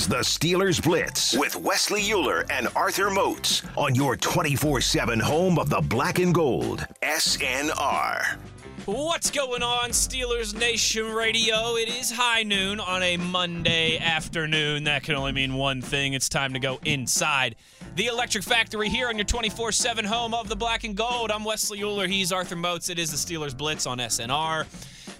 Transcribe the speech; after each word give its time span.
Is 0.00 0.08
the 0.08 0.16
Steelers 0.16 0.82
Blitz 0.82 1.36
with 1.36 1.56
Wesley 1.56 2.00
Uhler 2.04 2.50
and 2.50 2.68
Arthur 2.74 3.10
Moats 3.10 3.62
on 3.76 3.94
your 3.94 4.16
24 4.16 4.80
7 4.80 5.20
home 5.20 5.58
of 5.58 5.68
the 5.68 5.82
black 5.82 6.18
and 6.18 6.34
gold, 6.34 6.86
SNR. 7.02 8.38
What's 8.86 9.30
going 9.30 9.62
on, 9.62 9.90
Steelers 9.90 10.58
Nation 10.58 11.12
Radio? 11.12 11.76
It 11.76 11.90
is 11.90 12.10
high 12.10 12.44
noon 12.44 12.80
on 12.80 13.02
a 13.02 13.18
Monday 13.18 13.98
afternoon. 13.98 14.84
That 14.84 15.02
can 15.02 15.16
only 15.16 15.32
mean 15.32 15.52
one 15.52 15.82
thing 15.82 16.14
it's 16.14 16.30
time 16.30 16.54
to 16.54 16.58
go 16.58 16.80
inside 16.86 17.56
the 17.94 18.06
Electric 18.06 18.42
Factory 18.42 18.88
here 18.88 19.08
on 19.08 19.18
your 19.18 19.26
24 19.26 19.70
7 19.70 20.06
home 20.06 20.32
of 20.32 20.48
the 20.48 20.56
black 20.56 20.84
and 20.84 20.96
gold. 20.96 21.30
I'm 21.30 21.44
Wesley 21.44 21.80
Uhler. 21.80 22.08
He's 22.08 22.32
Arthur 22.32 22.56
Moats. 22.56 22.88
It 22.88 22.98
is 22.98 23.10
the 23.10 23.18
Steelers 23.18 23.54
Blitz 23.54 23.86
on 23.86 23.98
SNR. 23.98 24.64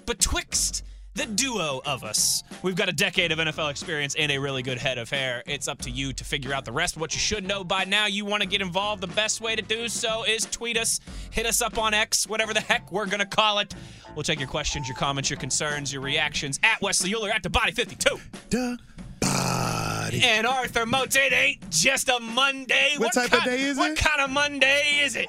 Betwixt 0.06 0.84
the 1.14 1.27
duo 1.27 1.80
of 1.84 2.05
us. 2.05 2.42
We've 2.62 2.77
got 2.77 2.89
a 2.89 2.92
decade 2.92 3.33
of 3.33 3.39
NFL 3.39 3.70
experience 3.70 4.14
and 4.19 4.30
a 4.30 4.39
really 4.39 4.62
good 4.62 4.78
head 4.78 4.98
of 4.98 5.11
hair. 5.11 5.42
It's 5.47 5.69
up 5.69 5.78
to 5.83 5.91
you 5.91 6.12
to 6.12 6.25
figure 6.25 6.55
out 6.55 6.64
the 6.64 6.72
rest. 6.72 6.97
What 6.97 7.12
you 7.14 7.20
should 7.20 7.47
know 7.47 7.64
by 7.64 7.84
now, 7.84 8.06
you 8.06 8.25
want 8.25 8.42
to 8.42 8.48
get 8.48 8.61
involved. 8.61 9.02
The 9.02 9.08
best 9.08 9.41
way 9.41 9.56
to 9.56 9.62
do 9.62 9.89
so 9.89 10.25
is 10.25 10.47
tweet 10.47 10.77
us, 10.78 11.00
hit 11.30 11.47
us 11.47 11.61
up 11.61 11.78
on 11.78 11.94
X, 11.94 12.27
whatever 12.27 12.55
the 12.55 12.61
heck 12.61 12.91
we're 12.92 13.06
going 13.06 13.20
to 13.20 13.27
call 13.27 13.58
it. 13.58 13.75
We'll 14.14 14.22
take 14.22 14.39
your 14.39 14.48
questions, 14.48 14.89
your 14.89 14.97
comments, 14.97 15.30
your 15.30 15.39
concerns, 15.39 15.92
your 15.92 16.02
reactions 16.02 16.58
at 16.62 16.80
Wesley 16.80 17.12
Uhler 17.12 17.30
at 17.30 17.42
the 17.42 17.50
Body 17.50 17.72
52. 17.72 18.19
Duh. 18.48 18.77
Body. 19.20 20.22
And 20.24 20.47
Arthur 20.47 20.86
Moats, 20.86 21.17
it 21.17 21.33
ain't 21.33 21.70
just 21.70 22.08
a 22.08 22.19
Monday. 22.20 22.95
What 22.97 23.12
type 23.12 23.33
of 23.33 23.45
day 23.45 23.62
is 23.62 23.77
what 23.77 23.92
it? 23.92 23.98
What 23.98 23.98
kind 23.98 24.20
of 24.22 24.30
Monday 24.30 25.00
is 25.02 25.17
it? 25.17 25.28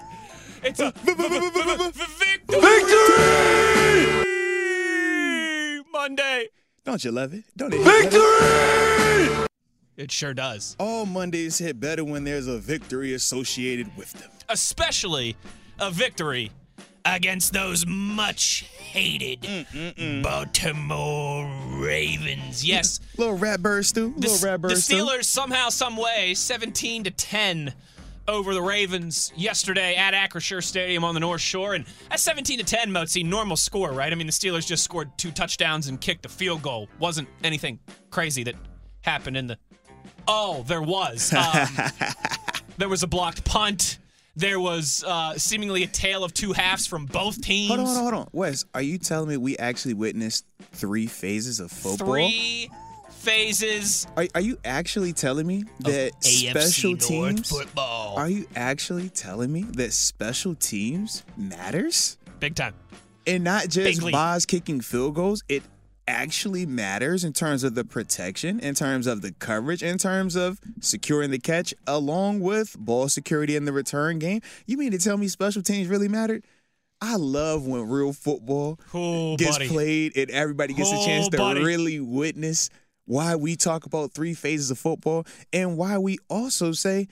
It's 0.64 0.80
a 0.80 0.92
Victory! 0.92 2.62
Victory! 2.62 4.20
Monday. 5.92 6.47
Don't 6.84 7.03
you 7.03 7.11
love 7.11 7.34
it? 7.34 7.44
Don't 7.56 7.73
it? 7.73 7.81
Victory! 7.81 9.47
It 9.98 10.11
sure 10.11 10.33
does. 10.33 10.75
All 10.80 11.06
Mondays 11.06 11.58
hit 11.58 11.80
better 11.80 12.04
when 12.04 12.23
there's 12.23 12.48
a 12.48 12.58
victory 12.58 13.14
associated 13.14 13.95
with 13.95 14.14
them. 14.14 14.32
Especially 14.49 15.36
a 15.80 15.92
victory 15.92 16.52
against 17.05 17.54
those 17.54 17.86
much 17.86 18.61
hated 18.77 19.42
mm, 19.42 19.67
mm, 19.67 19.93
mm. 19.95 20.23
Baltimore 20.23 21.49
Ravens. 21.80 22.66
Yes. 22.66 22.99
Little 23.17 23.37
rat 23.37 23.61
bird. 23.61 23.86
The, 23.86 24.05
Little 24.05 24.37
rat 24.48 24.61
bird 24.61 24.71
the. 24.71 24.76
Steelers 24.76 25.26
somehow, 25.26 25.70
some 25.70 25.98
way, 25.98 26.33
17 26.33 27.04
to 27.05 27.11
10 27.11 27.73
over 28.27 28.54
the 28.54 28.61
Ravens 28.61 29.32
yesterday 29.36 29.95
at 29.95 30.14
Acrisure 30.14 30.64
Stadium 30.64 31.04
on 31.04 31.14
the 31.14 31.20
North 31.20 31.42
Shore. 31.42 31.73
And 31.73 31.86
at 32.09 32.20
17 32.20 32.59
to 32.59 32.64
10, 32.64 32.89
Mozi, 32.89 33.26
normal 33.26 33.58
score, 33.58 33.92
right? 33.92 34.11
I 34.11 34.15
mean, 34.15 34.27
the 34.27 34.33
Steelers 34.33 34.65
just 34.67 34.83
scored 34.83 35.09
two 35.17 35.32
touchdowns 35.32 35.87
and 35.87 35.99
kicked 35.99 36.26
a 36.26 36.30
field 36.30 36.61
goal. 36.61 36.87
Wasn't 36.99 37.27
anything 37.43 37.80
crazy 38.10 38.43
that 38.43 38.55
happened 39.02 39.37
in 39.37 39.48
the. 39.48 39.58
Oh, 40.27 40.64
there 40.67 40.81
was. 40.81 41.33
Um, 41.42 41.67
there 42.77 42.89
was 42.89 43.04
a 43.04 43.08
blocked 43.08 43.43
punt. 43.43 43.99
There 44.36 44.60
was 44.60 45.04
uh, 45.05 45.37
seemingly 45.37 45.83
a 45.83 45.87
tale 45.87 46.23
of 46.23 46.33
two 46.33 46.54
halves 46.54 46.87
from 46.87 47.05
both 47.05 47.42
teams. 47.42 47.67
Hold 47.70 47.80
on, 47.81 47.86
hold 47.86 47.98
on, 47.98 48.04
hold 48.04 48.14
on. 48.14 48.30
Wes, 48.31 48.65
are 48.73 48.81
you 48.81 48.98
telling 48.98 49.30
me 49.30 49.37
we 49.37 49.58
actually 49.58 49.93
witnessed 49.93 50.45
three 50.71 51.05
phases 51.05 51.60
of 51.60 51.70
football? 51.71 52.08
Three 52.08 52.70
phases. 53.26 54.08
Are, 54.17 54.27
are 54.36 54.42
you 54.42 54.58
actually 54.65 55.14
telling 55.14 55.45
me 55.48 55.64
that 55.82 56.11
special 56.23 56.98
teams? 56.98 57.49
football. 57.49 58.15
Are 58.17 58.30
you 58.30 58.48
actually 58.55 59.09
telling 59.09 59.52
me 59.54 59.64
that 59.73 59.93
special 59.93 60.55
teams 60.55 61.23
matters? 61.37 62.17
Big 62.39 62.55
time. 62.55 62.73
And 63.27 63.43
not 63.43 63.70
just. 63.70 64.02
Boz 64.11 64.45
kicking 64.48 64.81
field 64.81 65.14
goals, 65.15 65.43
it 65.48 65.61
actually 66.08 66.65
matters 66.65 67.23
in 67.23 67.31
terms 67.31 67.64
of 67.64 67.76
the 67.76 67.86
protection, 67.86 68.60
in 68.60 68.73
terms 68.73 69.05
of 69.05 69.21
the 69.21 69.31
coverage, 69.33 69.83
in 69.83 69.98
terms 69.99 70.36
of 70.36 70.60
securing 70.80 71.30
the 71.30 71.37
catch, 71.39 71.73
along 71.86 72.39
with 72.39 72.76
ball 72.80 73.08
security 73.08 73.55
in 73.55 73.65
the 73.65 73.71
return 73.71 74.17
game. 74.17 74.42
You 74.65 74.77
mean 74.77 74.92
to 74.92 74.98
tell 74.98 75.17
me 75.17 75.27
special 75.27 75.61
teams 75.61 75.87
really 75.87 76.08
mattered? 76.08 76.43
I 77.04 77.15
love 77.15 77.65
when 77.65 77.87
real 77.89 78.14
football 78.14 78.80
Oh, 78.93 79.36
gets 79.37 79.58
buddy. 79.58 79.70
played 79.70 80.17
and 80.17 80.30
everybody 80.30 80.73
gets 80.73 80.92
Oh, 80.92 81.02
a 81.02 81.05
chance 81.05 81.30
to 81.30 81.37
buddy. 81.37 81.64
really 81.64 81.99
witness 81.99 82.70
why 83.11 83.36
we 83.36 83.58
talk 83.58 83.86
about 83.86 84.14
three 84.14 84.33
phases 84.33 84.72
of 84.72 84.80
football 84.80 85.26
and 85.52 85.76
why 85.77 85.98
we 85.98 86.17
also 86.30 86.72
say 86.72 87.10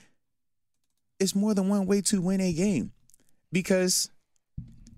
it's 1.18 1.34
more 1.34 1.52
than 1.52 1.68
one 1.68 1.84
way 1.84 2.00
to 2.00 2.22
win 2.22 2.40
a 2.40 2.54
game. 2.54 2.92
Because 3.52 4.10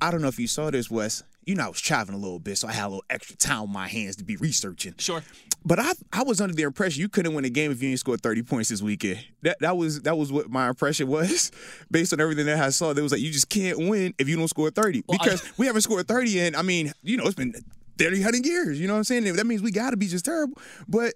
I 0.00 0.12
don't 0.12 0.22
know 0.22 0.28
if 0.28 0.38
you 0.38 0.46
saw 0.46 0.70
this, 0.70 0.88
Wes. 0.88 1.24
You 1.44 1.56
know, 1.56 1.64
I 1.64 1.68
was 1.68 1.80
traveling 1.80 2.16
a 2.16 2.22
little 2.22 2.38
bit, 2.38 2.56
so 2.58 2.68
I 2.68 2.72
had 2.72 2.84
a 2.84 2.88
little 2.90 3.04
extra 3.10 3.34
time 3.34 3.62
on 3.62 3.72
my 3.72 3.88
hands 3.88 4.14
to 4.16 4.24
be 4.24 4.36
researching. 4.36 4.94
Sure. 4.98 5.24
But 5.64 5.80
I 5.80 5.92
I 6.12 6.22
was 6.22 6.40
under 6.40 6.54
the 6.54 6.62
impression 6.62 7.00
you 7.00 7.08
couldn't 7.08 7.34
win 7.34 7.44
a 7.44 7.50
game 7.50 7.72
if 7.72 7.82
you 7.82 7.88
didn't 7.88 7.98
score 7.98 8.16
30 8.16 8.44
points 8.44 8.68
this 8.68 8.80
weekend. 8.80 9.24
That 9.42 9.58
that 9.58 9.76
was 9.76 10.02
that 10.02 10.16
was 10.16 10.30
what 10.30 10.50
my 10.50 10.68
impression 10.68 11.08
was 11.08 11.50
based 11.90 12.12
on 12.12 12.20
everything 12.20 12.46
that 12.46 12.60
I 12.60 12.70
saw. 12.70 12.92
There 12.92 13.02
was 13.02 13.10
like 13.10 13.20
you 13.20 13.32
just 13.32 13.48
can't 13.48 13.76
win 13.88 14.14
if 14.18 14.28
you 14.28 14.36
don't 14.36 14.46
score 14.46 14.70
30. 14.70 15.02
Well, 15.08 15.18
I- 15.20 15.24
because 15.24 15.52
we 15.58 15.66
haven't 15.66 15.82
scored 15.82 16.06
30 16.06 16.38
and 16.42 16.54
I 16.56 16.62
mean, 16.62 16.92
you 17.02 17.16
know, 17.16 17.24
it's 17.24 17.34
been 17.34 17.54
30 17.98 18.18
100 18.18 18.46
years. 18.46 18.80
You 18.80 18.86
know 18.86 18.94
what 18.94 18.98
I'm 18.98 19.04
saying? 19.04 19.24
That 19.36 19.46
means 19.46 19.62
we 19.62 19.70
gotta 19.70 19.96
be 19.96 20.06
just 20.08 20.24
terrible. 20.24 20.58
But 20.88 21.14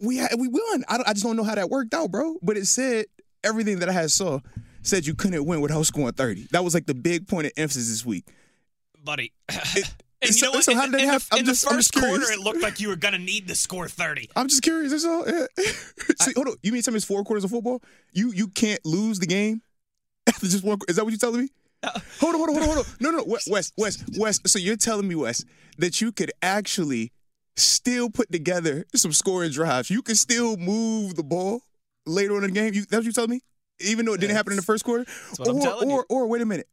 we 0.00 0.16
had, 0.16 0.30
we 0.38 0.48
won. 0.48 0.84
I, 0.88 0.96
don't- 0.96 1.08
I 1.08 1.12
just 1.12 1.24
don't 1.24 1.36
know 1.36 1.44
how 1.44 1.54
that 1.54 1.70
worked 1.70 1.94
out, 1.94 2.10
bro. 2.10 2.36
But 2.42 2.56
it 2.56 2.66
said 2.66 3.06
everything 3.42 3.78
that 3.80 3.88
I 3.88 3.92
had 3.92 4.10
saw 4.10 4.40
said 4.82 5.06
you 5.06 5.14
couldn't 5.14 5.44
win 5.46 5.60
without 5.60 5.84
scoring 5.86 6.12
30. 6.12 6.48
That 6.52 6.62
was 6.64 6.74
like 6.74 6.86
the 6.86 6.94
big 6.94 7.26
point 7.28 7.46
of 7.46 7.52
emphasis 7.56 7.88
this 7.88 8.04
week. 8.04 8.26
buddy. 9.02 9.32
and 9.48 9.58
you 10.22 10.32
so- 10.32 10.46
know 10.46 10.52
what? 10.52 10.64
so 10.64 10.74
how 10.74 10.82
did 10.86 10.92
they 10.92 11.00
in 11.02 11.06
the- 11.06 11.12
have- 11.12 11.28
I'm 11.32 11.38
in 11.40 11.44
just- 11.46 11.64
the 11.68 11.70
first 11.74 11.94
quarter, 11.94 12.24
it 12.30 12.38
looked 12.40 12.62
like 12.62 12.80
you 12.80 12.88
were 12.88 12.96
gonna 12.96 13.18
need 13.18 13.48
to 13.48 13.54
score 13.54 13.88
thirty. 13.88 14.28
I'm 14.36 14.48
just 14.48 14.62
curious. 14.62 14.90
That's 14.92 15.04
all. 15.04 15.24
Yeah. 15.28 15.46
See, 16.20 16.32
hold 16.34 16.48
on. 16.48 16.54
You 16.62 16.72
mean 16.72 16.82
some 16.82 16.96
is 16.96 17.04
four 17.04 17.22
quarters 17.24 17.44
of 17.44 17.50
football? 17.50 17.82
You 18.12 18.32
you 18.32 18.48
can't 18.48 18.80
lose 18.84 19.18
the 19.18 19.26
game 19.26 19.62
after 20.26 20.46
just 20.46 20.64
one. 20.64 20.78
Is 20.88 20.96
that 20.96 21.04
what 21.04 21.10
you're 21.12 21.18
telling 21.18 21.42
me? 21.42 21.48
hold 22.18 22.34
on, 22.34 22.40
hold 22.40 22.48
on, 22.48 22.54
hold 22.54 22.58
on, 22.62 22.74
hold 22.76 22.78
on. 22.78 22.84
No, 23.00 23.10
no, 23.10 23.18
no. 23.18 23.24
West, 23.26 23.72
West. 23.76 24.04
Wes. 24.16 24.40
So 24.46 24.58
you're 24.58 24.76
telling 24.76 25.06
me, 25.06 25.14
Wes, 25.14 25.44
that 25.78 26.00
you 26.00 26.12
could 26.12 26.32
actually 26.42 27.12
still 27.56 28.10
put 28.10 28.30
together 28.32 28.84
some 28.94 29.12
scoring 29.12 29.50
drives. 29.50 29.90
You 29.90 30.02
could 30.02 30.16
still 30.16 30.56
move 30.56 31.14
the 31.14 31.22
ball 31.22 31.62
later 32.06 32.36
on 32.36 32.44
in 32.44 32.52
the 32.52 32.60
game. 32.60 32.74
You, 32.74 32.82
that's 32.82 33.00
what 33.00 33.04
you 33.04 33.12
told 33.12 33.30
me? 33.30 33.40
Even 33.80 34.06
though 34.06 34.14
it 34.14 34.20
didn't 34.20 34.36
happen 34.36 34.52
in 34.52 34.56
the 34.56 34.62
first 34.62 34.84
quarter? 34.84 35.04
or, 35.62 35.74
or, 35.90 36.06
or 36.08 36.26
wait 36.26 36.42
a 36.42 36.46
minute. 36.46 36.68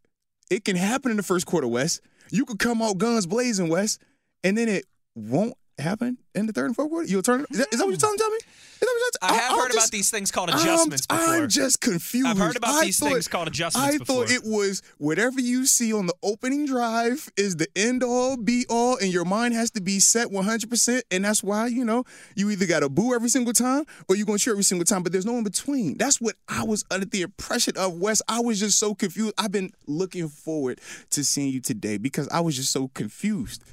It 0.49 0.65
can 0.65 0.75
happen 0.75 1.11
in 1.11 1.17
the 1.17 1.23
first 1.23 1.45
quarter, 1.45 1.67
Wes. 1.67 2.01
You 2.29 2.45
could 2.45 2.59
come 2.59 2.81
out 2.81 2.97
guns 2.97 3.25
blazing, 3.25 3.69
Wes, 3.69 3.97
and 4.43 4.57
then 4.57 4.69
it 4.69 4.85
won't 5.15 5.53
happen 5.81 6.17
in 6.35 6.45
the 6.47 6.53
third 6.53 6.65
and 6.67 6.75
fourth 6.75 6.89
quarter? 6.89 7.07
You'll 7.07 7.21
turn. 7.21 7.45
Is 7.49 7.57
that, 7.57 7.67
is 7.71 7.79
that 7.79 7.85
what 7.85 7.91
you're 7.91 7.97
telling 7.97 8.15
me? 8.17 8.37
Is 8.37 8.87
that 8.87 8.87
what 8.87 9.13
you're 9.21 9.29
I 9.29 9.33
have 9.35 9.51
I'm 9.53 9.59
heard 9.59 9.71
about 9.73 9.91
these 9.91 10.09
things 10.09 10.31
called 10.31 10.49
I'm- 10.49 10.59
adjustments 10.59 11.05
before. 11.07 11.23
I'm 11.25 11.47
just 11.49 11.81
confused. 11.81 12.27
I've 12.27 12.37
heard 12.37 12.55
about 12.55 12.71
I 12.75 12.85
these 12.85 12.99
thought- 12.99 13.11
things 13.11 13.27
called 13.27 13.47
adjustments 13.47 13.95
I 13.95 13.97
thought 13.99 14.27
before. 14.27 14.31
it 14.31 14.41
was 14.43 14.81
whatever 14.97 15.39
you 15.39 15.65
see 15.65 15.93
on 15.93 16.07
the 16.07 16.13
opening 16.23 16.65
drive 16.65 17.29
is 17.37 17.57
the 17.57 17.67
end 17.75 18.03
all 18.03 18.37
be 18.37 18.65
all, 18.69 18.97
and 18.97 19.11
your 19.13 19.25
mind 19.25 19.53
has 19.53 19.69
to 19.71 19.81
be 19.81 19.99
set 19.99 20.29
100%. 20.29 21.01
And 21.11 21.25
that's 21.25 21.43
why, 21.43 21.67
you 21.67 21.85
know, 21.85 22.05
you 22.35 22.49
either 22.49 22.65
got 22.65 22.79
to 22.79 22.89
boo 22.89 23.13
every 23.13 23.29
single 23.29 23.53
time 23.53 23.83
or 24.09 24.15
you're 24.15 24.25
going 24.25 24.37
to 24.39 24.43
cheer 24.43 24.53
every 24.53 24.63
single 24.63 24.85
time, 24.85 25.03
but 25.03 25.11
there's 25.11 25.25
no 25.25 25.37
in 25.37 25.43
between. 25.43 25.97
That's 25.97 26.19
what 26.21 26.35
I 26.47 26.63
was 26.63 26.83
under 26.89 27.05
the 27.05 27.21
impression 27.21 27.77
of, 27.77 27.95
Wes. 27.99 28.21
I 28.27 28.39
was 28.39 28.59
just 28.59 28.79
so 28.79 28.95
confused. 28.95 29.33
I've 29.37 29.51
been 29.51 29.71
looking 29.87 30.27
forward 30.27 30.79
to 31.11 31.23
seeing 31.23 31.51
you 31.53 31.59
today 31.61 31.97
because 31.97 32.27
I 32.29 32.39
was 32.39 32.55
just 32.55 32.71
so 32.71 32.87
confused. 32.89 33.63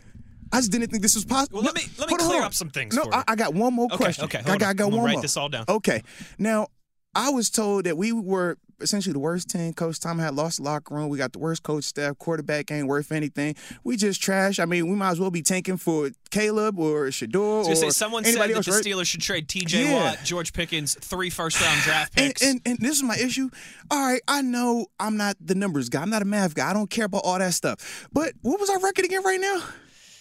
I 0.52 0.58
just 0.58 0.72
didn't 0.72 0.90
think 0.90 1.02
this 1.02 1.14
was 1.14 1.24
possible. 1.24 1.58
Well, 1.58 1.64
let 1.64 1.74
me- 1.74 1.90
let 1.98 2.08
me 2.10 2.16
clear 2.16 2.38
on. 2.40 2.44
up 2.44 2.54
some 2.54 2.70
things 2.70 2.94
No, 2.94 3.04
for 3.04 3.14
I. 3.14 3.24
I 3.28 3.36
got 3.36 3.54
one 3.54 3.74
more 3.74 3.86
Okay, 3.86 3.96
question. 3.96 4.24
okay, 4.24 4.38
I 4.38 4.42
hold 4.42 4.60
got, 4.60 4.68
I 4.70 4.72
got 4.74 4.90
one 4.92 5.04
write 5.04 5.12
more. 5.14 5.22
this 5.22 5.36
all 5.36 5.48
down. 5.48 5.64
Okay. 5.68 6.02
Now, 6.38 6.68
I 7.14 7.30
was 7.30 7.50
told 7.50 7.84
that 7.84 7.96
we 7.96 8.12
were 8.12 8.58
essentially 8.80 9.12
the 9.12 9.18
worst 9.18 9.48
team. 9.50 9.72
Coach 9.72 9.98
Tom 9.98 10.20
had 10.20 10.34
lost 10.34 10.58
the 10.58 10.62
locker 10.62 10.94
room. 10.94 11.08
We 11.08 11.18
got 11.18 11.32
the 11.32 11.40
worst 11.40 11.64
coach 11.64 11.82
staff. 11.82 12.16
Quarterback 12.18 12.70
ain't 12.70 12.86
worth 12.86 13.10
anything. 13.10 13.56
We 13.82 13.96
just 13.96 14.22
trash. 14.22 14.60
I 14.60 14.66
mean, 14.66 14.88
we 14.88 14.94
might 14.94 15.10
as 15.10 15.18
well 15.18 15.32
be 15.32 15.42
tanking 15.42 15.78
for 15.78 16.10
Caleb 16.30 16.78
or 16.78 17.06
Shedeur 17.06 17.64
or 17.66 17.74
say 17.74 17.90
someone 17.90 18.24
said 18.24 18.36
that 18.36 18.50
else, 18.52 18.66
the? 18.66 18.72
Steelers 18.72 19.06
should 19.06 19.20
trade 19.22 19.48
T.J. 19.48 19.84
Yeah. 19.86 19.94
Watt, 20.10 20.18
George 20.22 20.52
Pickens, 20.52 20.94
three 21.00 21.28
first-round 21.28 21.80
draft 21.82 22.12
And, 22.16 22.28
picks. 22.28 22.42
and 22.42 22.60
and 22.64 22.78
this 22.78 22.98
is 22.98 23.02
my 23.02 23.16
issue. 23.16 23.48
All 23.90 23.98
right, 23.98 24.20
I 24.28 24.42
know 24.42 24.86
I'm 25.00 25.16
not 25.16 25.36
the 25.40 25.56
numbers 25.56 25.88
guy. 25.88 26.00
I'm 26.02 26.10
not 26.10 26.22
a 26.22 26.26
math 26.26 26.54
guy. 26.54 26.70
I 26.70 26.72
don't 26.72 26.88
care 26.90 27.06
about 27.06 27.22
all 27.24 27.38
that 27.40 27.54
stuff. 27.54 28.08
But 28.12 28.34
what 28.42 28.60
was 28.60 28.70
our 28.70 28.78
record 28.78 29.06
again 29.06 29.24
right 29.24 29.40
now? 29.40 29.60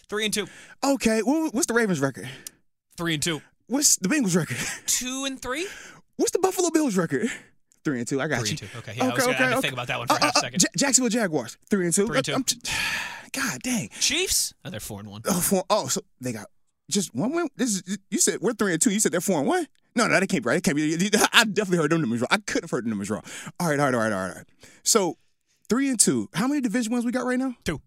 Three 0.09 0.25
and 0.25 0.33
two, 0.33 0.47
Okay, 0.83 1.21
what, 1.21 1.53
what's 1.53 1.67
the 1.67 1.73
Ravens 1.73 1.99
record? 1.99 2.29
three 2.97 3.13
and 3.15 3.23
two, 3.23 3.41
What's 3.67 3.97
the 3.97 4.07
Bengals 4.07 4.35
record? 4.35 4.57
two 4.87 5.25
and 5.25 5.41
three. 5.41 5.67
What's 6.15 6.31
the 6.31 6.39
Buffalo 6.39 6.69
Bills 6.69 6.95
record? 6.95 7.27
Three 7.83 7.99
and 7.99 8.07
two. 8.07 8.19
I 8.21 8.27
got 8.27 8.39
Three 8.39 8.49
you. 8.49 8.51
and 8.51 8.59
two. 8.59 8.77
Okay, 8.79 8.93
yeah, 8.97 9.05
I 9.05 9.13
was 9.13 9.25
gonna 9.25 9.33
have 9.37 9.55
to 9.55 9.61
think 9.61 9.73
about 9.73 9.87
that 9.87 9.99
one 9.99 10.07
for 10.07 10.15
a 10.15 10.19
half 10.19 10.35
uh, 10.35 10.39
uh, 10.39 10.41
second. 10.41 10.61
Ja- 10.63 10.67
Jacksonville 10.77 11.09
Jaguars. 11.09 11.57
Three 11.69 11.85
and 11.85 11.93
two. 11.93 12.07
Three 12.07 12.17
and 12.17 12.25
two. 12.25 12.43
T- 12.43 12.71
God 13.33 13.61
dang. 13.61 13.89
Chiefs, 13.99 14.53
oh, 14.65 14.69
they're 14.69 14.79
four 14.79 14.99
and 14.99 15.09
one. 15.09 15.21
Oh, 15.25 15.39
four, 15.39 15.63
oh, 15.69 15.87
so 15.87 16.01
they 16.19 16.31
got 16.33 16.47
just 16.89 17.13
one 17.13 17.33
win. 17.33 17.47
This 17.55 17.69
is 17.85 17.97
you 18.09 18.19
said 18.19 18.39
we're 18.41 18.53
three 18.53 18.73
and 18.73 18.81
two. 18.81 18.89
You 18.91 18.99
said 18.99 19.11
they're 19.11 19.21
four 19.21 19.39
and 19.39 19.47
one. 19.47 19.67
No, 19.95 20.07
no, 20.07 20.19
that 20.19 20.27
can't 20.27 20.43
be 20.43 20.47
right. 20.47 20.57
It 20.57 20.63
can't 20.63 20.75
be. 20.75 20.95
I 21.33 21.43
definitely 21.45 21.77
heard 21.77 21.91
them 21.91 22.01
numbers 22.01 22.21
wrong. 22.21 22.27
I 22.31 22.37
couldn't 22.37 22.63
have 22.63 22.71
heard 22.71 22.85
the 22.85 22.89
numbers 22.89 23.09
wrong. 23.09 23.23
All 23.59 23.67
right, 23.69 23.79
all 23.79 23.85
right, 23.85 23.93
all 23.93 24.01
right, 24.01 24.11
all 24.11 24.19
right. 24.21 24.29
All 24.31 24.35
right. 24.37 24.45
So 24.83 25.17
three 25.69 25.89
and 25.89 25.99
two. 25.99 26.29
How 26.33 26.47
many 26.47 26.61
division 26.61 26.93
wins 26.93 27.05
we 27.05 27.11
got 27.11 27.25
right 27.25 27.39
now? 27.39 27.55
Two. 27.63 27.81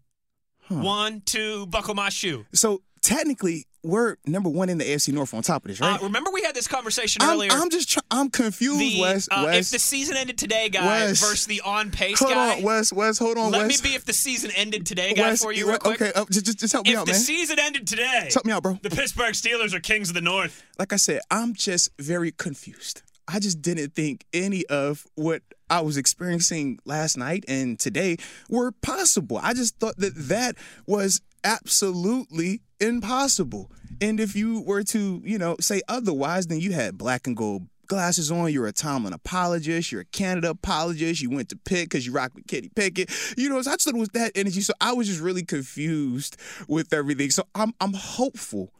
One, 0.71 1.21
two, 1.25 1.65
buckle 1.67 1.93
my 1.95 2.09
shoe. 2.09 2.45
So 2.53 2.81
technically, 3.01 3.65
we're 3.83 4.17
number 4.27 4.47
one 4.47 4.69
in 4.69 4.77
the 4.77 4.83
AFC 4.85 5.11
North 5.11 5.33
on 5.33 5.41
top 5.41 5.65
of 5.65 5.69
this, 5.71 5.81
Uh, 5.81 5.85
right? 5.85 6.01
remember 6.03 6.29
we 6.31 6.43
had 6.43 6.53
this 6.53 6.67
conversation 6.67 7.21
I'm, 7.23 7.31
earlier. 7.31 7.49
I'm 7.51 7.69
just. 7.71 7.89
Try, 7.89 8.03
I'm 8.11 8.29
confused, 8.29 8.79
the, 8.79 9.01
Wes. 9.01 9.27
uh, 9.31 9.41
Wes. 9.47 9.65
if 9.67 9.71
the 9.71 9.79
season 9.79 10.15
ended 10.17 10.37
today, 10.37 10.69
guy, 10.69 10.85
Wes. 10.85 11.19
versus 11.19 11.47
the 11.47 11.61
on-pace 11.61 12.19
hold 12.19 12.31
guy. 12.31 12.57
on, 12.57 12.61
Wes. 12.61 12.93
Wes, 12.93 13.17
hold 13.17 13.37
on, 13.39 13.51
Let 13.51 13.67
Wes. 13.67 13.81
me 13.83 13.89
be 13.89 13.95
if 13.95 14.05
the 14.05 14.13
season 14.13 14.51
ended 14.55 14.85
today, 14.85 15.13
guy, 15.15 15.35
for 15.35 15.51
you 15.51 15.67
real 15.67 15.79
quick. 15.79 15.99
Okay, 15.99 16.11
uh, 16.13 16.25
just, 16.29 16.45
just, 16.45 16.59
just 16.59 16.73
help 16.73 16.85
me 16.85 16.91
If 16.93 16.99
out, 16.99 17.07
man. 17.07 17.15
If 17.15 17.21
the 17.21 17.25
season 17.25 17.57
ended 17.59 17.87
today, 17.87 18.29
Help 18.31 18.45
me 18.45 18.51
out, 18.53 18.61
bro. 18.61 18.77
the 18.83 18.91
Pittsburgh 18.91 19.33
Steelers 19.33 19.73
are 19.73 19.79
kings 19.79 20.09
of 20.09 20.13
the 20.15 20.21
North. 20.21 20.63
like 20.77 20.93
I 20.93 20.97
said, 20.97 21.21
I'm 21.31 21.55
just 21.55 21.89
very 21.97 22.31
confused. 22.31 23.01
I 23.31 23.39
just 23.39 23.61
didn't 23.61 23.93
think 23.95 24.25
any 24.33 24.65
of 24.65 25.07
what 25.15 25.41
I 25.69 25.81
was 25.81 25.97
experiencing 25.97 26.79
last 26.85 27.17
night 27.17 27.45
and 27.47 27.79
today 27.79 28.17
were 28.49 28.71
possible. 28.71 29.39
I 29.41 29.53
just 29.53 29.77
thought 29.77 29.97
that 29.97 30.13
that 30.15 30.55
was 30.85 31.21
absolutely 31.43 32.61
impossible. 32.79 33.71
And 34.01 34.19
if 34.19 34.35
you 34.35 34.61
were 34.61 34.83
to, 34.83 35.21
you 35.23 35.37
know, 35.37 35.55
say 35.59 35.81
otherwise, 35.87 36.47
then 36.47 36.59
you 36.59 36.73
had 36.73 36.97
black 36.97 37.25
and 37.25 37.37
gold 37.37 37.67
glasses 37.87 38.31
on. 38.31 38.51
You're 38.51 38.67
a 38.67 38.73
Tomlin 38.73 39.13
apologist. 39.13 39.91
You're 39.91 40.01
a 40.01 40.05
Canada 40.05 40.49
apologist. 40.49 41.21
You 41.21 41.29
went 41.29 41.49
to 41.49 41.55
Pitt 41.55 41.89
because 41.89 42.05
you 42.05 42.13
rock 42.13 42.31
with 42.33 42.47
Kenny 42.47 42.69
Pickett. 42.75 43.11
You 43.37 43.49
know, 43.49 43.61
so 43.61 43.71
I 43.71 43.75
just 43.75 43.85
thought 43.85 43.95
it 43.95 43.99
was 43.99 44.09
that 44.09 44.31
energy. 44.35 44.61
So 44.61 44.73
I 44.81 44.93
was 44.93 45.07
just 45.07 45.21
really 45.21 45.43
confused 45.43 46.37
with 46.67 46.93
everything. 46.93 47.29
So 47.29 47.43
I'm 47.53 47.73
I'm 47.79 47.93
hopeful 47.93 48.73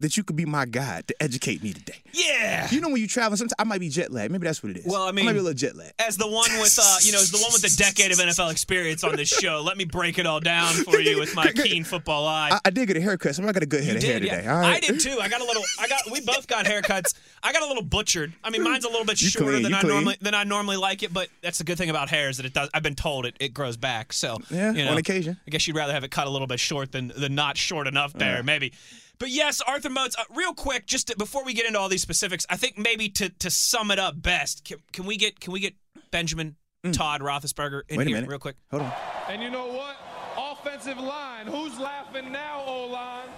that 0.00 0.16
you 0.16 0.24
could 0.24 0.36
be 0.36 0.44
my 0.46 0.64
guide 0.66 1.06
to 1.08 1.22
educate 1.22 1.62
me 1.62 1.72
today. 1.72 1.98
Yeah. 2.12 2.68
You 2.70 2.80
know, 2.80 2.88
when 2.88 3.00
you 3.00 3.06
travel, 3.06 3.36
sometimes 3.36 3.54
I 3.58 3.64
might 3.64 3.80
be 3.80 3.88
jet 3.88 4.10
lagged. 4.12 4.32
Maybe 4.32 4.44
that's 4.46 4.62
what 4.62 4.70
it 4.70 4.78
is. 4.78 4.86
Well, 4.86 5.02
I 5.02 5.12
mean, 5.12 5.24
I 5.24 5.28
might 5.28 5.32
be 5.34 5.38
a 5.40 5.42
little 5.42 5.56
jet 5.56 5.76
lagged. 5.76 5.92
As 5.98 6.16
the 6.16 6.26
one 6.26 6.50
with, 6.58 6.78
uh, 6.80 6.96
you 7.02 7.12
know, 7.12 7.18
as 7.20 7.30
the 7.30 7.38
one 7.38 7.50
with 7.52 7.62
the 7.62 7.74
decade 7.76 8.10
of 8.10 8.18
NFL 8.18 8.50
experience 8.50 9.04
on 9.04 9.14
this 9.16 9.28
show, 9.28 9.60
let 9.64 9.76
me 9.76 9.84
break 9.84 10.18
it 10.18 10.26
all 10.26 10.40
down 10.40 10.72
for 10.72 10.98
you 11.00 11.18
with 11.20 11.34
my 11.36 11.52
keen 11.52 11.84
football 11.84 12.26
eye. 12.26 12.48
I, 12.52 12.60
I 12.66 12.70
did 12.70 12.88
get 12.88 12.96
a 12.96 13.00
haircut, 13.00 13.34
so 13.34 13.46
I 13.46 13.52
got 13.52 13.62
a 13.62 13.66
good 13.66 13.84
head 13.84 13.92
You 13.92 13.96
of 13.98 14.02
hair 14.02 14.20
did, 14.20 14.28
today. 14.30 14.42
yeah. 14.44 14.54
All 14.54 14.60
right. 14.60 14.76
I 14.82 14.86
did 14.86 15.00
too. 15.00 15.18
I 15.20 15.28
got 15.28 15.40
a 15.40 15.44
little. 15.44 15.62
I 15.78 15.86
got. 15.88 16.00
We 16.10 16.20
both 16.22 16.46
got 16.46 16.64
haircuts. 16.64 17.14
I 17.42 17.52
got 17.52 17.62
a 17.62 17.66
little 17.66 17.82
butchered. 17.82 18.32
I 18.42 18.50
mean, 18.50 18.62
mine's 18.62 18.84
a 18.84 18.88
little 18.88 19.04
bit 19.06 19.20
You 19.20 19.28
shorter 19.28 19.52
clean, 19.52 19.62
than 19.64 19.74
I 19.74 19.80
clean. 19.80 19.92
normally 19.92 20.16
than 20.20 20.34
I 20.34 20.44
normally 20.44 20.76
like 20.78 21.02
it. 21.02 21.12
But 21.12 21.28
that's 21.42 21.58
the 21.58 21.64
good 21.64 21.76
thing 21.78 21.90
about 21.90 22.08
hair 22.08 22.28
is 22.30 22.38
that 22.38 22.46
it 22.46 22.54
does. 22.54 22.70
I've 22.72 22.82
been 22.82 22.94
told 22.94 23.26
it 23.26 23.34
it 23.38 23.52
grows 23.54 23.76
back. 23.76 24.12
So 24.12 24.38
Yeah, 24.50 24.72
you 24.72 24.84
know, 24.84 24.92
on 24.92 24.98
occasion. 24.98 25.38
I 25.46 25.50
guess 25.50 25.66
you'd 25.66 25.76
rather 25.76 25.92
have 25.92 26.04
it 26.04 26.10
cut 26.10 26.26
a 26.26 26.30
little 26.30 26.46
bit 26.46 26.58
short 26.60 26.92
than 26.92 27.12
than 27.16 27.34
not 27.34 27.56
short 27.56 27.86
enough 27.86 28.12
there, 28.14 28.42
maybe. 28.42 28.72
But 29.20 29.28
yes, 29.30 29.60
Arthur 29.60 29.90
Moats. 29.90 30.16
Uh, 30.18 30.24
real 30.34 30.54
quick, 30.54 30.86
just 30.86 31.08
to, 31.08 31.16
before 31.16 31.44
we 31.44 31.52
get 31.52 31.66
into 31.66 31.78
all 31.78 31.88
these 31.90 32.02
specifics, 32.02 32.44
I 32.50 32.56
think 32.56 32.76
maybe 32.78 33.08
to 33.10 33.28
to 33.28 33.50
sum 33.50 33.90
it 33.92 33.98
up 34.00 34.20
best, 34.20 34.64
can, 34.64 34.78
can 34.92 35.04
we 35.06 35.16
get 35.16 35.38
can 35.38 35.52
we 35.52 35.60
get 35.60 35.74
Benjamin 36.10 36.56
Todd 36.92 37.20
Roethlisberger 37.20 37.82
in 37.88 37.96
Mm. 37.96 37.98
Wait 37.98 38.06
a 38.06 38.08
here 38.08 38.16
minute. 38.16 38.30
real 38.30 38.38
quick? 38.38 38.56
Hold 38.70 38.82
on. 38.84 38.92
And 39.28 39.42
you 39.42 39.50
know 39.50 39.66
what? 39.66 39.96
Offensive 40.36 40.98
line. 40.98 41.46
Who's 41.46 41.78
laughing 41.78 42.32
now, 42.32 42.64
O 42.66 42.86
line? 42.86 43.28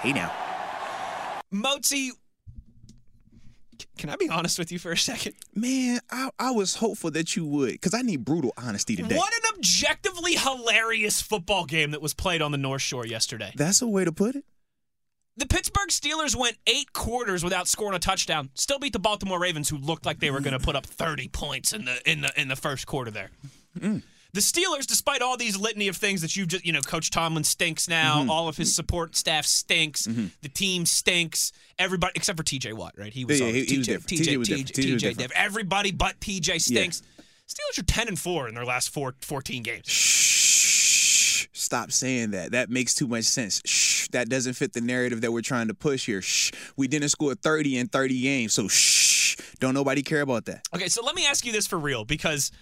Hey 0.00 0.12
now. 0.12 0.32
Motzi, 1.52 2.10
can 3.96 4.10
I 4.10 4.16
be 4.16 4.28
honest 4.28 4.58
with 4.58 4.72
you 4.72 4.80
for 4.80 4.90
a 4.90 4.96
second? 4.98 5.34
Man, 5.54 6.00
I, 6.10 6.30
I 6.40 6.50
was 6.50 6.74
hopeful 6.74 7.12
that 7.12 7.36
you 7.36 7.46
would, 7.46 7.72
because 7.72 7.94
I 7.94 8.02
need 8.02 8.24
brutal 8.24 8.52
honesty 8.56 8.96
today. 8.96 9.16
What 9.16 9.32
an 9.32 9.56
objectively 9.56 10.34
hilarious 10.34 11.22
football 11.22 11.64
game 11.66 11.92
that 11.92 12.02
was 12.02 12.12
played 12.14 12.42
on 12.42 12.50
the 12.50 12.58
North 12.58 12.82
Shore 12.82 13.06
yesterday. 13.06 13.52
That's 13.54 13.80
a 13.80 13.86
way 13.86 14.04
to 14.04 14.10
put 14.10 14.34
it. 14.34 14.44
The 15.36 15.46
Pittsburgh 15.46 15.88
Steelers 15.88 16.36
went 16.36 16.56
eight 16.66 16.92
quarters 16.92 17.42
without 17.42 17.66
scoring 17.66 17.96
a 17.96 17.98
touchdown. 17.98 18.50
Still 18.54 18.78
beat 18.78 18.92
the 18.92 19.00
Baltimore 19.00 19.40
Ravens, 19.40 19.68
who 19.68 19.78
looked 19.78 20.06
like 20.06 20.20
they 20.20 20.30
were 20.30 20.40
going 20.40 20.56
to 20.56 20.64
put 20.64 20.76
up 20.76 20.86
30 20.86 21.26
points 21.28 21.72
in 21.72 21.84
the 21.86 22.00
in 22.10 22.20
the 22.20 22.30
in 22.40 22.46
the 22.48 22.54
first 22.56 22.86
quarter. 22.86 23.10
There, 23.10 23.30
hmm. 23.80 23.98
the 24.32 24.40
Steelers, 24.40 24.86
despite 24.86 25.22
all 25.22 25.36
these 25.36 25.56
litany 25.58 25.88
of 25.88 25.96
things 25.96 26.22
that 26.22 26.36
you've 26.36 26.46
just, 26.48 26.64
you 26.64 26.72
know, 26.72 26.80
Coach 26.82 27.10
Tomlin 27.10 27.42
stinks 27.42 27.88
now. 27.88 28.20
Mm-hmm. 28.20 28.30
All 28.30 28.46
of 28.46 28.56
his 28.56 28.72
support 28.72 29.16
staff 29.16 29.44
stinks. 29.44 30.06
Mm-hmm. 30.06 30.26
The 30.42 30.48
team 30.50 30.86
stinks. 30.86 31.50
Everybody 31.80 32.12
except 32.14 32.38
for 32.38 32.44
T.J. 32.44 32.72
Watt, 32.74 32.94
right? 32.96 33.12
He 33.12 33.24
was 33.24 33.40
Yeah, 33.40 33.46
on 33.48 33.54
yeah, 33.54 33.60
he- 33.62 33.66
he 33.66 33.78
was 33.78 33.86
TJ, 33.88 33.90
different. 33.90 34.20
TJ, 34.20 34.24
TJ 34.34 34.36
was 34.38 34.48
TJ, 34.48 34.64
different. 34.66 34.68
TJ 34.76 34.94
TJ, 34.94 35.00
different. 35.16 35.32
Everybody 35.34 35.90
but 35.90 36.20
T.J. 36.20 36.58
stinks. 36.60 37.02
Steelers 37.48 37.78
are 37.80 37.82
10 37.82 38.06
and 38.08 38.18
four 38.18 38.48
in 38.48 38.54
their 38.54 38.64
last 38.64 38.90
four, 38.90 39.14
14 39.20 39.64
games. 39.64 39.86
Shh. 39.88 41.46
Stop 41.52 41.90
saying 41.92 42.30
that. 42.30 42.52
That 42.52 42.70
makes 42.70 42.94
too 42.94 43.06
much 43.08 43.24
sense. 43.24 43.60
Shh. 43.64 43.93
That 44.14 44.28
doesn't 44.28 44.54
fit 44.54 44.72
the 44.72 44.80
narrative 44.80 45.22
that 45.22 45.32
we're 45.32 45.42
trying 45.42 45.66
to 45.66 45.74
push 45.74 46.06
here. 46.06 46.22
Shh. 46.22 46.52
We 46.76 46.86
didn't 46.86 47.08
score 47.08 47.34
30 47.34 47.78
in 47.78 47.88
30 47.88 48.20
games, 48.22 48.52
so 48.52 48.68
shh. 48.68 49.36
Don't 49.58 49.74
nobody 49.74 50.02
care 50.02 50.20
about 50.20 50.44
that. 50.44 50.68
Okay, 50.72 50.86
so 50.86 51.04
let 51.04 51.16
me 51.16 51.26
ask 51.26 51.44
you 51.44 51.50
this 51.50 51.66
for 51.66 51.78
real 51.78 52.04
because 52.04 52.52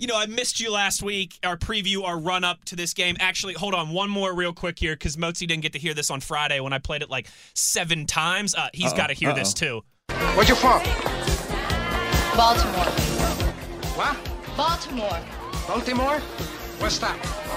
you 0.00 0.08
know, 0.08 0.16
I 0.16 0.26
missed 0.26 0.58
you 0.58 0.72
last 0.72 1.02
week, 1.02 1.38
our 1.44 1.56
preview, 1.56 2.02
our 2.04 2.18
run 2.18 2.42
up 2.42 2.64
to 2.64 2.76
this 2.76 2.92
game. 2.92 3.16
Actually, 3.20 3.52
hold 3.54 3.74
on, 3.74 3.90
one 3.90 4.10
more 4.10 4.34
real 4.34 4.52
quick 4.52 4.78
here 4.78 4.94
because 4.94 5.16
Mozi 5.16 5.46
didn't 5.46 5.60
get 5.60 5.74
to 5.74 5.78
hear 5.78 5.94
this 5.94 6.10
on 6.10 6.20
Friday 6.20 6.58
when 6.58 6.72
I 6.72 6.78
played 6.78 7.02
it 7.02 7.10
like 7.10 7.28
seven 7.54 8.06
times. 8.06 8.54
Uh, 8.54 8.68
he's 8.72 8.92
got 8.94 9.08
to 9.08 9.14
hear 9.14 9.32
this 9.32 9.54
too. 9.54 9.82
Where 10.08 10.44
you 10.44 10.56
from? 10.56 10.82
Baltimore. 12.34 12.90
What? 13.94 14.16
Baltimore. 14.56 15.20
Baltimore? 15.68 16.18
What's 16.80 16.98
that? 16.98 17.14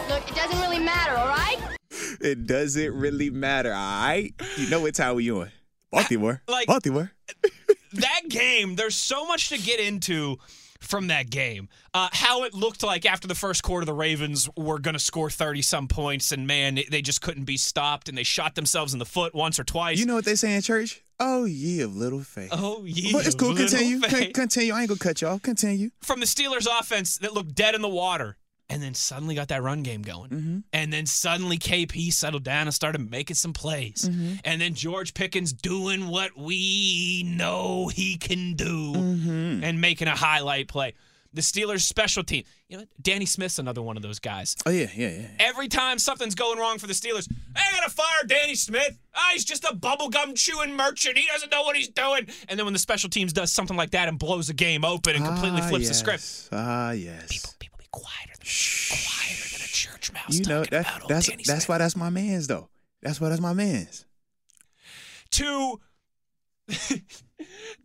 Look, 0.10 0.30
it 0.30 0.36
doesn't 0.36 0.60
really 0.60 0.80
matter, 0.80 1.18
all 1.18 1.30
right? 1.30 1.58
It 2.22 2.48
doesn't 2.48 2.94
really 2.94 3.30
matter, 3.30 3.70
all 3.74 3.76
right? 4.06 4.34
You 4.58 4.70
know 4.70 4.82
what 4.82 4.96
time 4.96 5.16
we 5.16 5.32
on. 5.32 5.52
Baltimore. 5.92 6.42
Like- 6.48 6.68
Baltimore. 6.68 7.12
that 7.94 8.22
game, 8.30 8.76
there's 8.76 8.96
so 8.96 9.26
much 9.26 9.50
to 9.50 9.58
get 9.58 9.80
into 9.80 10.38
from 10.80 11.08
that 11.08 11.30
game. 11.30 11.70
Uh, 11.94 12.10
how 12.12 12.44
it 12.44 12.54
looked 12.54 12.84
like 12.84 13.06
after 13.06 13.28
the 13.28 13.36
first 13.36 13.64
quarter, 13.64 13.86
the 13.86 13.94
Ravens 13.94 14.50
were 14.58 14.80
going 14.80 14.94
to 14.96 15.00
score 15.00 15.30
30 15.30 15.62
some 15.62 15.88
points, 15.88 16.32
and 16.32 16.46
man, 16.46 16.78
they 16.92 17.02
just 17.02 17.22
couldn't 17.22 17.46
be 17.46 17.56
stopped, 17.58 18.10
and 18.10 18.18
they 18.18 18.24
shot 18.24 18.56
themselves 18.56 18.92
in 18.94 19.00
the 19.00 19.06
foot 19.06 19.34
once 19.34 19.60
or 19.60 19.64
twice. 19.64 19.98
You 20.00 20.06
know 20.06 20.16
what 20.16 20.26
they 20.26 20.36
say 20.36 20.56
in 20.56 20.62
church? 20.62 21.02
Oh, 21.20 21.46
ye 21.46 21.80
of 21.82 21.96
little 21.96 22.20
faith. 22.22 22.50
oh, 22.52 22.84
yeah. 22.86 23.12
but 23.14 23.26
it's 23.26 23.36
cool. 23.36 23.56
Continue. 23.56 24.02
Con- 24.02 24.34
continue. 24.34 24.74
I 24.74 24.82
ain't 24.82 24.90
gonna 24.90 25.00
cut 25.00 25.22
y'all. 25.22 25.40
Continue. 25.40 25.92
from 26.02 26.20
the 26.20 26.26
Steelers 26.26 26.68
offense 26.80 27.18
that 27.20 27.34
looked 27.34 27.56
dead 27.56 27.76
in 27.76 27.82
the 27.82 27.88
water 27.90 28.36
and 28.70 28.82
then 28.82 28.94
suddenly 28.94 29.36
got 29.36 29.50
that 29.50 29.62
run 29.62 29.84
game 29.84 30.02
going. 30.02 30.30
Mm-hmm. 30.30 30.58
And 30.74 30.92
then 30.92 31.06
suddenly 31.06 31.58
KP 31.58 32.12
settled 32.14 32.44
down 32.44 32.68
and 32.68 32.74
started 32.74 33.10
making 33.12 33.36
some 33.36 33.54
plays. 33.54 34.08
Mm-hmm. 34.10 34.36
And 34.46 34.60
then 34.62 34.74
George 34.74 35.14
Pickens 35.14 35.54
doing 35.54 36.08
what 36.08 36.38
we 36.38 37.24
know 37.26 37.88
he 37.90 38.18
can 38.18 38.54
do 38.56 38.94
Mm-hmm. 38.94 39.64
and 39.64 39.80
making 39.82 40.08
a 40.08 40.16
highlight 40.16 40.68
play. 40.68 40.94
The 41.36 41.42
Steelers 41.42 41.82
special 41.82 42.24
team. 42.24 42.44
You 42.70 42.78
know, 42.78 42.86
Danny 43.02 43.26
Smith's 43.26 43.58
another 43.58 43.82
one 43.82 43.98
of 43.98 44.04
those 44.04 44.20
guys. 44.20 44.56
Oh 44.68 44.70
yeah, 44.70 44.88
yeah, 44.96 45.10
yeah. 45.10 45.28
Every 45.40 45.68
time 45.68 45.98
something's 45.98 46.36
going 46.36 46.60
wrong 46.60 46.78
for 46.78 46.86
the 46.86 46.94
Steelers, 46.94 47.28
I 47.56 47.72
gotta 47.72 47.90
fire 47.90 48.24
Danny 48.28 48.54
Smith. 48.54 49.00
Ah, 49.16 49.30
he's 49.34 49.44
just 49.44 49.64
a 49.64 49.76
bubblegum 49.76 50.36
chewing 50.36 50.76
merchant. 50.76 51.18
He 51.18 51.26
doesn't 51.28 51.52
know 51.52 51.64
what 51.64 51.76
he's 51.76 51.90
doing. 51.90 52.28
And 52.50 52.60
then 52.60 52.66
when 52.68 52.74
the 52.74 52.80
special 52.80 53.10
teams 53.10 53.34
does 53.34 53.52
something 53.52 53.76
like 53.76 53.92
that 53.92 54.08
and 54.08 54.20
blows 54.20 54.50
a 54.50 54.54
game 54.54 54.86
open 54.86 55.16
and 55.16 55.26
completely 55.26 55.62
Ah, 55.62 55.70
flips 55.70 55.86
the 55.88 55.94
yes. 55.94 56.00
script, 56.00 56.50
Ah, 56.52 56.92
yes. 56.92 57.28
people, 57.30 57.50
people 57.60 57.78
be 57.80 57.86
quieter 57.92 58.33
than, 58.44 58.98
quieter 59.04 59.50
than 59.58 59.62
a 59.62 59.72
church 59.72 60.12
mouse 60.14 60.38
you 60.38 60.46
know 60.46 60.64
that 60.66 61.02
that's 61.08 61.28
that's 61.28 61.46
Smith. 61.46 61.70
why 61.70 61.78
that's 61.78 61.96
my 61.96 62.10
man's 62.10 62.48
though. 62.48 62.70
That's 63.02 63.20
why 63.20 63.30
that's 63.30 63.42
my 63.42 63.54
man's. 63.54 64.06
to 65.32 65.80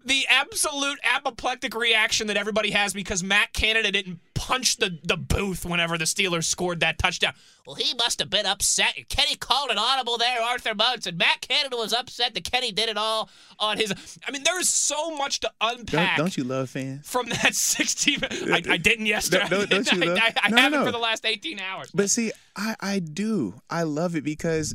the 0.04 0.24
absolute 0.30 0.98
apoplectic 1.02 1.74
reaction 1.74 2.26
that 2.28 2.36
everybody 2.36 2.70
has 2.70 2.92
because 2.92 3.22
Matt 3.22 3.52
Canada 3.52 3.90
didn't 3.92 4.20
punch 4.34 4.76
the, 4.76 4.98
the 5.04 5.16
booth 5.16 5.64
whenever 5.64 5.98
the 5.98 6.04
Steelers 6.04 6.44
scored 6.44 6.80
that 6.80 6.98
touchdown. 6.98 7.34
Well, 7.66 7.74
he 7.74 7.92
must 7.94 8.18
have 8.20 8.30
been 8.30 8.46
upset. 8.46 8.94
Kenny 9.08 9.34
called 9.36 9.70
an 9.70 9.76
audible 9.78 10.16
there, 10.16 10.40
Arthur 10.40 10.74
Moats, 10.74 11.06
and 11.06 11.18
Matt 11.18 11.40
Canada 11.46 11.76
was 11.76 11.92
upset 11.92 12.32
that 12.34 12.44
Kenny 12.44 12.72
did 12.72 12.88
it 12.88 12.96
all 12.96 13.28
on 13.58 13.76
his. 13.76 13.92
I 14.26 14.30
mean, 14.30 14.42
there's 14.44 14.68
so 14.68 15.14
much 15.16 15.40
to 15.40 15.50
Don't, 15.60 15.80
unpack. 15.80 16.16
don't 16.16 16.36
you 16.36 16.44
love 16.44 16.70
fans? 16.70 17.06
From 17.08 17.28
that 17.28 17.54
16, 17.54 18.18
I, 18.22 18.62
I 18.70 18.76
didn't 18.78 19.06
yesterday. 19.06 19.46
Don't- 19.48 19.68
don't 19.68 19.92
you 19.92 20.02
I, 20.02 20.06
love- 20.06 20.18
I, 20.18 20.32
I 20.44 20.48
No, 20.50 20.56
no, 20.56 20.62
haven't 20.62 20.80
no. 20.80 20.86
for 20.86 20.92
the 20.92 20.98
last 20.98 21.26
18 21.26 21.58
hours. 21.60 21.90
But 21.92 22.08
see, 22.08 22.32
I 22.56 22.74
I 22.80 22.98
do. 23.00 23.60
I 23.68 23.82
love 23.82 24.16
it 24.16 24.24
because 24.24 24.74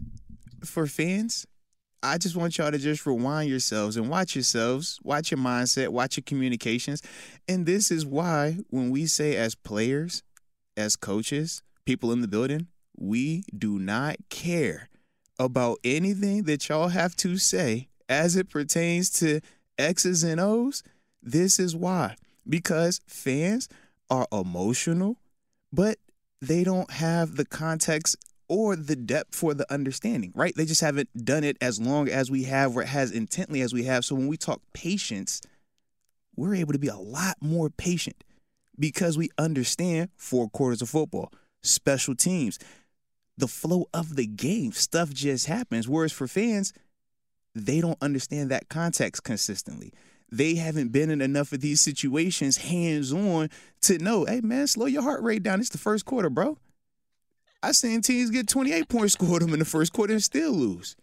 for 0.64 0.86
fans, 0.88 1.48
I 2.06 2.18
just 2.18 2.36
want 2.36 2.58
y'all 2.58 2.70
to 2.70 2.78
just 2.78 3.06
rewind 3.06 3.50
yourselves 3.50 3.96
and 3.96 4.10
watch 4.10 4.36
yourselves, 4.36 5.00
watch 5.04 5.32
your 5.32 5.38
mindset, 5.38 5.88
watch 5.88 6.18
your 6.18 6.24
communications. 6.26 7.02
And 7.48 7.66
this 7.66 7.92
is 7.92 8.06
why 8.06 8.58
when 8.70 8.90
we 8.90 9.06
say 9.06 9.38
as 9.38 9.56
players, 9.56 10.22
as 10.76 10.98
coaches, 10.98 11.62
people 11.86 12.12
in 12.12 12.20
the 12.20 12.28
building, 12.28 12.68
we 12.98 13.46
do 13.58 13.80
not 13.80 14.18
care 14.30 14.90
about 15.40 15.78
anything 15.86 16.44
that 16.44 16.68
y'all 16.68 16.90
have 16.90 17.16
to 17.16 17.38
say 17.38 17.88
as 18.10 18.36
it 18.36 18.50
pertains 18.50 19.10
to 19.12 19.40
X's 19.78 20.26
and 20.26 20.42
O's. 20.42 20.84
This 21.22 21.58
is 21.58 21.74
why. 21.74 22.18
Because 22.48 23.00
fans 23.08 23.70
are 24.10 24.28
emotional, 24.30 25.16
but 25.72 26.00
they 26.42 26.66
don't 26.66 26.92
have 26.92 27.38
the 27.38 27.46
context 27.46 28.18
or 28.54 28.76
the 28.76 28.96
depth 28.96 29.34
for 29.34 29.56
the 29.56 29.66
understanding, 29.74 30.32
right? 30.36 30.54
They 30.56 30.66
just 30.66 30.82
haven't 30.82 31.26
done 31.26 31.44
it 31.44 31.58
as 31.60 31.82
long 31.82 32.08
as 32.08 32.30
we 32.30 32.44
have 32.44 32.78
or 32.78 32.84
as 32.84 33.10
intently 33.10 33.62
as 33.62 33.74
we 33.74 33.86
have. 33.86 34.06
So 34.06 34.14
when 34.14 34.28
we 34.28 34.38
talk 34.38 34.62
patience, 34.74 35.42
we're 36.36 36.54
able 36.54 36.72
to 36.74 36.78
be 36.78 36.88
a 36.88 36.96
lot 36.96 37.38
more 37.42 37.72
patient 37.72 38.24
because 38.78 39.18
we 39.18 39.32
understand 39.40 40.10
four 40.18 40.50
quarters 40.50 40.84
of 40.84 40.90
football, 40.90 41.32
special 41.64 42.14
teams, 42.14 42.60
the 43.40 43.48
flow 43.48 43.88
of 43.92 44.18
the 44.18 44.28
game. 44.28 44.72
Stuff 44.72 45.10
just 45.10 45.48
happens. 45.48 45.90
Whereas 45.90 46.12
for 46.12 46.28
fans, 46.28 46.74
they 47.56 47.82
don't 47.82 47.98
understand 48.04 48.52
that 48.52 48.70
context 48.70 49.24
consistently. 49.24 49.92
They 50.32 50.56
haven't 50.56 50.90
been 50.90 51.10
in 51.10 51.22
enough 51.22 51.54
of 51.54 51.62
these 51.62 51.82
situations 51.82 52.58
hands 52.58 53.12
on 53.12 53.50
to 53.82 53.98
know, 53.98 54.26
hey 54.26 54.42
man, 54.42 54.68
slow 54.68 54.86
your 54.86 55.02
heart 55.02 55.24
rate 55.24 55.42
down. 55.42 55.60
It's 55.60 55.70
the 55.70 55.80
first 55.80 56.06
quarter, 56.06 56.30
bro. 56.30 56.60
I 57.64 57.72
seen 57.72 58.02
teams 58.02 58.30
get 58.30 58.48
28 58.48 58.90
points 58.90 59.14
scored 59.14 59.42
them 59.42 59.54
in 59.54 59.60
the 59.60 59.66
first 59.66 59.94
quarter 59.94 60.14
and 60.14 60.22
still 60.22 60.52
lose. 60.52 60.96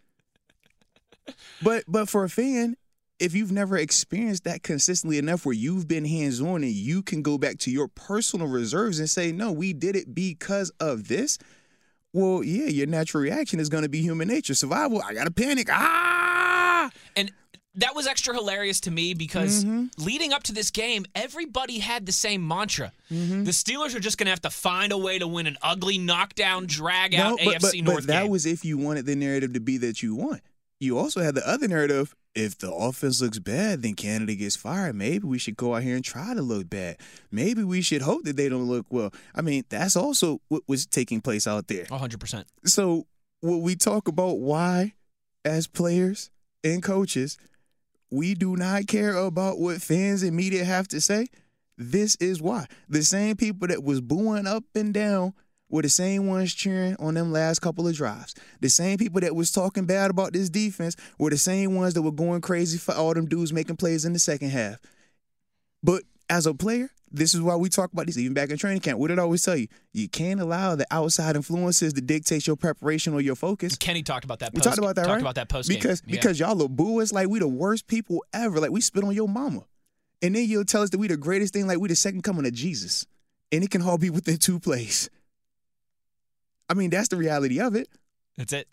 But 1.62 1.84
but 1.88 2.08
for 2.08 2.22
a 2.22 2.28
fan, 2.28 2.76
if 3.18 3.34
you've 3.34 3.52
never 3.52 3.76
experienced 3.78 4.44
that 4.44 4.62
consistently 4.62 5.18
enough 5.18 5.46
where 5.46 5.54
you've 5.54 5.88
been 5.88 6.04
hands 6.04 6.40
on 6.40 6.62
and 6.62 6.72
you 6.72 7.02
can 7.02 7.22
go 7.22 7.38
back 7.38 7.58
to 7.60 7.70
your 7.70 7.88
personal 7.88 8.46
reserves 8.46 8.98
and 8.98 9.08
say, 9.08 9.32
no, 9.32 9.52
we 9.52 9.72
did 9.72 9.96
it 9.96 10.14
because 10.14 10.70
of 10.80 11.08
this. 11.08 11.38
Well, 12.12 12.42
yeah, 12.42 12.66
your 12.66 12.86
natural 12.86 13.22
reaction 13.22 13.60
is 13.60 13.68
going 13.68 13.84
to 13.84 13.88
be 13.88 14.02
human 14.02 14.28
nature. 14.28 14.54
Survival, 14.54 15.00
I 15.04 15.14
got 15.14 15.24
to 15.24 15.30
panic. 15.30 15.68
Ah! 15.70 16.90
And 17.16 17.30
that 17.76 17.94
was 17.94 18.06
extra 18.06 18.34
hilarious 18.34 18.80
to 18.80 18.90
me 18.90 19.14
because 19.14 19.64
Mm-hmm. 19.64 19.86
leading 20.04 20.32
up 20.32 20.42
to 20.44 20.52
this 20.52 20.70
game, 20.70 21.04
everybody 21.14 21.78
had 21.78 22.04
the 22.06 22.12
same 22.12 22.46
mantra. 22.46 22.92
Mm-hmm. 23.12 23.44
The 23.44 23.50
Steelers 23.52 23.94
are 23.94 24.00
just 24.00 24.18
going 24.18 24.26
to 24.26 24.30
have 24.30 24.42
to 24.42 24.50
find 24.50 24.92
a 24.92 24.98
way 24.98 25.18
to 25.18 25.28
win 25.28 25.46
an 25.46 25.56
ugly 25.62 25.96
knockdown, 25.98 26.66
drag 26.66 27.14
out 27.14 27.38
No, 27.38 27.44
but, 27.44 27.54
AFC 27.56 27.84
but, 27.84 27.84
North 27.84 27.96
but 27.98 28.06
that 28.08 28.22
game. 28.22 28.30
was 28.30 28.46
if 28.46 28.64
you 28.64 28.76
wanted 28.78 29.06
the 29.06 29.14
narrative 29.16 29.52
to 29.54 29.60
be 29.60 29.76
that 29.78 30.02
you 30.02 30.14
want. 30.14 30.40
You 30.80 30.98
also 30.98 31.20
had 31.20 31.34
the 31.34 31.46
other 31.48 31.68
narrative. 31.68 32.14
If 32.34 32.56
the 32.58 32.72
offense 32.72 33.20
looks 33.20 33.38
bad, 33.38 33.82
then 33.82 33.94
Canada 33.94 34.34
gets 34.34 34.56
fired. 34.56 34.94
Maybe 34.94 35.26
we 35.26 35.36
should 35.38 35.56
go 35.56 35.74
out 35.74 35.82
here 35.82 35.96
and 35.96 36.04
try 36.04 36.32
to 36.32 36.40
look 36.42 36.70
bad. 36.70 36.96
Maybe 37.30 37.62
we 37.64 37.82
should 37.82 38.02
hope 38.02 38.22
that 38.24 38.36
they 38.36 38.48
don't 38.48 38.68
look 38.68 38.86
well. 38.88 39.12
I 39.34 39.42
mean, 39.42 39.64
that's 39.68 39.94
also 39.96 40.40
what 40.48 40.62
was 40.66 40.86
taking 40.86 41.20
place 41.20 41.46
out 41.46 41.66
there. 41.68 41.84
100%. 41.86 42.44
So 42.64 43.06
when 43.40 43.60
we 43.62 43.74
talk 43.76 44.06
about 44.08 44.38
why, 44.38 44.94
as 45.44 45.66
players 45.66 46.30
and 46.64 46.82
coaches, 46.82 47.36
we 48.10 48.34
do 48.34 48.56
not 48.56 48.86
care 48.86 49.14
about 49.14 49.58
what 49.58 49.80
fans 49.80 50.22
and 50.22 50.36
media 50.36 50.64
have 50.64 50.88
to 50.88 51.00
say. 51.00 51.28
This 51.78 52.16
is 52.16 52.42
why. 52.42 52.66
The 52.88 53.02
same 53.02 53.36
people 53.36 53.68
that 53.68 53.82
was 53.82 54.00
booing 54.00 54.46
up 54.46 54.64
and 54.74 54.92
down 54.92 55.32
were 55.70 55.82
the 55.82 55.88
same 55.88 56.26
ones 56.26 56.52
cheering 56.52 56.96
on 56.98 57.14
them 57.14 57.32
last 57.32 57.60
couple 57.60 57.86
of 57.86 57.94
drives. 57.94 58.34
The 58.60 58.68
same 58.68 58.98
people 58.98 59.20
that 59.20 59.34
was 59.34 59.52
talking 59.52 59.86
bad 59.86 60.10
about 60.10 60.32
this 60.32 60.50
defense 60.50 60.96
were 61.18 61.30
the 61.30 61.38
same 61.38 61.76
ones 61.76 61.94
that 61.94 62.02
were 62.02 62.10
going 62.10 62.40
crazy 62.40 62.76
for 62.76 62.94
all 62.94 63.14
them 63.14 63.26
dudes 63.26 63.52
making 63.52 63.76
plays 63.76 64.04
in 64.04 64.12
the 64.12 64.18
second 64.18 64.50
half. 64.50 64.78
But 65.82 66.02
as 66.28 66.46
a 66.46 66.54
player, 66.54 66.90
this 67.12 67.34
is 67.34 67.40
why 67.40 67.56
we 67.56 67.68
talk 67.68 67.92
about 67.92 68.06
this 68.06 68.16
even 68.18 68.34
back 68.34 68.50
in 68.50 68.56
training 68.56 68.80
camp. 68.80 68.98
What 68.98 69.08
did 69.08 69.18
I 69.18 69.22
always 69.22 69.42
tell 69.42 69.56
you? 69.56 69.66
You 69.92 70.08
can't 70.08 70.40
allow 70.40 70.76
the 70.76 70.86
outside 70.90 71.34
influences 71.36 71.92
to 71.94 72.00
dictate 72.00 72.46
your 72.46 72.56
preparation 72.56 73.14
or 73.14 73.20
your 73.20 73.34
focus. 73.34 73.76
Kenny 73.76 74.02
talked 74.02 74.24
about 74.24 74.38
that 74.40 74.52
We 74.52 74.58
post 74.58 74.64
talked 74.64 74.78
about 74.78 74.94
that, 74.96 75.02
talked 75.02 75.14
right? 75.14 75.20
about 75.20 75.34
that 75.34 75.48
post 75.48 75.68
because 75.68 76.00
because 76.02 76.38
y'all 76.38 76.56
will 76.56 76.68
boo 76.68 77.00
us 77.00 77.12
like 77.12 77.28
we 77.28 77.38
the 77.40 77.48
worst 77.48 77.86
people 77.86 78.24
ever. 78.32 78.60
Like 78.60 78.70
we 78.70 78.80
spit 78.80 79.02
on 79.04 79.14
your 79.14 79.28
mama, 79.28 79.64
and 80.22 80.34
then 80.36 80.48
you'll 80.48 80.64
tell 80.64 80.82
us 80.82 80.90
that 80.90 80.98
we 80.98 81.08
the 81.08 81.16
greatest 81.16 81.52
thing. 81.52 81.66
Like 81.66 81.78
we 81.78 81.88
the 81.88 81.96
second 81.96 82.22
coming 82.22 82.46
of 82.46 82.52
Jesus, 82.52 83.06
and 83.50 83.64
it 83.64 83.70
can 83.70 83.82
all 83.82 83.98
be 83.98 84.10
within 84.10 84.36
two 84.38 84.60
plays. 84.60 85.10
I 86.68 86.74
mean, 86.74 86.90
that's 86.90 87.08
the 87.08 87.16
reality 87.16 87.60
of 87.60 87.74
it. 87.74 87.88
That's 88.36 88.52
it. 88.52 88.68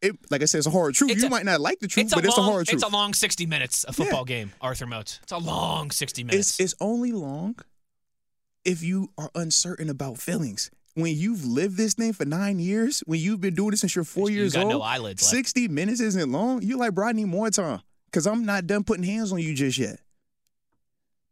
It 0.00 0.16
like 0.30 0.42
I 0.42 0.46
said, 0.46 0.58
it's 0.58 0.66
a 0.66 0.70
hard 0.70 0.94
truth. 0.94 1.10
It's 1.12 1.20
you 1.20 1.26
a- 1.28 1.30
might 1.30 1.44
not 1.44 1.60
like 1.60 1.78
the 1.78 1.86
truth, 1.86 2.06
It's 2.06 2.12
a, 2.12 2.16
but 2.16 2.24
it's 2.24 2.36
long, 2.36 2.48
a 2.48 2.50
hard 2.52 2.66
truth. 2.66 2.82
it's 2.82 2.82
a 2.82 2.88
long 2.92 3.14
60 3.14 3.46
minutes, 3.46 3.84
a 3.86 3.92
football 3.92 4.24
game, 4.24 4.50
Arthur 4.60 4.86
Moats. 4.86 5.20
It's 5.22 5.32
a 5.32 5.38
long 5.38 5.90
60 5.90 6.24
minutes. 6.24 6.58
It's 6.58 6.72
it's 6.72 6.74
only 6.80 7.12
long 7.12 7.56
if 8.64 8.82
you 8.82 9.10
are 9.18 9.30
uncertain 9.34 9.88
about 9.90 10.18
feelings. 10.18 10.70
When 10.94 11.16
you've 11.16 11.44
lived 11.46 11.76
this 11.78 11.94
thing 11.94 12.12
for 12.12 12.26
nine 12.26 12.58
years, 12.58 13.00
when 13.06 13.18
you've 13.18 13.40
been 13.40 13.54
doing 13.54 13.70
this 13.70 13.80
since 13.80 13.96
you're 13.96 14.04
four 14.04 14.28
You 14.28 14.36
years 14.40 14.52
got 14.52 14.64
old, 14.64 14.72
no 14.74 14.82
eyelids 14.82 15.22
left. 15.22 15.34
sixty 15.34 15.66
minutes 15.66 16.00
isn't 16.00 16.30
long. 16.30 16.62
You're 16.62 16.78
like, 16.78 16.92
bro, 16.94 17.08
I 17.08 17.12
need 17.12 17.24
more 17.26 17.48
time 17.50 17.80
because 18.06 18.26
I'm 18.26 18.44
not 18.44 18.66
done 18.66 18.84
putting 18.84 19.04
hands 19.04 19.32
on 19.32 19.38
you 19.38 19.54
just 19.54 19.78
yet. 19.78 19.98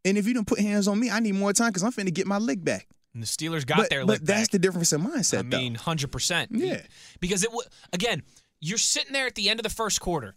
And 0.03 0.17
if 0.17 0.25
you 0.27 0.33
don't 0.33 0.47
put 0.47 0.59
hands 0.59 0.87
on 0.87 0.99
me, 0.99 1.11
I 1.11 1.19
need 1.19 1.35
more 1.35 1.53
time 1.53 1.69
because 1.69 1.83
I'm 1.83 1.91
finna 1.91 2.11
get 2.13 2.25
my 2.25 2.39
lick 2.39 2.63
back. 2.63 2.87
and 3.13 3.21
the 3.21 3.27
Steelers 3.27 3.65
got 3.65 3.77
but 3.77 3.89
their 3.91 4.03
lick 4.03 4.21
but 4.21 4.25
that's 4.27 4.41
back. 4.47 4.49
the 4.49 4.59
difference 4.59 4.91
in 4.93 5.01
mindset. 5.01 5.39
I 5.39 5.41
mean, 5.43 5.75
hundred 5.75 6.11
percent. 6.11 6.49
Yeah. 6.53 6.81
Because 7.19 7.43
it 7.43 7.51
w- 7.51 7.67
again, 7.93 8.23
you're 8.61 8.79
sitting 8.79 9.13
there 9.13 9.27
at 9.27 9.35
the 9.35 9.47
end 9.49 9.59
of 9.59 9.63
the 9.63 9.69
first 9.69 10.01
quarter, 10.01 10.35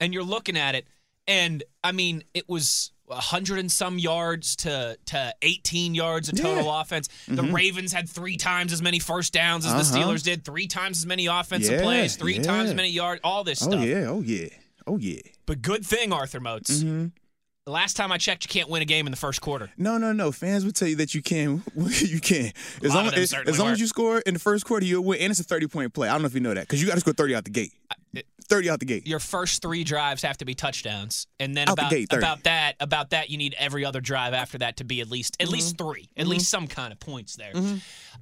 and 0.00 0.12
you're 0.12 0.22
looking 0.22 0.58
at 0.58 0.74
it, 0.74 0.86
and 1.26 1.62
I 1.82 1.92
mean, 1.92 2.24
it 2.34 2.46
was 2.46 2.92
a 3.10 3.20
hundred 3.20 3.58
and 3.58 3.70
some 3.70 3.98
yards 3.98 4.56
to 4.56 4.96
to 5.06 5.34
18 5.42 5.94
yards 5.94 6.28
of 6.28 6.36
total 6.40 6.64
Yeah. 6.64 6.80
offense. 6.80 7.08
The 7.28 7.42
Ravens 7.42 7.92
had 7.92 8.08
three 8.08 8.36
times 8.36 8.72
as 8.72 8.80
many 8.82 8.98
first 8.98 9.32
downs 9.32 9.66
as 9.66 9.72
the 9.72 9.98
Uh-huh. 9.98 10.08
Steelers 10.12 10.22
did, 10.22 10.44
three 10.44 10.66
times 10.66 10.98
as 10.98 11.06
many 11.06 11.26
offensive 11.26 11.72
Yeah, 11.78 11.82
plays, 11.82 12.16
three 12.16 12.38
times 12.38 12.70
as 12.70 12.76
many 12.76 12.90
yards, 12.90 13.20
all 13.24 13.42
this 13.44 13.60
though. 13.60 13.70
stuff. 13.70 13.80
oh 13.80 13.84
yeah, 13.84 14.06
oh 14.08 14.20
yeah, 14.20 14.48
oh 14.86 14.96
yeah. 14.98 15.20
But 15.46 15.62
good 15.62 15.84
thing, 15.84 16.12
Arthur 16.12 16.40
Moats. 16.40 16.78
Mm-hmm. 16.78 17.06
The 17.66 17.72
last 17.72 17.94
time 17.96 18.10
I 18.10 18.16
checked, 18.16 18.44
you 18.44 18.48
can't 18.48 18.70
win 18.70 18.80
a 18.80 18.86
game 18.86 19.06
in 19.06 19.10
the 19.10 19.18
first 19.18 19.42
quarter. 19.42 19.70
No, 19.76 19.98
no, 19.98 20.12
no. 20.12 20.32
Fans 20.32 20.64
would 20.64 20.74
tell 20.74 20.88
you 20.88 20.96
that 20.96 21.14
you 21.14 21.20
can. 21.22 21.62
you 21.76 22.18
can. 22.18 22.52
As 22.82 22.94
long 22.94 23.06
as, 23.08 23.34
as 23.34 23.58
long 23.58 23.70
as 23.72 23.78
you 23.80 23.86
score 23.86 24.18
in 24.20 24.32
the 24.34 24.40
first 24.40 24.64
quarter, 24.64 24.86
you'll 24.86 25.04
win. 25.04 25.20
And 25.20 25.30
it's 25.30 25.40
a 25.40 25.44
30 25.44 25.66
point 25.68 25.92
play. 25.92 26.08
I 26.08 26.12
don't 26.12 26.22
know 26.22 26.26
if 26.26 26.34
you 26.34 26.40
know 26.40 26.54
that 26.54 26.62
because 26.62 26.80
you 26.80 26.88
got 26.88 26.94
to 26.94 27.00
score 27.00 27.12
30 27.12 27.34
out 27.34 27.44
the 27.44 27.50
gate. 27.50 27.72
30 28.48 28.68
out 28.70 28.80
the 28.80 28.84
gate. 28.86 29.06
your 29.06 29.20
first 29.20 29.62
three 29.62 29.84
drives 29.84 30.22
have 30.22 30.36
to 30.38 30.44
be 30.44 30.56
touchdowns, 30.56 31.28
and 31.38 31.56
then 31.56 31.68
Out 31.68 31.76
the 31.76 31.82
about 31.82 31.90
gate, 31.92 32.12
about 32.12 32.42
that 32.42 32.74
about 32.80 33.10
that 33.10 33.30
you 33.30 33.38
need 33.38 33.54
every 33.56 33.84
other 33.84 34.00
drive 34.00 34.34
after 34.34 34.58
that 34.58 34.78
to 34.78 34.84
be 34.84 35.00
at 35.00 35.08
least 35.08 35.36
at 35.38 35.48
least 35.48 35.76
Mm-hmm. 35.76 35.88
3 35.92 36.08
at 36.16 36.26
least 36.26 36.48
some 36.48 36.66
kind 36.66 36.92
of 36.92 36.98
points 36.98 37.36
there. 37.36 37.52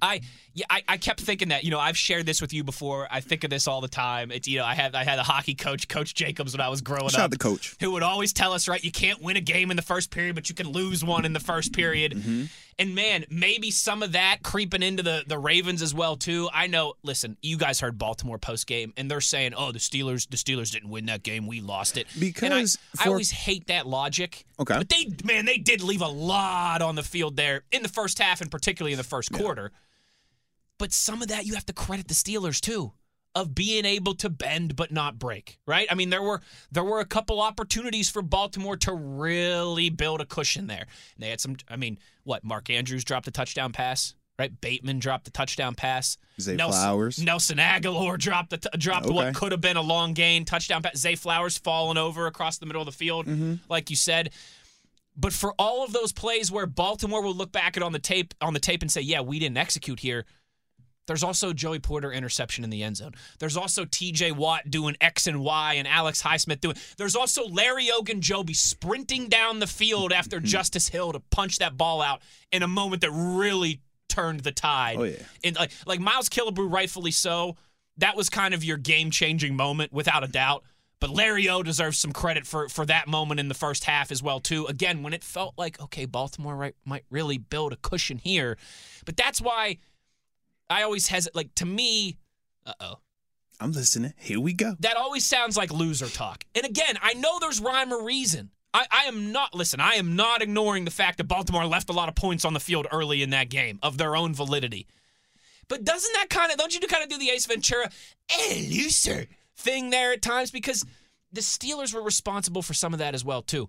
I 0.03 0.21
yeah 0.53 0.67
I, 0.69 0.83
I 0.87 0.97
kept 0.99 1.23
thinking 1.23 1.49
that 1.49 1.65
you 1.65 1.71
know 1.71 1.81
I've 1.81 1.97
shared 1.97 2.27
this 2.27 2.43
with 2.43 2.53
you 2.53 2.63
before. 2.63 3.09
I 3.11 3.21
think 3.21 3.43
of 3.45 3.49
this 3.51 3.67
all 3.67 3.81
the 3.81 3.89
time. 3.89 4.31
It's 4.31 4.47
you 4.47 4.59
know 4.59 4.67
I 4.67 4.75
had 4.75 4.95
I 4.95 5.05
had 5.05 5.19
a 5.19 5.23
hockey 5.23 5.55
coach, 5.55 5.89
Coach 5.89 6.13
Jacobs, 6.15 6.53
when 6.53 6.61
I 6.61 6.69
was 6.69 6.83
growing 6.83 7.07
up. 7.07 7.13
Shout 7.13 7.21
out 7.23 7.33
to 7.33 7.39
coach. 7.39 7.75
Who 7.81 7.93
would 7.93 8.03
always 8.03 8.35
tell 8.35 8.53
us, 8.53 8.69
right? 8.69 8.83
You 8.85 8.93
can't 8.93 9.23
win 9.23 9.28
a 9.37 9.41
game 9.41 9.71
in 9.71 9.77
the 9.77 9.83
first 9.83 10.11
period, 10.11 10.35
but 10.35 10.49
you 10.49 10.55
can 10.55 10.69
lose 10.69 11.05
one 11.05 11.25
in 11.25 11.33
the 11.33 11.41
first 11.41 11.73
period. 11.73 12.13
Mm-hmm. 12.15 12.45
And 12.81 12.95
man, 12.95 13.25
maybe 13.29 13.71
some 13.73 14.03
of 14.03 14.13
that 14.13 14.39
creeping 14.45 14.83
into 14.85 15.03
the, 15.03 15.25
the 15.27 15.39
Ravens 15.39 15.83
as 15.83 15.93
well 15.93 16.17
too. 16.17 16.49
I 16.53 16.69
know. 16.69 16.95
Listen, 17.03 17.37
you 17.43 17.57
guys 17.59 17.81
heard 17.81 17.99
Baltimore 17.99 18.39
post 18.39 18.67
game, 18.69 18.93
and 18.97 19.11
they're 19.11 19.21
saying, 19.21 19.55
"Oh, 19.57 19.73
the 19.73 19.81
Steelers, 19.81 20.29
the 20.29 20.37
Steelers 20.37 20.71
didn't 20.71 20.91
win 20.91 21.07
that 21.07 21.23
game. 21.25 21.47
We 21.49 21.61
lost 21.61 21.97
it." 21.97 22.07
And 22.15 22.23
I- 22.23 22.27
Because 22.29 22.79
I, 22.99 23.09
always 23.09 23.31
hate 23.33 23.67
that 23.67 23.87
logic. 23.87 24.45
Okay. 24.61 24.77
but 24.79 24.89
they 24.89 25.07
man, 25.25 25.45
they 25.45 25.59
did 25.59 25.83
leave 25.83 26.03
a 26.03 26.09
lot 26.09 26.81
on 26.83 26.95
the 26.95 27.03
field 27.03 27.37
there 27.37 27.63
in 27.73 27.83
the 27.83 27.89
first 27.89 28.19
half, 28.21 28.41
and 28.41 28.51
particularly 28.51 28.93
in 28.93 28.99
the 28.99 29.05
first 29.05 29.33
quarter. 29.33 29.73
But 30.79 30.93
some 30.93 31.23
of 31.23 31.29
that 31.29 31.45
you 31.47 31.55
have 31.55 31.67
to 31.67 31.73
credit 31.73 32.07
the 32.07 32.15
Steelers 32.15 32.61
too. 32.61 32.93
Of 33.39 33.55
being 33.55 33.85
able 33.85 34.15
to 34.17 34.29
bend 34.29 34.75
but 34.75 34.91
not 34.91 35.19
break, 35.19 35.59
right? 35.65 35.87
I 35.91 35.95
mean, 35.95 36.11
there 36.11 36.23
were 36.23 36.41
there 36.73 36.83
were 36.83 36.99
a 37.01 37.05
couple 37.05 37.41
opportunities 37.41 38.11
for 38.11 38.21
Baltimore 38.21 38.77
to 38.79 38.93
really 38.93 39.91
build 39.91 40.21
a 40.21 40.25
cushion 40.27 40.67
there. 40.67 40.87
And 41.15 41.23
they 41.23 41.31
had 41.31 41.41
some 41.41 41.57
I 41.69 41.77
mean, 41.77 41.99
what, 42.25 42.43
Mark 42.43 42.69
Andrews 42.69 43.05
dropped 43.05 43.29
a 43.29 43.31
touchdown 43.31 43.71
pass, 43.73 44.15
right? 44.41 44.61
Bateman 44.61 44.99
dropped 44.99 45.29
a 45.29 45.31
touchdown 45.31 45.75
pass. 45.77 46.17
Zay 46.41 46.57
Nelson, 46.57 46.81
Flowers. 46.81 47.23
Nelson 47.23 47.59
Agholor 47.59 48.19
dropped 48.19 48.53
a 48.55 48.57
t- 48.59 48.69
dropped 48.77 49.07
Okay. 49.07 49.15
what 49.15 49.35
could 49.37 49.53
have 49.53 49.61
been 49.61 49.77
a 49.77 49.83
long 49.83 50.15
gain 50.15 50.45
touchdown 50.45 50.83
pass. 50.83 50.97
Zay 50.99 51.15
Flowers 51.15 51.57
falling 51.59 51.97
over 51.97 52.27
across 52.27 52.59
the 52.59 52.67
middle 52.67 52.83
of 52.83 52.87
the 52.87 52.93
field, 52.93 53.27
Mm-hmm. 53.27 53.55
like 53.69 53.91
you 53.91 53.97
said. 53.97 54.31
But 55.17 55.33
for 55.33 55.53
all 55.59 55.85
of 55.85 55.93
those 55.93 56.13
plays 56.13 56.51
where 56.51 56.67
Baltimore 56.67 57.23
will 57.23 57.35
look 57.35 57.51
back 57.51 57.77
at 57.77 57.83
on 57.83 57.93
the 57.93 57.99
tape 57.99 58.35
on 58.41 58.53
the 58.55 58.61
tape 58.61 58.83
and 58.83 58.91
say, 58.91 59.01
"Yeah, 59.01 59.21
we 59.21 59.39
didn't 59.39 59.57
execute 59.59 60.01
here." 60.01 60.25
There's 61.09 61.25
also 61.25 61.53
Joey 61.53 61.81
Porter 61.81 62.13
interception 62.13 62.63
in 62.63 62.71
the 62.71 62.85
end 62.85 62.99
zone. 62.99 63.15
There's 63.41 63.57
also 63.57 63.85
TJ 63.85 64.37
Watt 64.37 64.71
doing 64.71 64.97
X 65.01 65.27
and 65.27 65.41
Y 65.41 65.75
and 65.75 65.89
Alex 65.89 66.23
Highsmith 66.23 66.61
doing. 66.61 66.77
There's 66.99 67.17
also 67.17 67.49
Larry 67.49 67.87
Ogunjobi 67.87 68.55
sprinting 68.55 69.29
down 69.29 69.59
the 69.59 69.67
field 69.67 70.13
after 70.13 70.39
Justice 70.41 70.89
Hill 70.89 71.13
to 71.13 71.21
punch 71.21 71.59
that 71.59 71.77
ball 71.77 72.01
out 72.03 72.21
in 72.53 72.63
a 72.63 72.69
moment 72.69 73.03
that 73.03 73.11
really 73.11 73.81
turned 74.09 74.41
the 74.41 74.53
tide. 74.53 74.99
Oh, 74.99 75.05
yeah. 75.05 75.17
And 75.43 75.57
like 75.57 75.73
like 75.87 75.99
Miles 75.99 76.29
Killebrew, 76.29 76.71
rightfully 76.73 77.11
so. 77.11 77.57
That 77.97 78.15
was 78.15 78.31
kind 78.31 78.55
of 78.55 78.63
your 78.63 78.77
game 78.77 79.11
changing 79.11 79.57
moment, 79.57 79.93
without 79.93 80.23
a 80.23 80.29
doubt. 80.29 80.63
But 81.01 81.11
Larry 81.11 81.49
O 81.49 81.63
deserves 81.63 81.99
some 81.99 82.13
credit 82.13 82.47
for 82.47 82.69
for 82.69 82.85
that 82.87 83.09
moment 83.09 83.41
in 83.41 83.49
the 83.49 83.55
first 83.55 83.85
half 83.85 84.11
as 84.11 84.23
well 84.23 84.41
too. 84.41 84.67
Again, 84.67 85.03
when 85.03 85.15
it 85.15 85.25
felt 85.25 85.55
like 85.57 85.81
okay, 85.81 86.05
Baltimore 86.05 86.55
right, 86.57 86.75
might 86.85 87.05
really 87.11 87.39
build 87.39 87.73
a 87.73 87.77
cushion 87.77 88.19
here, 88.19 88.59
but 89.07 89.17
that's 89.17 89.41
why 89.41 89.79
I 90.71 90.83
always 90.83 91.09
hesitate. 91.09 91.37
Like 91.37 91.55
to 91.57 91.67
me, 91.67 92.17
uh 92.67 92.75
oh, 92.81 92.95
I'm 93.61 93.73
listening. 93.73 94.15
Here 94.17 94.41
we 94.41 94.53
go. 94.53 94.77
that 94.81 94.97
always 94.97 95.25
sounds 95.25 95.57
like 95.57 95.73
loser 95.73 96.07
talk. 96.09 96.45
And 96.55 96.65
again, 96.65 96.97
I 97.03 97.15
know 97.15 97.39
there's 97.39 97.61
rhyme 97.61 97.93
or 97.93 98.05
reason. 98.05 98.51
I, 98.75 98.87
I 98.91 99.05
am 99.05 99.33
not 99.33 99.55
listen. 99.55 99.81
I 99.81 99.95
am 99.95 100.15
not 100.15 100.43
ignoring 100.43 100.85
the 100.85 100.91
fact 100.91 101.19
that 101.19 101.25
Baltimore 101.25 101.65
left 101.65 101.89
a 101.89 101.95
lot 101.95 102.09
of 102.09 102.15
points 102.15 102.45
on 102.45 102.53
the 102.53 102.61
field 102.61 102.87
early 102.93 103.23
in 103.23 103.31
that 103.31 103.49
game 103.49 103.79
of 103.83 103.97
their 103.97 104.15
own 104.15 104.35
validity. 104.35 104.87
But 105.69 105.85
doesn't 105.85 106.13
that 106.15 106.29
kind 106.31 106.53
of 106.53 106.59
don't 106.59 106.75
you 106.75 106.81
kind 106.87 107.03
of 107.03 107.09
do 107.09 107.19
the 107.19 107.31
Ace 107.31 107.47
Ventura, 107.47 107.91
eh, 108.31 108.67
loser 108.71 109.27
thing 109.57 109.91
there 109.91 110.13
at 110.13 110.23
times 110.23 110.51
because 110.51 110.85
the 111.33 111.41
Steelers 111.41 111.95
were 111.95 112.03
responsible 112.03 112.63
for 112.63 112.75
some 112.75 112.93
of 112.93 112.99
that 113.01 113.15
as 113.15 113.25
well 113.25 113.43
too. 113.43 113.69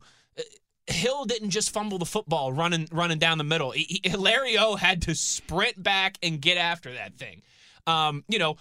Hill 0.92 1.26
didn't 1.26 1.50
just 1.52 1.72
fumble 1.72 1.98
the 1.98 2.06
football 2.06 2.52
running 2.54 2.88
running 2.92 3.20
down 3.20 3.38
the 3.38 3.44
middle. 3.44 3.72
He, 3.72 4.02
he- 4.04 4.10
Larry 4.16 4.58
O 4.58 4.76
had 4.76 5.02
to 5.04 5.16
sprint 5.16 5.82
back 5.82 6.18
and 6.24 6.42
get 6.42 6.58
after 6.58 6.94
that 6.94 7.18
thing. 7.18 7.42
Um, 7.88 8.24
you 8.28 8.38
know, 8.38 8.58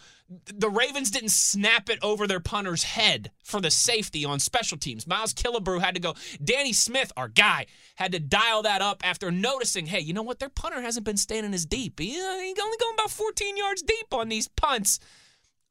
the 0.47 0.71
Ravens 0.71 1.11
didn't 1.11 1.31
snap 1.33 1.91
it 1.91 1.99
over 2.03 2.27
their 2.27 2.41
punter's 2.41 2.83
head 2.83 3.31
for 3.43 3.61
the 3.61 3.71
safety 3.71 4.25
on 4.25 4.41
special 4.41 4.79
teams. 4.79 5.07
Miles 5.07 5.35
Killebrew 5.35 5.81
had 5.81 5.95
to 5.97 6.01
go. 6.01 6.15
Danny 6.43 6.73
Smith, 6.73 7.13
our 7.17 7.29
guy, 7.29 7.67
had 7.97 8.13
to 8.13 8.21
dial 8.21 8.63
that 8.63 8.81
up 8.81 9.05
after 9.05 9.31
noticing, 9.31 9.87
hey, 9.87 10.01
you 10.01 10.15
know 10.15 10.23
what? 10.23 10.39
Their 10.39 10.49
punter 10.49 10.81
hasn't 10.81 11.05
been 11.05 11.17
standing 11.19 11.53
as 11.53 11.67
deep. 11.67 11.99
He, 11.99 12.19
uh, 12.19 12.39
he's 12.39 12.59
only 12.59 12.77
going 12.79 12.95
about 12.95 13.11
14 13.11 13.57
yards 13.57 13.83
deep 13.83 14.13
on 14.13 14.29
these 14.31 14.49
punts. 14.49 14.99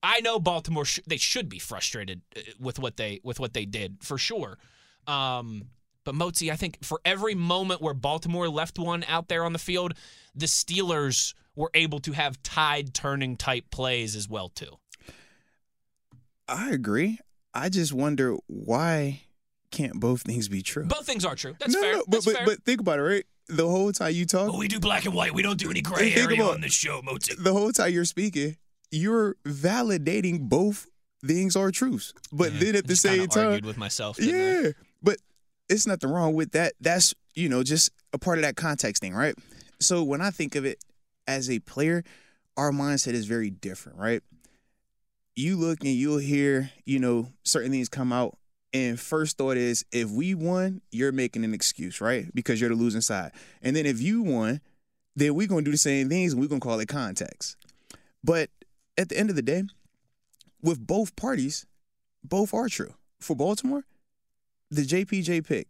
I 0.03 0.19
know 0.21 0.39
Baltimore. 0.39 0.85
Sh- 0.85 0.99
they 1.07 1.17
should 1.17 1.49
be 1.49 1.57
frustrated 1.59 2.21
uh, 2.35 2.41
with 2.59 2.77
what 2.77 2.97
they 2.97 3.19
with 3.23 3.39
what 3.39 3.53
they 3.53 3.65
did 3.65 3.97
for 4.01 4.19
sure. 4.19 4.59
Um, 5.07 5.69
but 6.07 6.15
Motzi, 6.15 6.49
I 6.49 6.55
think 6.55 6.77
for 6.85 7.01
every 7.03 7.35
moment 7.35 7.81
where 7.81 7.93
Baltimore 7.93 8.47
left 8.47 8.79
one 8.79 9.03
out 9.09 9.27
there 9.27 9.43
on 9.43 9.51
the 9.51 9.59
field, 9.59 9.93
the 10.33 10.45
Steelers 10.45 11.33
were 11.53 11.69
able 11.73 11.99
to 11.99 12.13
have 12.13 12.41
tide 12.43 12.93
turning 12.93 13.35
type 13.35 13.65
plays 13.71 14.15
as 14.15 14.29
well 14.29 14.47
too. 14.47 14.77
I 16.47 16.69
agree. 16.71 17.19
I 17.53 17.67
just 17.67 17.91
wonder 17.91 18.37
why 18.47 19.23
can't 19.71 19.99
both 19.99 20.21
things 20.21 20.47
be 20.47 20.61
true? 20.61 20.85
Both 20.85 21.05
things 21.05 21.25
are 21.25 21.35
true. 21.35 21.55
That's 21.59 21.73
no, 21.73 21.81
fair. 21.81 21.93
no, 21.97 22.03
but 22.07 22.23
but, 22.23 22.37
but 22.45 22.63
think 22.63 22.79
about 22.79 22.99
it, 22.99 23.01
right? 23.01 23.25
The 23.49 23.67
whole 23.67 23.91
time 23.91 24.13
you 24.13 24.25
talk, 24.25 24.47
But 24.47 24.57
we 24.57 24.67
do 24.69 24.79
black 24.79 25.05
and 25.05 25.13
white. 25.13 25.33
We 25.33 25.41
don't 25.41 25.59
do 25.59 25.69
any 25.69 25.81
gray 25.81 26.13
area 26.13 26.41
about- 26.41 26.55
on 26.55 26.61
this 26.61 26.73
show, 26.73 27.01
Motzi. 27.01 27.35
the 27.41 27.51
whole 27.53 27.71
time 27.73 27.91
you're 27.91 28.05
speaking, 28.05 28.55
you're 28.91 29.35
validating 29.45 30.47
both 30.47 30.87
things 31.25 31.55
are 31.57 31.71
truths. 31.71 32.13
But 32.31 32.53
Yeah, 32.53 32.59
then 32.59 32.75
at 32.77 32.87
the 32.87 32.95
same 32.95 33.27
time, 33.27 33.47
argued 33.47 33.65
with 33.65 33.77
myself. 33.77 34.15
didn't 34.17 34.35
I? 34.35 34.61
yeah. 34.67 34.71
But 35.03 35.17
it's 35.69 35.87
nothing 35.87 36.09
wrong 36.09 36.33
with 36.33 36.51
that. 36.51 36.73
That's 36.79 37.13
you 37.35 37.49
know 37.49 37.63
just 37.63 37.91
a 38.13 38.17
part 38.17 38.37
of 38.37 38.43
that 38.43 38.55
context 38.55 39.01
thing, 39.01 39.13
right? 39.13 39.35
So 39.79 40.03
when 40.03 40.21
I 40.21 40.31
think 40.31 40.55
of 40.55 40.65
it 40.65 40.83
as 41.27 41.49
a 41.49 41.59
player, 41.59 42.03
our 42.55 42.71
mindset 42.71 43.13
is 43.13 43.25
very 43.25 43.49
different, 43.49 43.97
right? 43.97 44.21
You 45.35 45.55
look 45.55 45.83
and 45.83 45.93
you'll 45.93 46.17
hear, 46.17 46.71
you 46.85 46.99
know, 46.99 47.31
certain 47.43 47.71
things 47.71 47.89
come 47.89 48.11
out. 48.11 48.37
And 48.73 48.99
first 48.99 49.37
thought 49.37 49.55
is, 49.55 49.85
if 49.91 50.09
we 50.09 50.33
won, 50.35 50.81
you're 50.91 51.11
making 51.11 51.43
an 51.43 51.53
excuse, 51.53 52.01
right? 52.01 52.33
Because 52.33 52.59
you're 52.59 52.69
the 52.69 52.75
losing 52.75 53.01
side. 53.01 53.31
And 53.61 53.75
then 53.75 53.85
if 53.85 54.01
you 54.01 54.23
won, 54.23 54.61
then 55.15 55.35
we're 55.35 55.47
gonna 55.47 55.61
do 55.61 55.71
the 55.71 55.77
same 55.77 56.09
things 56.09 56.33
and 56.33 56.41
we're 56.41 56.47
gonna 56.47 56.59
call 56.59 56.79
it 56.79 56.87
context. 56.87 57.55
But 58.23 58.49
at 58.97 59.09
the 59.09 59.17
end 59.17 59.29
of 59.29 59.35
the 59.35 59.41
day, 59.41 59.63
with 60.61 60.85
both 60.85 61.15
parties, 61.15 61.65
both 62.23 62.53
are 62.53 62.67
true. 62.67 62.93
For 63.19 63.35
Baltimore, 63.35 63.83
the 64.69 64.83
JPJ 64.83 65.45
pick. 65.45 65.67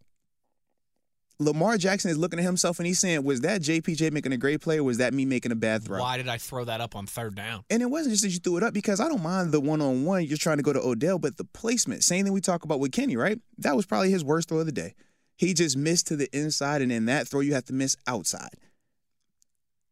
Lamar 1.40 1.78
Jackson 1.78 2.10
is 2.10 2.18
looking 2.18 2.40
at 2.40 2.44
himself 2.44 2.80
and 2.80 2.86
he's 2.86 2.98
saying, 2.98 3.22
Was 3.22 3.42
that 3.42 3.62
JPJ 3.62 4.10
making 4.10 4.32
a 4.32 4.36
great 4.36 4.60
play 4.60 4.78
or 4.78 4.82
was 4.82 4.98
that 4.98 5.14
me 5.14 5.24
making 5.24 5.52
a 5.52 5.56
bad 5.56 5.84
throw? 5.84 6.00
Why 6.00 6.16
did 6.16 6.28
I 6.28 6.36
throw 6.36 6.64
that 6.64 6.80
up 6.80 6.96
on 6.96 7.06
third 7.06 7.36
down? 7.36 7.62
And 7.70 7.80
it 7.80 7.86
wasn't 7.86 8.12
just 8.12 8.24
that 8.24 8.30
you 8.30 8.40
threw 8.40 8.56
it 8.56 8.64
up 8.64 8.74
because 8.74 9.00
I 9.00 9.08
don't 9.08 9.22
mind 9.22 9.52
the 9.52 9.60
one 9.60 9.80
on 9.80 10.04
one. 10.04 10.24
You're 10.24 10.36
trying 10.36 10.56
to 10.56 10.64
go 10.64 10.72
to 10.72 10.80
Odell, 10.80 11.20
but 11.20 11.36
the 11.36 11.44
placement, 11.44 12.02
same 12.02 12.24
thing 12.24 12.32
we 12.32 12.40
talk 12.40 12.64
about 12.64 12.80
with 12.80 12.90
Kenny, 12.90 13.16
right? 13.16 13.38
That 13.58 13.76
was 13.76 13.86
probably 13.86 14.10
his 14.10 14.24
worst 14.24 14.48
throw 14.48 14.58
of 14.58 14.66
the 14.66 14.72
day. 14.72 14.94
He 15.36 15.54
just 15.54 15.76
missed 15.76 16.08
to 16.08 16.16
the 16.16 16.28
inside, 16.36 16.82
and 16.82 16.90
in 16.90 17.04
that 17.06 17.28
throw, 17.28 17.38
you 17.38 17.54
have 17.54 17.66
to 17.66 17.72
miss 17.72 17.96
outside. 18.08 18.50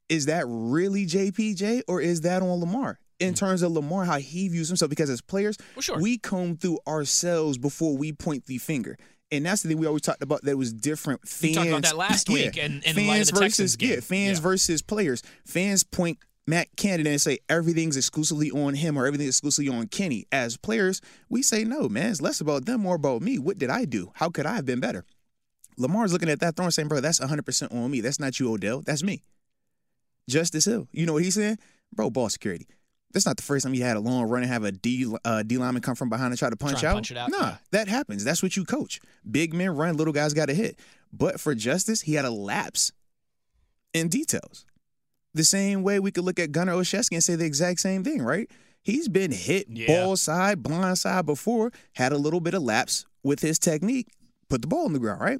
Is 0.08 0.26
that 0.26 0.44
really 0.48 1.06
JPJ 1.06 1.82
or 1.86 2.00
is 2.00 2.22
that 2.22 2.42
on 2.42 2.60
Lamar? 2.60 2.98
In 3.18 3.32
mm. 3.32 3.36
terms 3.36 3.62
of 3.62 3.72
Lamar, 3.72 4.04
how 4.04 4.18
he 4.18 4.48
views 4.48 4.68
himself, 4.68 4.90
because 4.90 5.08
as 5.08 5.20
players, 5.20 5.56
Well, 5.74 5.82
sure. 5.82 5.98
we 6.00 6.18
comb 6.18 6.56
through 6.56 6.78
ourselves 6.86 7.56
before 7.58 7.96
we 7.96 8.12
point 8.12 8.46
the 8.46 8.58
finger. 8.58 8.98
And 9.32 9.44
that's 9.44 9.62
the 9.62 9.68
thing 9.68 9.78
we 9.78 9.86
always 9.86 10.02
talked 10.02 10.22
about 10.22 10.42
that 10.42 10.56
was 10.56 10.72
different. 10.72 11.26
Fans, 11.26 11.42
We 11.42 11.54
talked 11.54 11.68
about 11.68 11.82
that 11.82 11.96
last 11.96 12.28
yeah, 12.28 12.34
week 12.34 12.56
in- 12.58 12.82
in 12.82 12.94
fans 12.94 13.08
light 13.08 13.20
of 13.22 13.34
the 13.34 13.40
versus 13.40 13.76
yeah, 13.80 14.00
fans 14.00 14.38
Yeah. 14.38 14.42
versus 14.42 14.82
players. 14.82 15.22
Fans 15.44 15.82
point 15.82 16.18
Matt 16.46 16.68
Canada 16.76 17.10
and 17.10 17.20
say 17.20 17.38
everything's 17.48 17.96
exclusively 17.96 18.52
on 18.52 18.74
him 18.74 18.96
or 18.96 19.04
everything's 19.06 19.30
exclusively 19.30 19.68
on 19.68 19.88
Kenny. 19.88 20.26
As 20.30 20.56
players, 20.56 21.00
we 21.28 21.42
say 21.42 21.64
no, 21.64 21.88
man. 21.88 22.10
It's 22.10 22.20
less 22.20 22.40
about 22.40 22.66
them, 22.66 22.82
more 22.82 22.94
about 22.94 23.20
me. 23.20 23.38
What 23.38 23.58
did 23.58 23.68
I 23.68 23.84
do? 23.84 24.12
How 24.14 24.28
could 24.30 24.46
I 24.46 24.54
have 24.54 24.64
been 24.64 24.78
better? 24.78 25.04
Lamar's 25.76 26.12
looking 26.12 26.28
at 26.30 26.38
that 26.40 26.54
throw 26.54 26.66
and 26.66 26.72
saying, 26.72 26.86
bro, 26.88 27.00
that's 27.00 27.18
100% 27.18 27.74
on 27.74 27.90
me. 27.90 28.00
That's 28.00 28.20
not 28.20 28.38
you, 28.38 28.52
Odell. 28.52 28.80
That's 28.80 29.02
me. 29.02 29.24
Justice 30.28 30.64
Hill. 30.64 30.88
You 30.92 31.04
know 31.06 31.14
what 31.14 31.24
he's 31.24 31.34
saying? 31.34 31.58
Bro, 31.92 32.10
ball 32.10 32.28
security. 32.28 32.66
That's 33.16 33.24
not 33.24 33.38
the 33.38 33.42
first 33.42 33.64
time 33.64 33.72
you 33.72 33.82
had 33.82 33.96
a 33.96 34.00
long 34.00 34.24
run 34.28 34.42
and 34.42 34.52
have 34.52 34.62
a 34.64 34.72
D 34.72 35.10
uh, 35.24 35.42
D 35.42 35.56
lineman 35.56 35.80
come 35.80 35.94
from 35.94 36.10
behind 36.10 36.32
and 36.32 36.38
try 36.38 36.50
to 36.50 36.56
punch 36.56 36.80
Try 36.80 36.90
out. 36.90 36.94
punch 36.96 37.12
out, 37.12 37.30
Nah, 37.30 37.38
yeah. 37.38 37.56
that 37.70 37.88
happens. 37.88 38.24
That's 38.24 38.42
what 38.42 38.58
you 38.58 38.64
coach. 38.66 39.00
Big 39.30 39.54
men 39.54 39.74
run, 39.74 39.96
little 39.96 40.12
guys 40.12 40.34
got 40.34 40.46
to 40.46 40.54
hit. 40.54 40.78
But 41.14 41.40
for 41.40 41.54
Justice, 41.54 42.02
he 42.02 42.12
had 42.12 42.26
a 42.26 42.30
lapse 42.30 42.92
in 43.94 44.08
details. 44.08 44.66
The 45.32 45.44
same 45.44 45.82
way 45.82 45.98
we 45.98 46.10
could 46.10 46.24
look 46.24 46.38
at 46.38 46.52
Gunnar 46.52 46.74
Olszewski 46.74 47.12
and 47.12 47.24
say 47.24 47.36
the 47.36 47.46
exact 47.46 47.80
same 47.80 48.04
thing, 48.04 48.20
right? 48.20 48.50
He's 48.82 49.08
been 49.08 49.32
hit 49.32 49.66
Yeah. 49.70 49.86
ball 50.04 50.16
side, 50.18 50.62
blind 50.62 50.98
side 50.98 51.24
before, 51.24 51.72
had 51.94 52.12
a 52.12 52.18
little 52.18 52.40
bit 52.40 52.52
of 52.52 52.62
lapse 52.62 53.06
with 53.22 53.40
his 53.40 53.58
technique, 53.58 54.08
put 54.50 54.60
the 54.60 54.68
ball 54.68 54.84
on 54.84 54.92
the 54.92 54.98
ground, 54.98 55.22
right? 55.22 55.38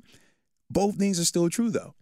Both 0.71 0.97
things 0.97 1.21
are 1.21 1.27
still 1.27 1.51
true 1.51 1.69
though. 1.71 1.95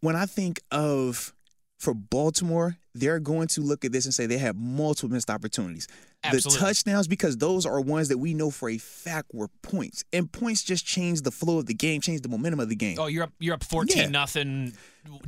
When 0.00 0.16
I 0.16 0.24
think 0.24 0.62
of 0.70 1.34
for 1.78 1.92
Baltimore, 1.92 2.78
they're 2.94 3.20
going 3.20 3.48
to 3.48 3.60
look 3.62 3.84
at 3.84 3.92
this 3.92 4.04
and 4.04 4.12
say 4.12 4.26
they 4.26 4.38
have 4.38 4.54
multiple 4.56 5.08
missed 5.08 5.30
opportunities. 5.30 5.88
Absolutely. 6.24 6.52
The 6.52 6.64
touchdowns, 6.66 7.08
because 7.08 7.36
those 7.38 7.64
are 7.66 7.80
ones 7.80 8.08
that 8.08 8.18
we 8.18 8.34
know 8.34 8.50
for 8.50 8.68
a 8.68 8.78
fact 8.78 9.30
were 9.32 9.48
points. 9.62 10.04
And 10.12 10.30
points 10.30 10.62
just 10.62 10.84
change 10.86 11.22
the 11.22 11.30
flow 11.30 11.58
of 11.58 11.66
the 11.66 11.74
game, 11.74 12.00
change 12.00 12.20
the 12.20 12.28
momentum 12.28 12.60
of 12.60 12.68
the 12.68 12.76
game. 12.76 12.96
Oh, 13.00 13.06
you're 13.06 13.24
up. 13.24 13.32
You're 13.38 13.54
up 13.54 13.64
fourteen 13.64 13.96
Yeah. 14.04 14.08
nothing, 14.08 14.74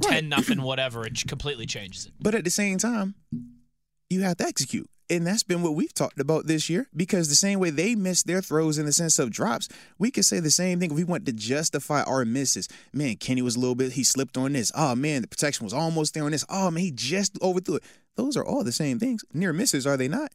ten 0.03 0.29
nothing, 0.29 0.63
whatever. 0.63 1.07
It 1.07 1.23
completely 1.27 1.67
changes 1.67 2.07
it. 2.07 2.13
But 2.21 2.35
at 2.35 2.45
the 2.45 2.51
same 2.51 2.79
time, 2.79 3.15
you 4.11 4.21
have 4.23 4.37
to 4.37 4.45
execute. 4.45 4.89
And 5.11 5.27
that's 5.27 5.43
been 5.43 5.63
what 5.63 5.75
we've 5.75 5.93
talked 5.93 6.19
about 6.19 6.47
this 6.47 6.71
year 6.71 6.87
because 6.97 7.29
the 7.29 7.35
same 7.35 7.59
way 7.59 7.69
they 7.69 7.95
missed 7.95 8.27
their 8.27 8.41
throws 8.41 8.79
in 8.79 8.87
the 8.87 8.93
sense 8.93 9.19
of 9.19 9.31
drops, 9.31 9.69
we 9.99 10.11
could 10.11 10.25
say 10.25 10.41
the 10.41 10.51
same 10.51 10.81
thing 10.81 10.91
if 10.91 10.97
we 10.97 11.05
want 11.05 11.27
to 11.27 11.33
justify 11.33 12.03
our 12.05 12.25
misses. 12.25 12.69
Man, 12.93 13.17
Kenny 13.17 13.43
was 13.43 13.57
a 13.57 13.61
little 13.61 13.75
bit, 13.75 13.93
he 13.93 14.05
slipped 14.05 14.39
on 14.39 14.55
this. 14.55 14.73
Oh, 14.75 14.95
man, 14.95 15.21
the 15.21 15.29
protection 15.29 15.65
was 15.65 15.75
almost 15.75 16.15
there 16.15 16.25
on 16.25 16.31
this. 16.31 16.47
Oh, 16.49 16.71
man, 16.71 16.83
he 16.83 16.91
just 16.91 17.39
overthrew 17.43 17.77
it. 17.77 17.85
Those 18.17 18.37
are 18.37 18.45
all 18.45 18.65
the 18.65 18.73
same 18.73 18.99
things. 18.99 19.25
Near 19.35 19.53
misses, 19.53 19.87
are 19.87 19.99
they 19.99 20.09
not? 20.09 20.33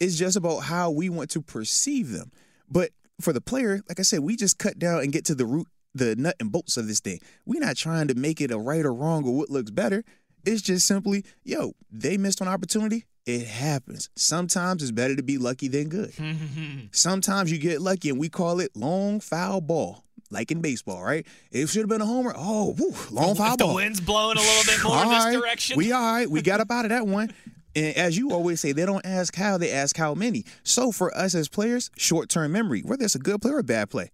It's 0.00 0.16
just 0.16 0.36
about 0.36 0.58
how 0.60 0.90
we 0.90 1.08
want 1.08 1.30
to 1.30 1.42
perceive 1.42 2.10
them. 2.10 2.32
But 2.68 2.90
for 3.20 3.32
the 3.32 3.40
player, 3.40 3.82
like 3.88 4.00
I 4.00 4.02
said, 4.02 4.20
we 4.20 4.36
just 4.36 4.58
cut 4.58 4.78
down 4.78 5.02
and 5.02 5.12
get 5.12 5.24
to 5.26 5.34
the 5.34 5.46
root, 5.46 5.68
the 5.94 6.16
nut 6.16 6.36
and 6.40 6.50
bolts 6.50 6.76
of 6.76 6.88
this 6.88 7.00
thing. 7.00 7.20
We're 7.46 7.60
not 7.60 7.76
trying 7.76 8.08
to 8.08 8.14
make 8.14 8.40
it 8.40 8.50
a 8.50 8.58
right 8.58 8.84
or 8.84 8.92
wrong 8.92 9.24
or 9.24 9.36
what 9.36 9.50
looks 9.50 9.70
better. 9.70 10.04
It's 10.44 10.62
just 10.62 10.86
simply, 10.86 11.24
yo, 11.44 11.72
they 11.90 12.16
missed 12.16 12.40
an 12.40 12.48
opportunity 12.48 13.04
It 13.28 13.46
happens. 13.46 14.08
Sometimes 14.16 14.82
it's 14.82 14.90
better 14.90 15.14
to 15.14 15.22
be 15.22 15.36
lucky 15.36 15.68
than 15.68 15.90
good. 15.90 16.14
Sometimes 16.92 17.52
you 17.52 17.58
get 17.58 17.82
lucky 17.82 18.08
and 18.08 18.18
we 18.18 18.30
call 18.30 18.58
it 18.58 18.74
long 18.74 19.20
foul 19.20 19.60
ball, 19.60 20.02
like 20.30 20.50
in 20.50 20.62
baseball, 20.62 21.02
right? 21.02 21.26
It 21.50 21.68
should 21.68 21.82
have 21.82 21.90
been 21.90 22.00
a 22.00 22.06
homer. 22.06 22.32
Oh, 22.34 22.74
long 23.10 23.34
foul 23.34 23.52
if 23.52 23.58
the 23.58 23.64
ball. 23.66 23.74
wind's 23.74 24.00
blowing 24.00 24.38
a 24.38 24.40
little 24.40 24.64
bit 24.64 24.82
more 24.82 25.02
in 25.02 25.10
this 25.10 25.24
right, 25.26 25.32
direction. 25.34 25.76
We 25.76 25.92
all 25.92 26.00
right. 26.00 26.30
We 26.30 26.40
got 26.40 26.60
up 26.60 26.70
out 26.70 26.86
of 26.86 26.88
that 26.88 27.06
one. 27.06 27.30
And 27.76 27.94
as 27.98 28.16
you 28.16 28.32
always 28.32 28.60
say, 28.60 28.72
they 28.72 28.86
don't 28.86 29.04
ask 29.04 29.36
how, 29.36 29.58
they 29.58 29.70
ask 29.70 29.94
how 29.94 30.14
many. 30.14 30.44
So 30.64 30.90
for 30.90 31.16
us 31.16 31.34
as 31.34 31.48
players, 31.48 31.90
short 31.96 32.30
term 32.30 32.50
memory, 32.50 32.80
whether 32.80 33.04
it's 33.04 33.14
a 33.14 33.20
good 33.20 33.42
play 33.42 33.52
or 33.52 33.58
a 33.58 33.62
bad 33.62 33.90
play, 33.90 34.10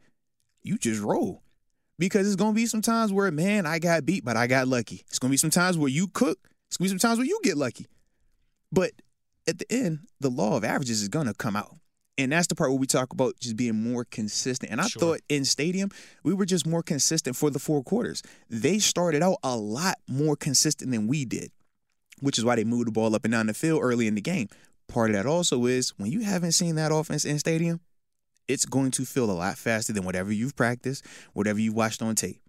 you 0.64 0.76
just 0.76 1.00
roll. 1.00 1.40
Because 1.98 2.26
it's 2.26 2.36
gonna 2.36 2.52
be 2.52 2.66
some 2.66 2.82
times 2.82 3.12
where, 3.12 3.30
man, 3.30 3.64
I 3.64 3.78
got 3.78 4.04
beat, 4.04 4.24
but 4.24 4.36
I 4.36 4.48
got 4.48 4.66
lucky. 4.66 5.04
It's 5.06 5.20
gonna 5.20 5.30
be 5.30 5.36
some 5.36 5.50
times 5.50 5.78
where 5.78 5.88
you 5.88 6.08
cook. 6.08 6.38
It's 6.66 6.76
gonna 6.76 6.86
be 6.86 6.88
some 6.90 6.98
times 6.98 7.18
where 7.18 7.28
you 7.28 7.40
get 7.44 7.56
lucky. 7.56 7.86
But 8.72 8.90
at 9.46 9.58
the 9.58 9.66
end, 9.70 10.00
the 10.20 10.30
law 10.30 10.56
of 10.56 10.64
averages 10.64 11.02
is 11.02 11.08
gonna 11.08 11.34
come 11.34 11.56
out. 11.56 11.76
And 12.16 12.30
that's 12.30 12.46
the 12.46 12.54
part 12.54 12.70
where 12.70 12.78
we 12.78 12.86
talk 12.86 13.12
about 13.12 13.38
just 13.40 13.56
being 13.56 13.74
more 13.74 14.04
consistent. 14.04 14.70
And 14.70 14.80
I 14.80 14.86
Sure. 14.86 15.00
thought 15.00 15.20
in 15.28 15.44
stadium, 15.44 15.90
we 16.22 16.32
were 16.32 16.46
just 16.46 16.64
more 16.64 16.82
consistent 16.82 17.34
for 17.34 17.50
the 17.50 17.58
four 17.58 17.82
quarters. 17.82 18.22
They 18.48 18.78
started 18.78 19.20
out 19.22 19.38
a 19.42 19.56
lot 19.56 19.96
more 20.08 20.36
consistent 20.36 20.92
than 20.92 21.08
we 21.08 21.24
did, 21.24 21.50
which 22.20 22.38
is 22.38 22.44
why 22.44 22.54
they 22.54 22.62
moved 22.64 22.86
the 22.86 22.92
ball 22.92 23.14
up 23.16 23.24
and 23.24 23.32
down 23.32 23.48
the 23.48 23.54
field 23.54 23.80
early 23.82 24.06
in 24.06 24.14
the 24.14 24.20
game. 24.20 24.48
Part 24.86 25.10
of 25.10 25.16
that 25.16 25.26
also 25.26 25.66
is 25.66 25.90
when 25.96 26.12
you 26.12 26.20
haven't 26.20 26.52
seen 26.52 26.76
that 26.76 26.92
offense 26.92 27.24
in 27.24 27.38
stadium, 27.40 27.80
it's 28.46 28.64
going 28.66 28.92
to 28.92 29.04
feel 29.04 29.28
a 29.30 29.32
lot 29.32 29.58
faster 29.58 29.92
than 29.92 30.04
whatever 30.04 30.30
you've 30.30 30.54
practiced, 30.54 31.04
whatever 31.32 31.58
you've 31.58 31.74
watched 31.74 32.00
on 32.02 32.14
tape. 32.14 32.40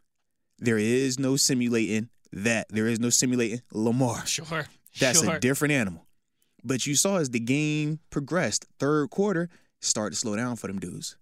There 0.60 0.77
is 0.77 1.17
no 1.17 1.38
simulating 1.38 2.10
that. 2.31 2.67
There 2.69 2.88
is 2.88 2.99
no 2.99 3.10
simulating 3.10 3.62
Lamar. 3.71 4.25
Sure. 4.27 4.67
That's 4.99 5.21
sure. 5.23 5.36
a 5.36 5.39
different 5.39 5.71
animal. 5.73 6.05
But 6.65 6.88
you 6.88 6.95
saw 6.95 7.17
as 7.17 7.30
the 7.30 7.39
game 7.39 7.99
progressed, 8.10 8.65
third 8.80 9.12
quarter 9.12 9.49
started 9.82 10.15
to 10.15 10.19
slow 10.19 10.36
down 10.36 10.56
for 10.56 10.65
them 10.65 10.80
dudes. 10.80 11.15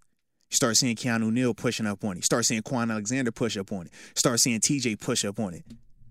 You 0.50 0.56
start 0.56 0.76
seeing 0.78 0.96
Keanu 0.96 1.30
Neal 1.30 1.52
pushing 1.52 1.86
up 1.86 2.02
on 2.02 2.12
it. 2.12 2.16
You 2.16 2.22
Start 2.22 2.46
seeing 2.46 2.62
Kwon 2.62 2.90
Alexander 2.90 3.30
push 3.30 3.56
up 3.56 3.70
on 3.70 3.86
it. 3.86 3.92
You 3.92 4.12
Start 4.16 4.40
seeing 4.40 4.60
TJ 4.60 5.00
push 5.00 5.24
up 5.24 5.38
on 5.38 5.52
it. 5.54 5.64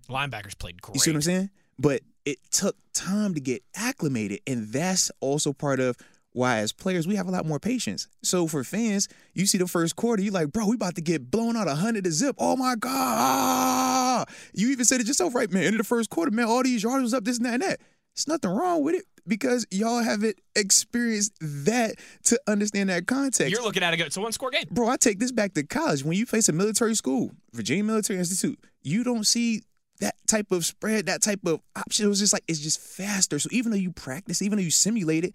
Linebackers 0.08 0.56
played 0.56 0.80
great. 0.80 0.94
You 0.94 1.00
see 1.00 1.10
what 1.10 1.16
I'm 1.16 1.22
saying? 1.22 1.50
But 1.78 2.02
it 2.24 2.38
took 2.52 2.76
time 2.92 3.34
to 3.34 3.40
get 3.40 3.62
acclimated, 3.74 4.40
and 4.46 4.72
that's 4.72 5.10
also 5.20 5.52
part 5.52 5.80
of 5.80 5.96
why, 6.32 6.58
as 6.58 6.72
players, 6.72 7.06
we 7.06 7.16
have 7.16 7.26
a 7.26 7.30
lot 7.30 7.46
more 7.46 7.58
patience. 7.58 8.06
So 8.22 8.46
for 8.46 8.62
fans, 8.64 9.08
you 9.34 9.46
see 9.46 9.58
the 9.58 9.66
first 9.66 9.96
quarter, 9.96 10.22
you're 10.22 10.32
like, 10.32 10.52
bro, 10.52 10.66
we 10.66 10.74
about 10.74 10.96
to 10.96 11.00
get 11.00 11.30
blown 11.30 11.56
out 11.56 11.68
a 11.68 11.76
hundred 11.76 12.04
to 12.04 12.12
zip. 12.12 12.36
Oh 12.38 12.56
my 12.56 12.74
god! 12.76 14.28
You 14.52 14.70
even 14.70 14.84
said 14.84 15.00
it 15.00 15.06
yourself, 15.06 15.34
right, 15.34 15.50
man? 15.50 15.64
In 15.64 15.78
the 15.78 15.84
first 15.84 16.10
quarter, 16.10 16.30
man, 16.30 16.46
all 16.46 16.62
these 16.62 16.82
yards 16.82 17.02
was 17.02 17.14
up, 17.14 17.24
this 17.24 17.38
and 17.38 17.46
that 17.46 17.54
and 17.54 17.62
that. 17.62 17.80
There's 18.14 18.28
nothing 18.28 18.50
wrong 18.50 18.82
with 18.84 18.96
it 18.96 19.04
because 19.26 19.66
y'all 19.70 20.02
haven't 20.02 20.36
experienced 20.56 21.32
that 21.40 21.94
to 22.24 22.40
understand 22.46 22.90
that 22.90 23.06
context. 23.06 23.50
You're 23.52 23.62
looking 23.62 23.82
at 23.82 23.94
it. 23.94 23.96
go- 23.98 24.04
It's 24.04 24.16
a 24.16 24.20
one 24.20 24.32
score 24.32 24.50
game. 24.50 24.64
Bro, 24.70 24.88
I 24.88 24.96
take 24.96 25.18
this 25.18 25.32
back 25.32 25.54
to 25.54 25.62
college. 25.62 26.04
When 26.04 26.16
you 26.16 26.26
face 26.26 26.48
a 26.48 26.52
military 26.52 26.94
school, 26.94 27.32
Virginia 27.52 27.84
Military 27.84 28.18
Institute, 28.18 28.58
you 28.82 29.04
don't 29.04 29.24
see 29.26 29.62
that 30.00 30.14
type 30.26 30.50
of 30.52 30.64
spread, 30.64 31.06
that 31.06 31.22
type 31.22 31.40
of 31.46 31.60
option. 31.76 32.04
It 32.04 32.08
was 32.08 32.18
just 32.18 32.32
like 32.32 32.44
it's 32.48 32.60
just 32.60 32.80
faster. 32.80 33.38
So 33.38 33.48
even 33.52 33.70
though 33.70 33.78
you 33.78 33.92
practice, 33.92 34.42
even 34.42 34.58
though 34.58 34.64
you 34.64 34.70
simulate 34.70 35.24
it, 35.24 35.34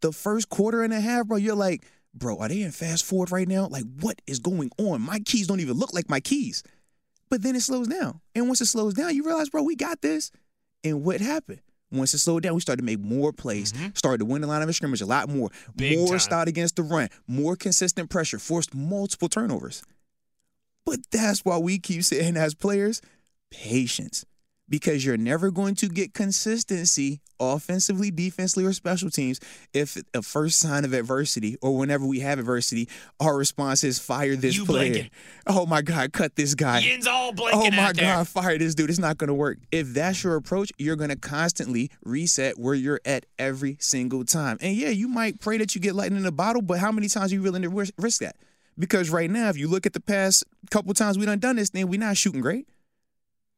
the 0.00 0.12
first 0.12 0.48
quarter 0.48 0.82
and 0.82 0.92
a 0.92 1.00
half, 1.00 1.26
bro, 1.26 1.36
you're 1.38 1.54
like, 1.56 1.84
bro, 2.14 2.38
are 2.38 2.48
they 2.48 2.62
in 2.62 2.70
fast 2.70 3.04
forward 3.04 3.30
right 3.32 3.48
now? 3.48 3.66
Like, 3.66 3.84
what 4.00 4.20
is 4.26 4.38
going 4.38 4.70
on? 4.78 5.02
My 5.02 5.18
keys 5.20 5.46
don't 5.46 5.60
even 5.60 5.76
look 5.76 5.92
like 5.92 6.08
my 6.08 6.20
keys. 6.20 6.62
But 7.28 7.42
then 7.42 7.56
it 7.56 7.60
slows 7.62 7.88
down. 7.88 8.20
And 8.34 8.46
once 8.46 8.60
it 8.60 8.66
slows 8.66 8.94
down, 8.94 9.14
you 9.14 9.24
realize, 9.24 9.48
bro, 9.50 9.62
we 9.64 9.74
got 9.74 10.00
this. 10.00 10.30
And 10.84 11.02
what 11.02 11.20
happened? 11.20 11.60
Once 11.96 12.14
it 12.14 12.18
slowed 12.18 12.42
down, 12.42 12.54
we 12.54 12.60
started 12.60 12.82
to 12.82 12.84
make 12.84 13.00
more 13.00 13.32
plays, 13.32 13.72
started 13.94 14.18
to 14.18 14.24
win 14.24 14.42
the 14.42 14.46
line 14.48 14.62
of 14.62 14.74
scrimmage 14.74 15.00
a 15.00 15.06
lot 15.06 15.28
more, 15.28 15.48
Mm-hmm. 15.48 15.72
Big 15.76 15.98
more 15.98 16.08
time. 16.10 16.18
start 16.18 16.48
against 16.48 16.76
the 16.76 16.82
run, 16.82 17.08
more 17.26 17.56
consistent 17.56 18.10
pressure, 18.10 18.38
forced 18.38 18.74
multiple 18.74 19.28
turnovers. 19.28 19.82
But 20.84 21.00
that's 21.10 21.44
why 21.44 21.58
we 21.58 21.78
keep 21.78 22.04
saying 22.04 22.36
as 22.36 22.54
players, 22.54 23.00
patience. 23.50 24.24
Because 24.68 25.04
you're 25.04 25.16
never 25.16 25.50
going 25.52 25.76
to 25.76 25.88
get 25.88 26.12
consistency 26.12 27.20
offensively, 27.38 28.10
defensively, 28.10 28.64
or 28.64 28.72
special 28.72 29.10
teams 29.10 29.38
if 29.72 29.96
a 30.14 30.22
first 30.22 30.58
sign 30.58 30.84
of 30.84 30.92
adversity 30.92 31.56
or 31.60 31.76
whenever 31.76 32.04
we 32.04 32.20
have 32.20 32.38
adversity, 32.38 32.88
our 33.20 33.36
response 33.36 33.84
is 33.84 33.98
fire 33.98 34.34
this 34.36 34.56
You 34.56 34.64
player. 34.64 34.90
blinking. 34.90 35.10
Oh 35.46 35.66
my 35.66 35.82
God, 35.82 36.12
cut 36.12 36.34
this 36.34 36.54
guy. 36.54 36.80
Yin's 36.80 37.06
all 37.06 37.32
blinking 37.32 37.74
Oh 37.74 37.76
my 37.76 37.82
out 37.90 37.96
there. 37.96 38.16
God, 38.16 38.26
fire 38.28 38.58
this 38.58 38.74
dude. 38.74 38.90
It's 38.90 38.98
not 38.98 39.18
going 39.18 39.28
to 39.28 39.34
work. 39.34 39.58
If 39.70 39.88
that's 39.94 40.24
your 40.24 40.34
approach, 40.34 40.72
you're 40.78 40.96
going 40.96 41.10
to 41.10 41.16
constantly 41.16 41.90
reset 42.04 42.58
where 42.58 42.74
you're 42.74 43.00
at 43.04 43.26
every 43.38 43.76
single 43.80 44.24
time. 44.24 44.56
And 44.60 44.74
yeah, 44.74 44.88
you 44.88 45.06
might 45.06 45.40
pray 45.40 45.58
that 45.58 45.74
you 45.74 45.80
get 45.80 45.94
lightning 45.94 46.20
in 46.20 46.26
a 46.26 46.32
bottle, 46.32 46.62
but 46.62 46.78
how 46.78 46.90
many 46.90 47.08
times 47.08 47.32
are 47.32 47.34
you 47.36 47.42
willing 47.42 47.62
to 47.62 47.68
risk 47.98 48.20
that? 48.20 48.36
Because 48.78 49.10
right 49.10 49.30
now, 49.30 49.48
if 49.48 49.56
you 49.56 49.68
look 49.68 49.86
at 49.86 49.92
the 49.92 50.00
past 50.00 50.44
couple 50.70 50.92
times 50.94 51.18
we 51.18 51.24
done 51.26 51.38
done 51.38 51.56
this 51.56 51.70
thing, 51.70 51.86
we 51.86 51.98
not 51.98 52.16
shooting 52.16 52.40
great. 52.40 52.66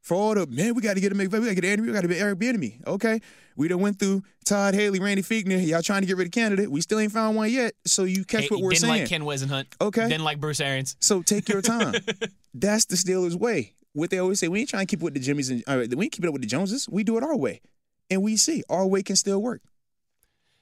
For 0.09 0.14
all 0.14 0.35
the 0.35 0.47
man, 0.47 0.75
we 0.75 0.81
got 0.81 0.94
to 0.94 1.01
get 1.03 1.12
a 1.12 1.14
McVay, 1.14 1.33
we 1.35 1.40
got 1.40 1.49
to 1.49 1.55
get 1.55 1.64
enemy, 1.66 1.88
we 1.88 1.92
got 1.92 2.01
to 2.01 2.09
be 2.09 2.18
Eric 2.18 2.38
Bieniemy. 2.38 2.87
Okay, 2.87 3.21
we 3.57 3.68
done 3.68 3.81
went 3.81 3.99
through 3.99 4.23
Todd 4.42 4.73
Haley, 4.73 5.01
Randy 5.01 5.21
Fichtner. 5.21 5.62
Y'all 5.66 5.83
trying 5.83 6.01
to 6.01 6.07
get 6.07 6.16
rid 6.16 6.29
of 6.29 6.33
Canada. 6.33 6.71
We 6.71 6.81
still 6.81 6.99
ain't 6.99 7.12
found 7.12 7.37
one 7.37 7.51
yet. 7.51 7.75
So 7.85 8.05
you 8.05 8.25
catch 8.25 8.44
Hey, 8.44 8.49
what 8.49 8.62
we're 8.62 8.71
didn't 8.71 8.81
saying. 8.81 9.01
like 9.03 9.09
Ken 9.11 9.21
Whisenhunt. 9.21 9.66
Okay. 9.83 10.09
Didn't 10.09 10.25
like 10.25 10.40
Bruce 10.40 10.61
Arians. 10.61 10.97
So 10.99 11.21
take 11.21 11.47
your 11.51 11.61
time. 11.61 11.92
That's 12.55 12.87
the 12.87 12.97
Steelers' 12.97 13.35
way. 13.35 13.75
What 13.92 14.09
they 14.09 14.16
always 14.16 14.40
say, 14.40 14.49
we 14.49 14.61
ain't 14.61 14.71
trying 14.71 14.87
to 14.87 14.90
keep 14.90 15.03
it 15.03 15.05
with 15.05 15.12
the 15.12 15.21
Jimmys 15.21 15.51
and 15.51 15.62
uh, 15.66 15.94
we 15.94 16.07
ain't 16.07 16.12
keep 16.12 16.25
it 16.25 16.29
up 16.29 16.33
with 16.33 16.40
the 16.40 16.49
Joneses. 16.49 16.88
We 16.88 17.05
do 17.05 17.18
it 17.18 17.23
our 17.23 17.37
way, 17.37 17.61
and 18.11 18.23
we 18.23 18.38
see 18.38 18.62
our 18.71 18.87
way 18.87 19.03
can 19.03 19.16
still 19.16 19.42
work. 19.42 19.61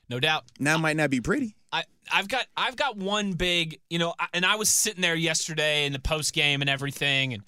No 0.08 0.18
doubt. 0.18 0.42
Now 0.58 0.74
it 0.74 0.78
might 0.78 0.96
not 0.96 1.10
be 1.10 1.20
pretty. 1.20 1.54
I, 1.72 1.84
I've 2.12 2.26
got 2.26 2.46
I've 2.56 2.74
got 2.74 2.96
one 2.96 3.34
big, 3.34 3.78
you 3.90 4.00
know, 4.00 4.14
and 4.34 4.44
I 4.44 4.56
was 4.56 4.68
sitting 4.68 5.02
there 5.02 5.14
yesterday 5.14 5.86
in 5.86 5.92
the 5.92 6.00
post 6.00 6.32
game 6.32 6.62
and 6.62 6.70
everything, 6.70 7.32
and 7.32 7.44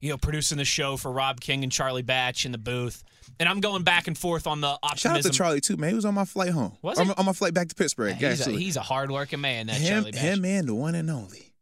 you 0.00 0.10
know, 0.10 0.16
producing 0.16 0.58
the 0.58 0.64
show 0.64 0.96
for 0.96 1.12
Rob 1.12 1.40
King 1.40 1.62
and 1.62 1.70
Charlie 1.70 2.02
Batch 2.02 2.46
in 2.46 2.52
the 2.52 2.58
booth, 2.58 3.02
and 3.38 3.48
I'm 3.48 3.60
going 3.60 3.82
back 3.82 4.08
and 4.08 4.16
forth 4.16 4.46
on 4.46 4.60
the 4.60 4.78
optimism. 4.82 5.10
Shout 5.10 5.16
out 5.16 5.22
to 5.22 5.30
Charlie 5.30 5.60
too, 5.60 5.76
man. 5.76 5.90
He 5.90 5.94
was 5.96 6.04
on 6.04 6.14
my 6.14 6.24
flight 6.24 6.50
home. 6.50 6.76
Was 6.82 6.98
on, 6.98 7.06
he? 7.06 7.08
my, 7.08 7.14
on 7.18 7.26
my 7.26 7.32
flight 7.32 7.54
back 7.54 7.68
to 7.68 7.74
Pittsburgh. 7.74 8.14
He's 8.14 8.46
a, 8.46 8.50
he's 8.50 8.76
a 8.76 8.82
hardworking 8.82 9.40
man. 9.40 9.66
That 9.66 9.76
him, 9.76 10.02
Charlie 10.02 10.12
Batch. 10.12 10.20
him, 10.20 10.44
and 10.44 10.68
the 10.68 10.74
one 10.74 10.94
and 10.94 11.10
only, 11.10 11.52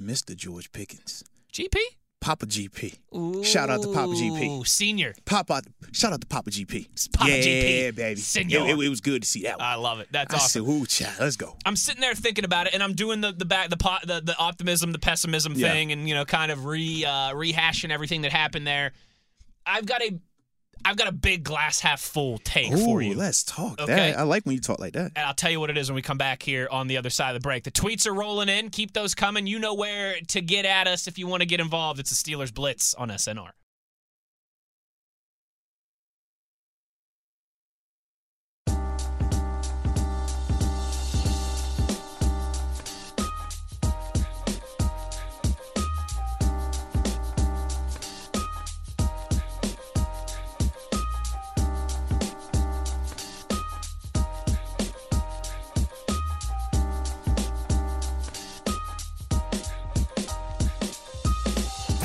Mr. 0.00 0.36
George 0.36 0.72
Pickens, 0.72 1.24
GP. 1.52 1.76
Papa 2.22 2.46
GP. 2.46 3.44
Shout 3.44 3.68
out 3.68 3.82
to 3.82 3.88
Papa 3.92 4.12
GP. 4.12 4.60
Ooh, 4.60 4.64
Senior. 4.64 5.12
Papa, 5.24 5.60
shout 5.92 6.12
out 6.12 6.20
to 6.20 6.26
Papa 6.28 6.50
GP. 6.50 6.88
Papa 7.12 7.28
yeah, 7.30 7.36
GP. 7.38 7.94
baby. 7.96 8.20
Senor. 8.20 8.68
It, 8.68 8.78
it- 8.78 8.84
it 8.86 8.88
was 8.88 9.00
good 9.00 9.22
to 9.22 9.28
see 9.28 9.42
that 9.42 9.58
one. 9.58 9.66
I 9.66 9.74
love 9.74 9.98
it. 9.98 10.06
That's 10.12 10.32
I 10.32 10.36
awesome. 10.36 10.64
said, 10.64 10.72
"Ooh, 10.72 10.86
child, 10.86 11.16
let's 11.20 11.36
go." 11.36 11.56
I'm 11.66 11.74
sitting 11.76 12.00
there 12.00 12.14
thinking 12.14 12.44
about 12.44 12.68
it, 12.68 12.74
and 12.74 12.82
I'm 12.82 12.94
doing 12.94 13.20
the 13.20 13.32
the 13.32 13.44
back 13.44 13.70
the 13.70 13.76
pot 13.76 14.06
the, 14.06 14.20
the 14.20 14.36
optimism, 14.38 14.92
the 14.92 14.98
pessimism 15.00 15.54
Yeah. 15.56 15.72
thing, 15.72 15.90
and 15.90 16.08
you 16.08 16.14
know, 16.14 16.24
kind 16.24 16.52
of 16.52 16.64
re 16.64 17.04
uh, 17.04 17.32
rehashing 17.34 17.90
everything 17.90 18.22
that 18.22 18.32
happened 18.32 18.66
there. 18.68 18.92
I've 19.66 19.84
got 19.86 20.00
a 20.02 20.18
I've 20.84 20.96
got 20.96 21.08
a 21.08 21.12
big 21.12 21.44
glass 21.44 21.80
half 21.80 22.00
full 22.00 22.38
take 22.38 22.72
Ooh, 22.72 22.84
for 22.84 23.02
you. 23.02 23.14
let's 23.14 23.44
talk. 23.44 23.80
Okay. 23.80 23.94
That 23.94 24.18
I 24.18 24.22
like 24.22 24.44
when 24.44 24.54
you 24.54 24.60
talk 24.60 24.78
like 24.78 24.94
that. 24.94 25.12
And 25.16 25.26
I'll 25.26 25.34
tell 25.34 25.50
you 25.50 25.60
what 25.60 25.70
it 25.70 25.78
is 25.78 25.90
when 25.90 25.94
we 25.94 26.02
come 26.02 26.18
back 26.18 26.42
here 26.42 26.68
on 26.70 26.88
the 26.88 26.96
other 26.96 27.10
side 27.10 27.30
of 27.30 27.34
the 27.34 27.46
break. 27.46 27.64
The 27.64 27.70
tweets 27.70 28.06
are 28.06 28.14
rolling 28.14 28.48
in. 28.48 28.70
Keep 28.70 28.92
those 28.92 29.14
coming. 29.14 29.46
You 29.46 29.58
know 29.58 29.74
where 29.74 30.16
to 30.28 30.40
get 30.40 30.64
at 30.64 30.86
us 30.86 31.06
if 31.06 31.18
you 31.18 31.26
want 31.26 31.40
to 31.42 31.46
get 31.46 31.60
involved. 31.60 32.00
It's 32.00 32.10
the 32.10 32.30
Steelers 32.30 32.52
Blitz 32.52 32.94
on 32.94 33.08
SNR. 33.08 33.50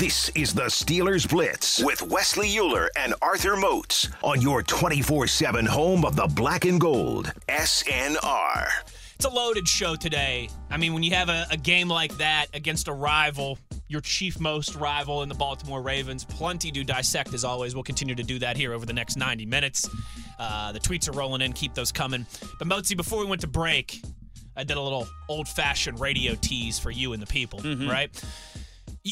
This 0.08 0.30
is 0.36 0.54
the 0.54 0.68
Steelers 0.68 1.28
Blitz 1.28 1.84
with 1.84 2.02
Wesley 2.02 2.48
Uhler 2.52 2.88
and 2.96 3.14
Arthur 3.22 3.58
Moats 3.58 4.08
on 4.24 4.42
your 4.42 4.64
24 4.64 5.28
7 5.28 5.66
home 5.66 6.06
of 6.06 6.16
the 6.16 6.28
black 6.28 6.64
and 6.64 6.80
gold. 6.80 7.34
SNR. 7.50 8.70
It's 9.16 9.26
a 9.26 9.30
loaded 9.30 9.68
show 9.68 9.98
today. 9.98 10.48
I 10.70 10.78
mean, 10.78 10.94
when 10.94 11.04
you 11.04 11.14
have 11.14 11.28
a, 11.28 11.46
a 11.52 11.58
game 11.58 11.90
like 11.90 12.16
that 12.20 12.46
against 12.54 12.88
a 12.88 12.94
rival, 12.94 13.60
your 13.90 14.00
chief 14.00 14.40
most 14.40 14.76
rival 14.76 15.24
in 15.24 15.28
the 15.28 15.36
Baltimore 15.36 15.82
Ravens, 15.82 16.24
plenty 16.24 16.72
to 16.72 16.86
dissect 16.86 17.34
as 17.34 17.44
always. 17.44 17.76
We'll 17.76 17.84
continue 17.84 18.16
to 18.16 18.24
do 18.24 18.40
that 18.40 18.56
here 18.56 18.72
over 18.72 18.86
the 18.86 18.94
next 18.94 19.18
90 19.18 19.46
minutes. 19.46 19.90
Uh, 20.40 20.72
the 20.72 20.80
tweets 20.80 21.10
are 21.10 21.18
rolling 21.18 21.42
in. 21.42 21.52
Keep 21.52 21.74
those 21.74 21.92
coming. 21.92 22.26
But 22.60 22.70
Mozi, 22.70 22.96
before 22.96 23.20
we 23.20 23.26
went 23.26 23.42
to 23.42 23.48
break, 23.48 24.02
I 24.56 24.64
did 24.64 24.78
a 24.78 24.82
little 24.82 25.06
old 25.28 25.50
fashioned 25.50 26.00
radio 26.00 26.34
tease 26.36 26.80
for 26.80 26.92
you 26.92 27.12
and 27.12 27.22
the 27.22 27.28
people, 27.28 27.60
right? 27.90 28.10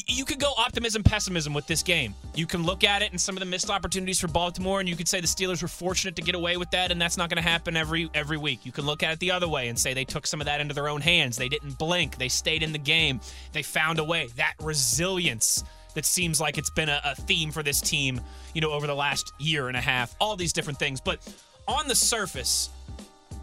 You 0.06 0.24
could 0.24 0.40
go 0.40 0.52
optimism, 0.56 1.02
pessimism 1.02 1.54
with 1.54 1.66
this 1.66 1.82
game. 1.82 2.14
You 2.34 2.46
can 2.46 2.64
look 2.64 2.84
at 2.84 3.02
it 3.02 3.12
and 3.12 3.20
some 3.20 3.36
of 3.36 3.40
the 3.40 3.46
missed 3.46 3.70
opportunities 3.70 4.20
for 4.20 4.28
Baltimore, 4.28 4.80
and 4.80 4.88
you 4.88 4.96
could 4.96 5.08
say 5.08 5.20
the 5.20 5.26
Steelers 5.26 5.62
were 5.62 5.68
fortunate 5.68 6.16
to 6.16 6.22
get 6.22 6.34
away 6.34 6.56
with 6.56 6.70
that, 6.72 6.90
and 6.90 7.00
that's 7.00 7.16
not 7.16 7.30
going 7.30 7.42
to 7.42 7.48
happen 7.48 7.76
every 7.76 8.10
every 8.14 8.36
week. 8.36 8.66
You 8.66 8.72
can 8.72 8.84
look 8.84 9.02
at 9.02 9.12
it 9.12 9.20
the 9.20 9.30
other 9.30 9.48
way 9.48 9.68
and 9.68 9.78
say 9.78 9.94
they 9.94 10.04
took 10.04 10.26
some 10.26 10.40
of 10.40 10.46
that 10.46 10.60
into 10.60 10.74
their 10.74 10.88
own 10.88 11.00
hands. 11.00 11.36
They 11.36 11.48
didn't 11.48 11.78
blink. 11.78 12.18
They 12.18 12.28
stayed 12.28 12.62
in 12.62 12.72
the 12.72 12.78
game. 12.78 13.20
They 13.52 13.62
found 13.62 13.98
a 13.98 14.04
way. 14.04 14.28
That 14.36 14.54
resilience 14.60 15.64
that 15.94 16.04
seems 16.04 16.40
like 16.40 16.58
it's 16.58 16.70
been 16.70 16.88
a, 16.88 17.00
a 17.04 17.14
theme 17.14 17.50
for 17.50 17.62
this 17.62 17.80
team, 17.80 18.20
you 18.54 18.60
know, 18.60 18.72
over 18.72 18.86
the 18.86 18.94
last 18.94 19.32
year 19.38 19.68
and 19.68 19.76
a 19.76 19.80
half. 19.80 20.14
All 20.20 20.36
these 20.36 20.52
different 20.52 20.78
things, 20.78 21.00
but 21.00 21.20
on 21.68 21.88
the 21.88 21.94
surface. 21.94 22.70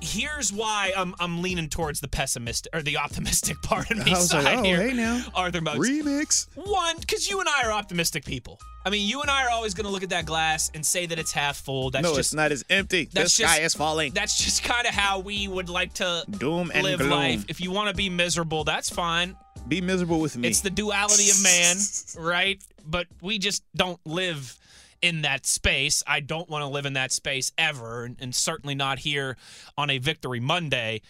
Here's 0.03 0.51
why 0.51 0.91
I'm 0.97 1.15
I'm 1.19 1.41
leaning 1.41 1.69
towards 1.69 2.01
the 2.01 2.07
pessimistic 2.09 2.75
or 2.75 2.81
the 2.81 2.97
optimistic 2.97 3.61
part 3.63 3.89
of 3.89 4.05
me 4.05 4.13
side 4.15 4.43
like, 4.43 4.57
oh, 4.59 4.63
here. 4.63 4.81
hey 4.81 4.93
now. 4.93 5.21
Arthur 5.33 5.61
Moats. 5.61 5.79
Remix. 5.79 6.47
One, 6.55 6.97
because 6.99 7.29
you 7.29 7.39
and 7.39 7.47
I 7.47 7.63
are 7.67 7.71
optimistic 7.71 8.25
people. 8.25 8.59
I 8.85 8.89
mean, 8.89 9.07
you 9.07 9.21
and 9.21 9.31
I 9.31 9.45
are 9.45 9.49
always 9.49 9.73
going 9.73 9.85
to 9.85 9.91
look 9.91 10.03
at 10.03 10.09
that 10.09 10.25
glass 10.25 10.69
and 10.73 10.85
say 10.85 11.05
that 11.05 11.17
it's 11.17 11.31
half 11.31 11.55
full. 11.55 11.89
That's 11.89 12.03
no, 12.03 12.09
just 12.09 12.19
it's 12.19 12.33
not 12.33 12.51
as 12.51 12.65
empty. 12.69 13.05
The 13.05 13.11
that's 13.21 13.33
sky 13.33 13.45
just- 13.45 13.61
is 13.61 13.73
falling. 13.75 14.11
that's 14.13 14.37
just 14.43 14.61
kind 14.63 14.85
of 14.85 14.93
how 14.93 15.19
we 15.19 15.47
would 15.47 15.69
like 15.69 15.93
to 15.95 16.25
Doom 16.29 16.69
and 16.73 16.83
live 16.83 16.99
gloom. 16.99 17.11
life. 17.11 17.45
If 17.47 17.61
you 17.61 17.71
want 17.71 17.87
to 17.89 17.95
be 17.95 18.09
miserable, 18.09 18.65
that's 18.65 18.89
fine. 18.89 19.37
Be 19.69 19.79
miserable 19.79 20.19
with 20.19 20.35
me. 20.35 20.49
It's 20.49 20.59
the 20.59 20.69
duality 20.69 21.29
of 21.29 21.41
man, 21.41 21.77
right? 22.19 22.61
But 22.85 23.07
we 23.21 23.37
just 23.39 23.63
don't 23.73 23.99
live 24.05 24.57
in 25.03 25.21
that 25.21 25.45
space. 25.45 26.01
I 26.07 26.21
don't 26.21 26.49
want 26.49 26.63
to 26.63 26.67
live 26.67 26.87
in 26.87 26.93
that 26.93 27.11
space 27.11 27.51
ever, 27.57 28.05
and, 28.05 28.17
and 28.19 28.33
certainly 28.33 28.73
not 28.73 28.99
here 28.99 29.37
on 29.77 29.91
a 29.91 29.99
Victory 29.99 30.39
Monday. 30.39 31.01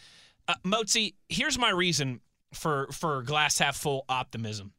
Uh, 0.48 0.56
Mozi, 0.66 1.14
here's 1.30 1.58
my 1.58 1.70
reason 1.70 2.20
for 2.54 2.88
for 2.92 3.22
glass 3.24 3.60
half 3.60 3.78
full 3.78 4.04
optimism. 4.10 4.74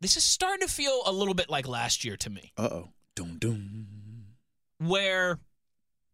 This 0.00 0.16
is 0.18 0.24
starting 0.24 0.66
to 0.66 0.72
feel 0.72 1.00
a 1.06 1.12
little 1.12 1.32
bit 1.34 1.48
like 1.48 1.66
last 1.66 2.04
year 2.04 2.16
to 2.18 2.28
me 2.28 2.52
Uh 2.58 2.68
oh. 2.70 2.88
Doom 3.14 3.38
doom. 3.38 3.86
where 4.78 5.38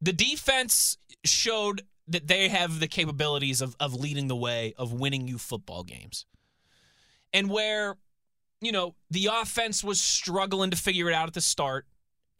the 0.00 0.12
defense 0.12 0.98
showed 1.24 1.82
that 2.06 2.28
they 2.28 2.48
have 2.48 2.78
the 2.78 2.86
capabilities 2.86 3.60
of, 3.60 3.74
of 3.80 3.94
leading 3.94 4.28
the 4.28 4.36
way, 4.36 4.74
of 4.76 4.92
winning 4.92 5.26
you 5.26 5.38
football 5.38 5.82
games. 5.82 6.26
And 7.32 7.48
where, 7.50 7.96
you 8.60 8.70
know, 8.72 8.94
the 9.10 9.28
offense 9.32 9.82
was 9.82 10.00
struggling 10.00 10.70
to 10.70 10.76
figure 10.76 11.08
it 11.08 11.14
out 11.14 11.26
at 11.28 11.34
the 11.34 11.40
start. 11.40 11.86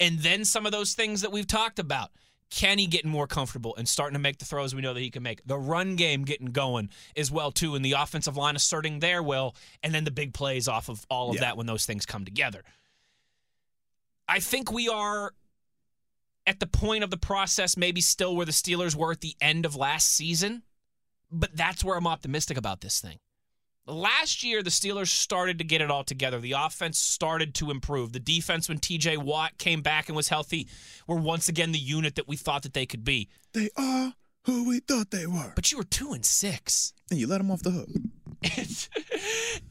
And 0.03 0.19
then 0.19 0.45
some 0.45 0.67
of 0.67 0.73
those 0.73 0.95
things 0.95 1.23
that 1.23 1.33
we've 1.33 1.47
talked 1.47 1.79
about. 1.79 2.11
Kenny 2.51 2.87
getting 2.87 3.11
more 3.11 3.27
comfortable 3.27 3.75
and 3.77 3.88
starting 3.88 4.12
to 4.12 4.19
make 4.19 4.37
the 4.38 4.45
throws 4.45 4.75
we 4.75 4.83
know 4.83 4.93
that 4.93 5.01
he 5.01 5.09
can 5.09 5.23
make. 5.23 5.41
The 5.47 5.57
run 5.57 5.97
game 5.97 6.23
getting 6.25 6.49
going 6.49 6.91
as 7.17 7.31
well 7.31 7.51
too, 7.51 7.75
and 7.75 7.83
the 7.83 7.93
offensive 7.93 8.37
line 8.37 8.57
asserting 8.57 8.99
their 8.99 9.23
will, 9.23 9.57
and 9.83 9.95
then 9.95 10.05
the 10.05 10.11
big 10.11 10.35
plays 10.35 10.69
off 10.69 10.91
of 10.91 11.07
all 11.09 11.31
of 11.31 11.37
Yeah. 11.37 11.41
that 11.43 11.57
when 11.57 11.65
those 11.65 11.87
things 11.87 12.05
come 12.05 12.27
together. 12.27 12.62
I 14.29 14.38
think 14.38 14.71
we 14.71 14.87
are 14.87 15.33
at 16.47 16.61
the 16.61 16.67
point 16.67 17.03
of 17.05 17.11
the 17.11 17.17
process, 17.17 17.75
maybe 17.79 18.03
still 18.03 18.37
where 18.37 18.45
the 18.45 18.53
Steelers 18.53 18.95
were 18.95 19.12
at 19.12 19.23
the 19.23 19.35
end 19.41 19.65
of 19.65 19.75
last 19.75 20.09
season, 20.09 20.62
but 21.31 21.57
that's 21.57 21.83
where 21.83 21.97
I'm 21.97 22.07
optimistic 22.07 22.59
about 22.59 22.83
this 22.83 23.01
thing. 23.01 23.19
Last 23.87 24.45
year, 24.45 24.62
the 24.62 24.71
Steelers 24.71 25.09
started 25.09 25.59
to 25.59 25.64
get 25.64 25.81
it 25.81 25.90
all 25.90 26.05
together. 26.05 26.38
The 26.38 26.53
offense 26.53 26.99
started 26.99 27.53
to 27.57 27.71
improve. 27.73 28.12
The 28.12 28.21
defense, 28.21 28.68
when 28.68 28.79
TJ 28.79 29.18
Watt 29.18 29.59
came 29.59 29.83
back 29.83 30.09
and 30.09 30.14
was 30.14 30.29
healthy, 30.29 30.68
were 31.09 31.16
once 31.16 31.49
again 31.49 31.73
the 31.73 31.81
unit 31.81 32.14
that 32.14 32.29
we 32.29 32.37
thought 32.37 32.62
that 32.62 32.75
they 32.75 32.87
could 32.87 33.05
be. 33.05 33.29
They 33.53 33.71
are 33.77 34.14
who 34.45 34.68
we 34.68 34.79
thought 34.79 35.11
they 35.11 35.27
were. 35.27 35.53
But 35.57 35.73
you 35.73 35.79
were 35.79 35.85
two 35.85 36.12
and 36.12 36.25
six. 36.25 36.92
And 37.11 37.18
you 37.18 37.27
let 37.27 37.38
them 37.38 37.51
off 37.51 37.62
the 37.62 37.71
hook. 37.71 37.88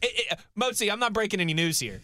It, 0.03 0.31
it, 0.31 0.39
Mozi, 0.59 0.91
I'm 0.91 0.99
not 0.99 1.13
breaking 1.13 1.41
any 1.41 1.53
news 1.53 1.79
here. 1.79 2.01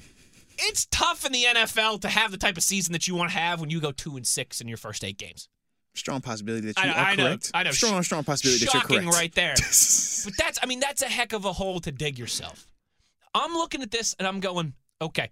It's 0.59 0.85
tough 0.91 1.25
in 1.25 1.31
the 1.31 1.45
NFL 1.45 2.01
to 2.01 2.09
have 2.09 2.31
the 2.31 2.37
type 2.37 2.57
of 2.57 2.63
season 2.63 2.93
that 2.93 3.07
you 3.07 3.15
want 3.15 3.31
to 3.31 3.37
have 3.37 3.59
when 3.59 3.69
you 3.71 3.79
go 3.79 3.91
two 3.91 4.17
and 4.17 4.27
six 4.27 4.61
in 4.61 4.67
your 4.67 4.77
first 4.77 5.03
eight 5.03 5.17
games. 5.17 5.49
Strong 5.97 6.21
possibility 6.21 6.71
that 6.71 6.83
you 6.83 6.91
I 6.91 7.11
are 7.11 7.15
know, 7.15 7.23
correct. 7.25 7.51
I 7.53 7.63
know. 7.63 7.71
Strong, 7.71 8.03
strong 8.03 8.23
possibility 8.23 8.65
that 8.65 8.73
you're 8.73 8.83
correct. 8.83 9.07
right 9.07 9.33
there. 9.33 9.53
but 9.57 10.33
that's, 10.37 10.59
I 10.61 10.65
mean, 10.67 10.79
that's 10.79 11.01
a 11.01 11.07
heck 11.07 11.33
of 11.33 11.45
a 11.45 11.53
hole 11.53 11.79
to 11.81 11.91
dig 11.91 12.19
yourself. 12.19 12.67
I'm 13.33 13.53
looking 13.53 13.81
at 13.81 13.91
this 13.91 14.15
and 14.19 14.27
I'm 14.27 14.39
going, 14.39 14.73
okay, 15.01 15.29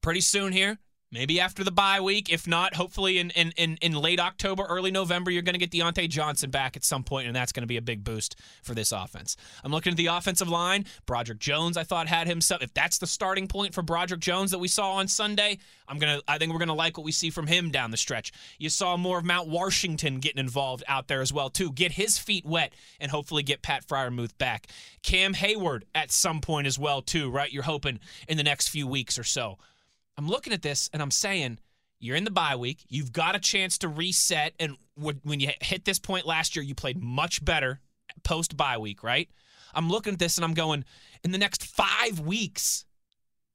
pretty 0.00 0.22
soon 0.22 0.52
here, 0.52 0.78
maybe 1.12 1.40
after 1.40 1.64
the 1.64 1.70
bye 1.70 2.00
week. 2.00 2.32
If 2.32 2.46
not, 2.46 2.74
hopefully 2.74 3.18
in, 3.18 3.30
in, 3.30 3.52
in, 3.56 3.78
in 3.80 3.92
late 3.92 4.20
October, 4.20 4.64
early 4.64 4.90
November, 4.90 5.30
you're 5.30 5.42
going 5.42 5.58
to 5.58 5.66
get 5.66 5.70
Diontae 5.70 6.08
Johnson 6.08 6.50
back 6.50 6.76
at 6.76 6.84
some 6.84 7.02
point, 7.02 7.26
and 7.26 7.34
that's 7.34 7.52
going 7.52 7.62
to 7.62 7.66
be 7.66 7.76
a 7.76 7.82
big 7.82 8.04
boost 8.04 8.36
for 8.62 8.74
this 8.74 8.92
offense. 8.92 9.36
I'm 9.64 9.72
looking 9.72 9.92
at 9.92 9.96
the 9.96 10.06
offensive 10.06 10.48
line. 10.48 10.84
Broderick 11.06 11.38
Jones, 11.38 11.76
I 11.76 11.84
thought 11.84 12.08
had 12.08 12.26
himself. 12.26 12.62
If 12.62 12.74
that's 12.74 12.98
the 12.98 13.06
starting 13.06 13.48
point 13.48 13.74
for 13.74 13.82
Broderick 13.82 14.20
Jones 14.20 14.50
that 14.50 14.58
we 14.58 14.68
saw 14.68 14.92
on 14.92 15.08
Sunday, 15.08 15.58
I'm 15.88 15.98
gonna. 15.98 16.20
I 16.28 16.38
think 16.38 16.52
we're 16.52 16.58
gonna 16.58 16.74
like 16.74 16.96
what 16.96 17.04
we 17.04 17.12
see 17.12 17.30
from 17.30 17.46
him 17.46 17.70
down 17.70 17.90
the 17.90 17.96
stretch. 17.96 18.32
You 18.58 18.68
saw 18.68 18.96
more 18.96 19.18
of 19.18 19.24
Mount 19.24 19.48
Washington 19.48 20.20
getting 20.20 20.38
involved 20.38 20.84
out 20.86 21.08
there 21.08 21.20
as 21.20 21.32
well 21.32 21.50
too. 21.50 21.72
Get 21.72 21.92
his 21.92 22.18
feet 22.18 22.46
wet 22.46 22.72
and 23.00 23.10
hopefully 23.10 23.42
get 23.42 23.62
Pat 23.62 23.86
Freiermuth 23.86 24.38
back. 24.38 24.68
Cam 25.02 25.34
Heyward 25.34 25.82
at 25.94 26.12
some 26.12 26.40
point 26.40 26.66
as 26.66 26.78
well 26.78 27.02
too. 27.02 27.30
Right? 27.30 27.52
You're 27.52 27.64
hoping 27.64 27.98
in 28.28 28.36
the 28.36 28.44
next 28.44 28.68
few 28.68 28.86
weeks 28.86 29.18
or 29.18 29.24
so. 29.24 29.58
I'm 30.20 30.28
looking 30.28 30.52
at 30.52 30.60
this 30.60 30.90
and 30.92 31.00
I'm 31.00 31.10
saying 31.10 31.60
you're 31.98 32.14
in 32.14 32.24
the 32.24 32.30
bye 32.30 32.54
week. 32.54 32.84
You've 32.90 33.10
got 33.10 33.34
a 33.34 33.38
chance 33.38 33.78
to 33.78 33.88
reset. 33.88 34.52
And 34.60 34.76
when 34.94 35.40
you 35.40 35.48
hit 35.62 35.86
this 35.86 35.98
point 35.98 36.26
last 36.26 36.54
year, 36.54 36.62
you 36.62 36.74
played 36.74 37.02
much 37.02 37.42
better 37.42 37.80
post 38.22 38.54
bye 38.54 38.76
week, 38.76 39.02
right? 39.02 39.30
I'm 39.72 39.88
looking 39.88 40.12
at 40.12 40.18
this 40.18 40.36
and 40.36 40.44
I'm 40.44 40.52
going, 40.52 40.84
in 41.24 41.30
the 41.32 41.38
next 41.38 41.64
five 41.64 42.20
weeks, 42.20 42.84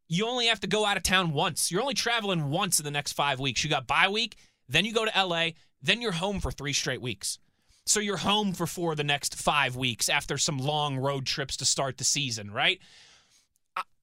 you 0.08 0.25
only 0.25 0.47
have 0.47 0.60
to 0.62 0.67
go 0.67 0.88
out 0.88 0.97
of 0.97 1.04
town 1.04 1.34
once. 1.34 1.71
You're 1.71 1.84
only 1.84 1.93
traveling 1.93 2.49
once 2.49 2.80
in 2.80 2.84
the 2.84 2.89
next 2.89 3.13
five 3.13 3.39
weeks. 3.39 3.63
You 3.63 3.69
got 3.69 3.86
bye 3.86 4.10
week, 4.10 4.36
then 4.67 4.86
you 4.86 4.91
go 4.91 5.06
to 5.06 5.23
LA, 5.23 5.49
then 5.84 6.01
you're 6.01 6.13
home 6.13 6.39
for 6.39 6.49
three 6.49 6.73
straight 6.73 7.01
weeks. 7.01 7.38
So 7.86 7.99
you're 7.99 8.17
home 8.17 8.54
for 8.54 8.65
four 8.65 8.93
of 8.93 8.97
the 8.97 9.04
next 9.04 9.36
five 9.36 9.75
weeks 9.75 10.10
after 10.10 10.39
some 10.39 10.58
long 10.58 10.97
road 10.97 11.28
trips 11.28 11.58
to 11.58 11.65
start 11.65 11.99
the 11.99 12.04
season, 12.04 12.49
right? 12.49 12.80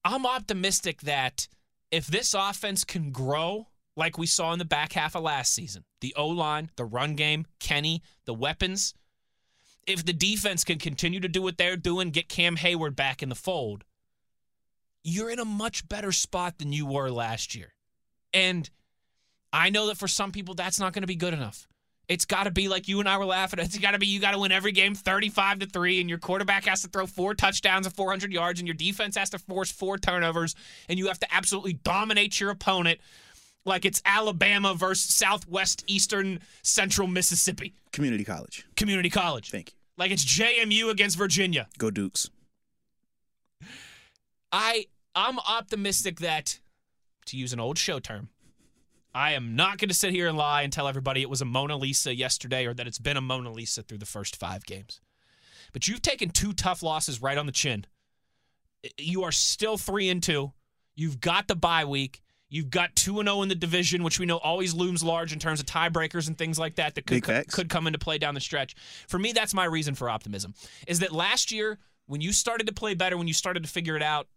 I'm 0.04 0.26
optimistic 0.26 1.00
that 1.00 1.48
if 1.92 2.06
this 2.06 2.34
offense 2.34 2.82
can 2.82 3.12
grow 3.12 3.68
like 3.94 4.16
we 4.18 4.26
saw 4.26 4.52
in 4.52 4.58
the 4.58 4.64
back 4.64 4.94
half 4.94 5.14
of 5.14 5.22
last 5.22 5.54
season, 5.54 5.84
the 6.00 6.14
O 6.16 6.26
line, 6.26 6.70
the 6.76 6.84
run 6.84 7.14
game, 7.14 7.46
Kenny, 7.60 8.02
the 8.24 8.34
weapons, 8.34 8.94
if 9.86 10.04
the 10.04 10.14
defense 10.14 10.64
can 10.64 10.78
continue 10.78 11.20
to 11.20 11.28
do 11.28 11.42
what 11.42 11.58
they're 11.58 11.76
doing, 11.76 12.10
get 12.10 12.28
Cam 12.28 12.56
Heyward 12.56 12.96
back 12.96 13.22
in 13.22 13.28
the 13.28 13.34
fold, 13.34 13.84
you're 15.04 15.30
in 15.30 15.38
a 15.38 15.44
much 15.44 15.86
better 15.88 16.12
spot 16.12 16.58
than 16.58 16.72
you 16.72 16.86
were 16.86 17.10
last 17.10 17.54
year. 17.54 17.74
And 18.32 18.68
I 19.52 19.68
know 19.68 19.86
that 19.88 19.98
for 19.98 20.08
some 20.08 20.32
people, 20.32 20.54
that's 20.54 20.80
not 20.80 20.94
going 20.94 21.02
to 21.02 21.08
be 21.08 21.16
good 21.16 21.34
enough. 21.34 21.68
It's 22.12 22.26
got 22.26 22.44
to 22.44 22.50
be 22.50 22.68
like 22.68 22.88
you 22.88 23.00
and 23.00 23.08
I 23.08 23.16
were 23.16 23.24
laughing. 23.24 23.58
It's 23.58 23.78
got 23.78 23.92
to 23.92 23.98
be 23.98 24.06
you 24.06 24.20
got 24.20 24.32
to 24.32 24.38
win 24.38 24.52
every 24.52 24.72
game 24.72 24.94
35 24.94 25.60
to 25.60 25.66
3 25.66 26.00
and 26.00 26.10
your 26.10 26.18
quarterback 26.18 26.66
has 26.66 26.82
to 26.82 26.88
throw 26.88 27.06
four 27.06 27.34
touchdowns 27.34 27.86
and 27.86 27.96
400 27.96 28.30
yards 28.30 28.60
and 28.60 28.68
your 28.68 28.74
defense 28.74 29.16
has 29.16 29.30
to 29.30 29.38
force 29.38 29.72
four 29.72 29.96
turnovers 29.96 30.54
and 30.90 30.98
you 30.98 31.06
have 31.06 31.18
to 31.20 31.34
absolutely 31.34 31.72
dominate 31.72 32.38
your 32.38 32.50
opponent 32.50 33.00
like 33.64 33.86
it's 33.86 34.02
Alabama 34.04 34.74
versus 34.74 35.14
Southwest 35.14 35.84
Eastern 35.86 36.40
Central 36.62 37.08
Mississippi 37.08 37.72
Community 37.92 38.24
college. 38.24 38.66
Community 38.76 39.08
College. 39.08 39.50
Thank 39.50 39.70
you. 39.70 39.76
Like 39.96 40.10
it's 40.10 40.24
JMU 40.24 40.90
against 40.90 41.16
Virginia. 41.16 41.66
Go 41.78 41.90
Dukes. 41.90 42.28
I 44.52 44.84
I'm 45.14 45.38
optimistic 45.38 46.20
that 46.20 46.60
to 47.26 47.38
use 47.38 47.54
an 47.54 47.60
old 47.60 47.78
show 47.78 48.00
term, 48.00 48.28
I 49.14 49.32
am 49.32 49.56
not 49.56 49.78
going 49.78 49.88
to 49.88 49.94
sit 49.94 50.12
here 50.12 50.28
and 50.28 50.38
lie 50.38 50.62
and 50.62 50.72
tell 50.72 50.88
everybody 50.88 51.22
it 51.22 51.30
was 51.30 51.42
a 51.42 51.46
Mona 51.46 51.76
Lisa 51.76 52.14
yesterday 52.14 52.66
or 52.66 52.74
that 52.74 52.86
it's 52.86 52.98
been 52.98 53.16
a 53.16 53.20
Mona 53.20 53.50
Lisa 53.50 53.82
through 53.82 53.98
the 53.98 54.06
first 54.06 54.36
5 54.36 54.64
games. 54.64 55.00
But 55.72 55.88
you've 55.88 56.02
taken 56.02 56.30
two 56.30 56.52
tough 56.52 56.82
losses 56.82 57.20
right 57.20 57.38
on 57.38 57.46
the 57.46 57.52
chin. 57.52 57.86
You 58.98 59.24
are 59.24 59.32
still 59.32 59.76
3 59.76 60.08
and 60.08 60.22
2. 60.22 60.52
You've 60.94 61.20
got 61.20 61.48
the 61.48 61.56
bye 61.56 61.84
week. 61.84 62.22
You've 62.48 62.70
got 62.70 62.94
2 62.96 63.20
and 63.20 63.28
0 63.28 63.42
in 63.42 63.48
the 63.48 63.54
division, 63.54 64.02
which 64.02 64.18
we 64.18 64.26
know 64.26 64.36
always 64.36 64.74
looms 64.74 65.02
large 65.02 65.32
in 65.32 65.38
terms 65.38 65.58
of 65.58 65.64
tiebreakers 65.64 66.28
and 66.28 66.36
things 66.36 66.58
like 66.58 66.74
that 66.74 66.94
that 66.94 67.06
could 67.06 67.24
facts. 67.24 67.54
could 67.54 67.70
come 67.70 67.86
into 67.86 67.98
play 67.98 68.18
down 68.18 68.34
the 68.34 68.40
stretch. 68.40 68.76
For 69.08 69.18
me, 69.18 69.32
that's 69.32 69.54
my 69.54 69.64
reason 69.64 69.94
for 69.94 70.10
optimism. 70.10 70.52
Is 70.86 70.98
that 70.98 71.12
last 71.12 71.50
year 71.50 71.78
when 72.06 72.20
you 72.20 72.32
started 72.32 72.66
to 72.66 72.74
play 72.74 72.92
better, 72.92 73.16
when 73.16 73.28
you 73.28 73.32
started 73.32 73.62
to 73.62 73.68
figure 73.70 73.96
it 73.96 74.02
out, 74.02 74.28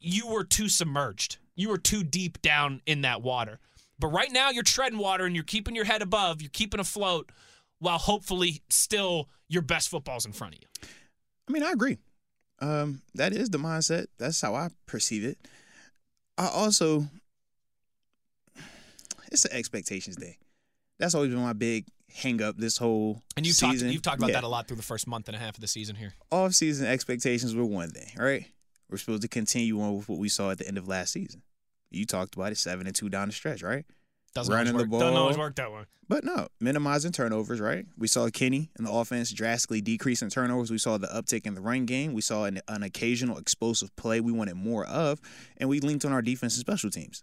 you 0.00 0.26
were 0.26 0.42
too 0.42 0.68
submerged. 0.68 1.38
You 1.54 1.68
were 1.68 1.78
too 1.78 2.02
deep 2.02 2.42
down 2.42 2.80
in 2.86 3.02
that 3.02 3.22
water. 3.22 3.60
But 4.00 4.08
right 4.08 4.32
now 4.32 4.50
you're 4.50 4.62
treading 4.64 4.98
water 4.98 5.24
and 5.26 5.34
you're 5.34 5.44
keeping 5.44 5.74
your 5.76 5.84
head 5.84 6.02
above, 6.02 6.40
you're 6.42 6.50
keeping 6.50 6.80
afloat 6.80 7.30
while 7.78 7.98
hopefully 7.98 8.62
still 8.70 9.28
your 9.48 9.62
best 9.62 9.88
football's 9.90 10.26
in 10.26 10.32
front 10.32 10.54
of 10.54 10.60
you. 10.62 10.88
I 11.48 11.52
mean, 11.52 11.62
I 11.62 11.70
agree. 11.72 11.98
Um, 12.60 13.02
that 13.14 13.32
is 13.32 13.50
the 13.50 13.58
mindset. 13.58 14.06
That's 14.18 14.40
how 14.40 14.54
I 14.54 14.68
perceive 14.86 15.24
it. 15.24 15.38
I 16.38 16.48
also, 16.48 17.06
it's 19.32 19.44
an 19.44 19.52
expectations 19.52 20.16
day. 20.16 20.38
That's 20.98 21.14
always 21.14 21.30
been 21.30 21.40
my 21.40 21.52
big 21.52 21.86
hang 22.14 22.42
up 22.42 22.56
this 22.56 22.76
whole 22.76 23.22
And 23.36 23.46
you've 23.46 23.56
talked 23.58 23.74
season. 23.74 23.90
you've 23.90 24.02
talked 24.02 24.18
about 24.18 24.28
Yeah. 24.30 24.34
that 24.36 24.44
a 24.44 24.48
lot 24.48 24.66
through 24.66 24.76
the 24.78 24.82
first 24.82 25.06
month 25.06 25.28
and 25.28 25.36
a 25.36 25.38
half 25.38 25.54
of 25.54 25.60
the 25.60 25.68
season 25.68 25.96
here. 25.96 26.14
Off 26.32 26.54
season 26.54 26.86
expectations 26.86 27.54
were 27.54 27.64
one 27.64 27.90
thing, 27.90 28.10
right? 28.16 28.46
We're 28.90 28.98
supposed 28.98 29.22
to 29.22 29.28
continue 29.28 29.80
on 29.80 29.96
with 29.96 30.08
what 30.08 30.18
we 30.18 30.28
saw 30.28 30.50
at 30.50 30.58
the 30.58 30.66
end 30.66 30.76
of 30.76 30.88
last 30.88 31.12
season. 31.12 31.42
You 31.90 32.06
talked 32.06 32.34
about 32.36 32.52
it, 32.52 32.58
seven 32.58 32.86
and 32.86 32.94
two 32.94 33.08
down 33.08 33.28
the 33.28 33.34
stretch, 33.34 33.62
right? 33.62 33.84
Doesn't 34.34 34.54
Running 34.54 34.76
the 34.76 34.84
work. 34.84 35.00
Doesn't 35.00 35.16
always 35.16 35.38
work 35.38 35.56
that 35.56 35.72
way. 35.72 35.82
But 36.08 36.24
no, 36.24 36.48
minimizing 36.60 37.12
turnovers, 37.12 37.60
right? 37.60 37.86
We 37.96 38.08
saw 38.08 38.28
Kenny 38.30 38.70
and 38.76 38.86
the 38.86 38.90
offense 38.92 39.32
drastically 39.32 39.80
decrease 39.80 40.22
in 40.22 40.30
turnovers. 40.30 40.70
We 40.70 40.78
saw 40.78 40.98
the 40.98 41.06
uptick 41.08 41.46
in 41.46 41.54
the 41.54 41.60
run 41.60 41.86
game. 41.86 42.14
We 42.14 42.20
saw 42.20 42.44
an, 42.44 42.60
an 42.68 42.82
occasional 42.82 43.38
explosive 43.38 43.94
play 43.96 44.20
we 44.20 44.32
wanted 44.32 44.54
more 44.56 44.84
of, 44.86 45.20
and 45.56 45.68
we 45.68 45.80
linked 45.80 46.04
on 46.04 46.12
our 46.12 46.22
defense 46.22 46.56
and 46.56 46.60
special 46.60 46.90
teams. 46.90 47.22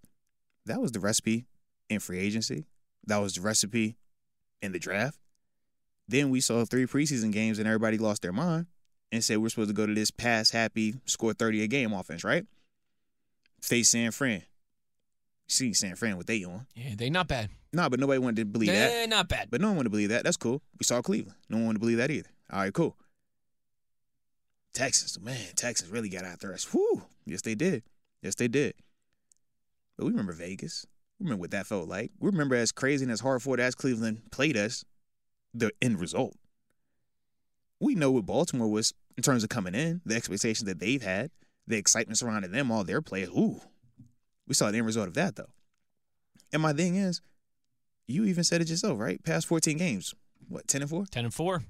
That 0.66 0.82
was 0.82 0.92
the 0.92 1.00
recipe 1.00 1.46
in 1.90 2.00
free 2.00 2.20
agency. 2.20 2.66
That 3.06 3.18
was 3.18 3.36
the 3.36 3.42
recipe 3.42 3.98
in 4.62 4.72
the 4.74 4.80
draft. 4.80 5.18
Then 6.08 6.30
we 6.30 6.40
saw 6.40 6.64
three 6.66 6.86
preseason 6.86 7.32
games, 7.32 7.60
and 7.60 7.68
everybody 7.68 7.98
lost 7.98 8.22
their 8.22 8.34
mind 8.34 8.68
and 9.12 9.24
said 9.24 9.38
we're 9.38 9.50
supposed 9.50 9.70
to 9.70 9.74
go 9.74 9.86
to 9.86 9.94
this 9.94 10.12
pass 10.12 10.52
happy, 10.52 10.96
score 11.06 11.34
30 11.34 11.64
a 11.64 11.68
game 11.68 11.94
offense, 11.94 12.24
right? 12.24 12.46
Face 13.62 13.90
San 13.90 14.12
Fran. 14.12 14.44
See 15.48 15.74
San 15.74 15.96
Fran, 15.96 16.18
what 16.18 16.28
they 16.28 16.44
on. 16.44 16.68
Yeah, 16.76 16.96
they 16.96 17.10
not 17.10 17.28
bad. 17.28 17.50
Nah, 17.72 17.90
but 17.90 18.00
nobody 18.00 18.20
wanted 18.20 18.38
to 18.38 18.46
believe 18.46 18.70
that. 18.70 18.92
Eh, 18.92 19.06
not 19.06 19.30
bad. 19.30 19.50
But 19.50 19.62
no 19.62 19.68
one 19.68 19.78
wanted 19.78 19.86
to 19.86 19.92
believe 19.92 20.10
that. 20.10 20.24
That's 20.24 20.38
cool. 20.38 20.62
We 20.80 20.84
saw 20.84 21.02
Cleveland. 21.02 21.38
No 21.50 21.58
one 21.58 21.68
wanted 21.68 21.76
to 21.76 21.80
believe 21.80 21.98
that 21.98 22.12
either. 22.12 22.30
All 22.52 22.60
right, 22.60 22.74
cool. 22.74 22.98
Texas, 24.74 25.20
man, 25.20 25.48
Texas 25.56 25.88
really 25.88 26.10
got 26.10 26.24
after 26.24 26.54
us. 26.54 26.66
Whew. 26.66 27.04
Yes, 27.26 27.42
they 27.42 27.56
did. 27.56 27.84
Yes, 28.22 28.36
they 28.36 28.48
did. 28.48 28.76
But 29.98 30.06
we 30.06 30.12
remember 30.12 30.34
Vegas. 30.34 30.86
We 31.20 31.24
remember 31.24 31.42
what 31.42 31.52
that 31.52 31.66
felt 31.66 31.88
like. 31.88 32.12
We 32.20 32.30
remember 32.30 32.56
as 32.56 32.72
crazy 32.72 33.04
and 33.04 33.12
as 33.12 33.22
hard 33.22 33.42
fought 33.42 33.60
as 33.60 33.74
Cleveland 33.74 34.22
played 34.32 34.56
us, 34.56 34.86
the 35.54 35.72
end 35.82 36.00
result. 36.00 36.36
We 37.80 37.96
know 37.96 38.12
what 38.12 38.26
Baltimore 38.26 38.68
was 38.68 38.94
in 39.18 39.24
terms 39.24 39.44
of 39.44 39.50
coming 39.50 39.74
in, 39.74 40.02
the 40.06 40.16
expectations 40.16 40.68
that 40.68 40.80
they've 40.80 41.02
had, 41.02 41.32
the 41.66 41.78
excitement 41.78 42.18
surrounding 42.20 42.52
them, 42.52 42.72
all 42.72 42.84
their 42.84 43.02
players. 43.02 43.30
Ooh. 43.30 43.62
We 44.48 44.54
saw 44.54 44.72
the 44.72 44.78
end 44.78 44.86
result 44.86 45.08
of 45.08 45.14
that, 45.16 45.36
though. 45.36 45.50
And 46.54 46.62
my 46.62 46.74
thing 46.74 46.96
is, 46.96 47.22
you 48.08 48.24
even 48.26 48.44
said 48.44 48.62
it 48.62 48.70
yourself, 48.70 49.00
right? 49.00 49.22
Past 49.24 49.48
14 49.48 49.78
games, 49.78 50.14
what, 50.48 50.68
10 50.68 50.82
and 50.82 50.90
4? 50.90 51.06
Ten 51.12 51.26
and 51.26 51.34
four. 51.34 51.64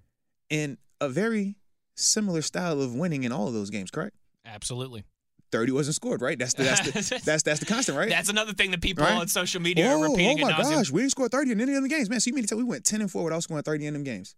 And 0.52 0.78
a 1.02 1.10
very 1.10 1.56
similar 1.96 2.42
style 2.42 2.82
of 2.82 2.94
winning 2.94 3.24
in 3.24 3.32
all 3.32 3.48
of 3.48 3.54
those 3.54 3.70
games, 3.72 3.90
correct? 3.90 4.16
Absolutely. 4.46 5.04
30 5.52 5.72
wasn't 5.72 5.96
scored, 5.96 6.22
right? 6.22 6.38
That's 6.38 6.54
the 6.54 6.63
that's 6.63 6.82
the, 6.82 7.22
that's, 7.26 7.44
that's 7.44 7.60
the 7.60 7.66
constant, 7.66 7.98
right? 7.98 8.10
That's 8.10 8.30
another 8.30 8.54
thing 8.54 8.72
that 8.72 8.82
people 8.82 9.06
Right? 9.06 9.13
on 9.13 9.28
social 9.28 9.62
media 9.62 9.88
oh, 9.90 10.00
are 10.00 10.10
repeating 10.10 10.44
oh 10.44 10.48
my 10.48 10.58
gosh, 10.58 10.92
we 10.92 11.02
didn't 11.02 11.12
score 11.12 11.30
30 11.30 11.54
in 11.54 11.62
any 11.62 11.74
of 11.74 11.82
them 11.82 11.88
games. 11.88 12.10
Man, 12.10 12.20
so 12.20 12.30
you 12.30 12.36
mean 12.36 12.44
to 12.44 12.50
tell 12.50 12.58
we 12.58 12.63
went 12.63 12.86
10 12.86 13.02
and 13.02 13.10
4 13.10 13.24
without 13.24 13.44
scoring 13.44 13.63
30 13.63 13.88
in 13.88 13.94
them 13.94 14.04
games? 14.04 14.36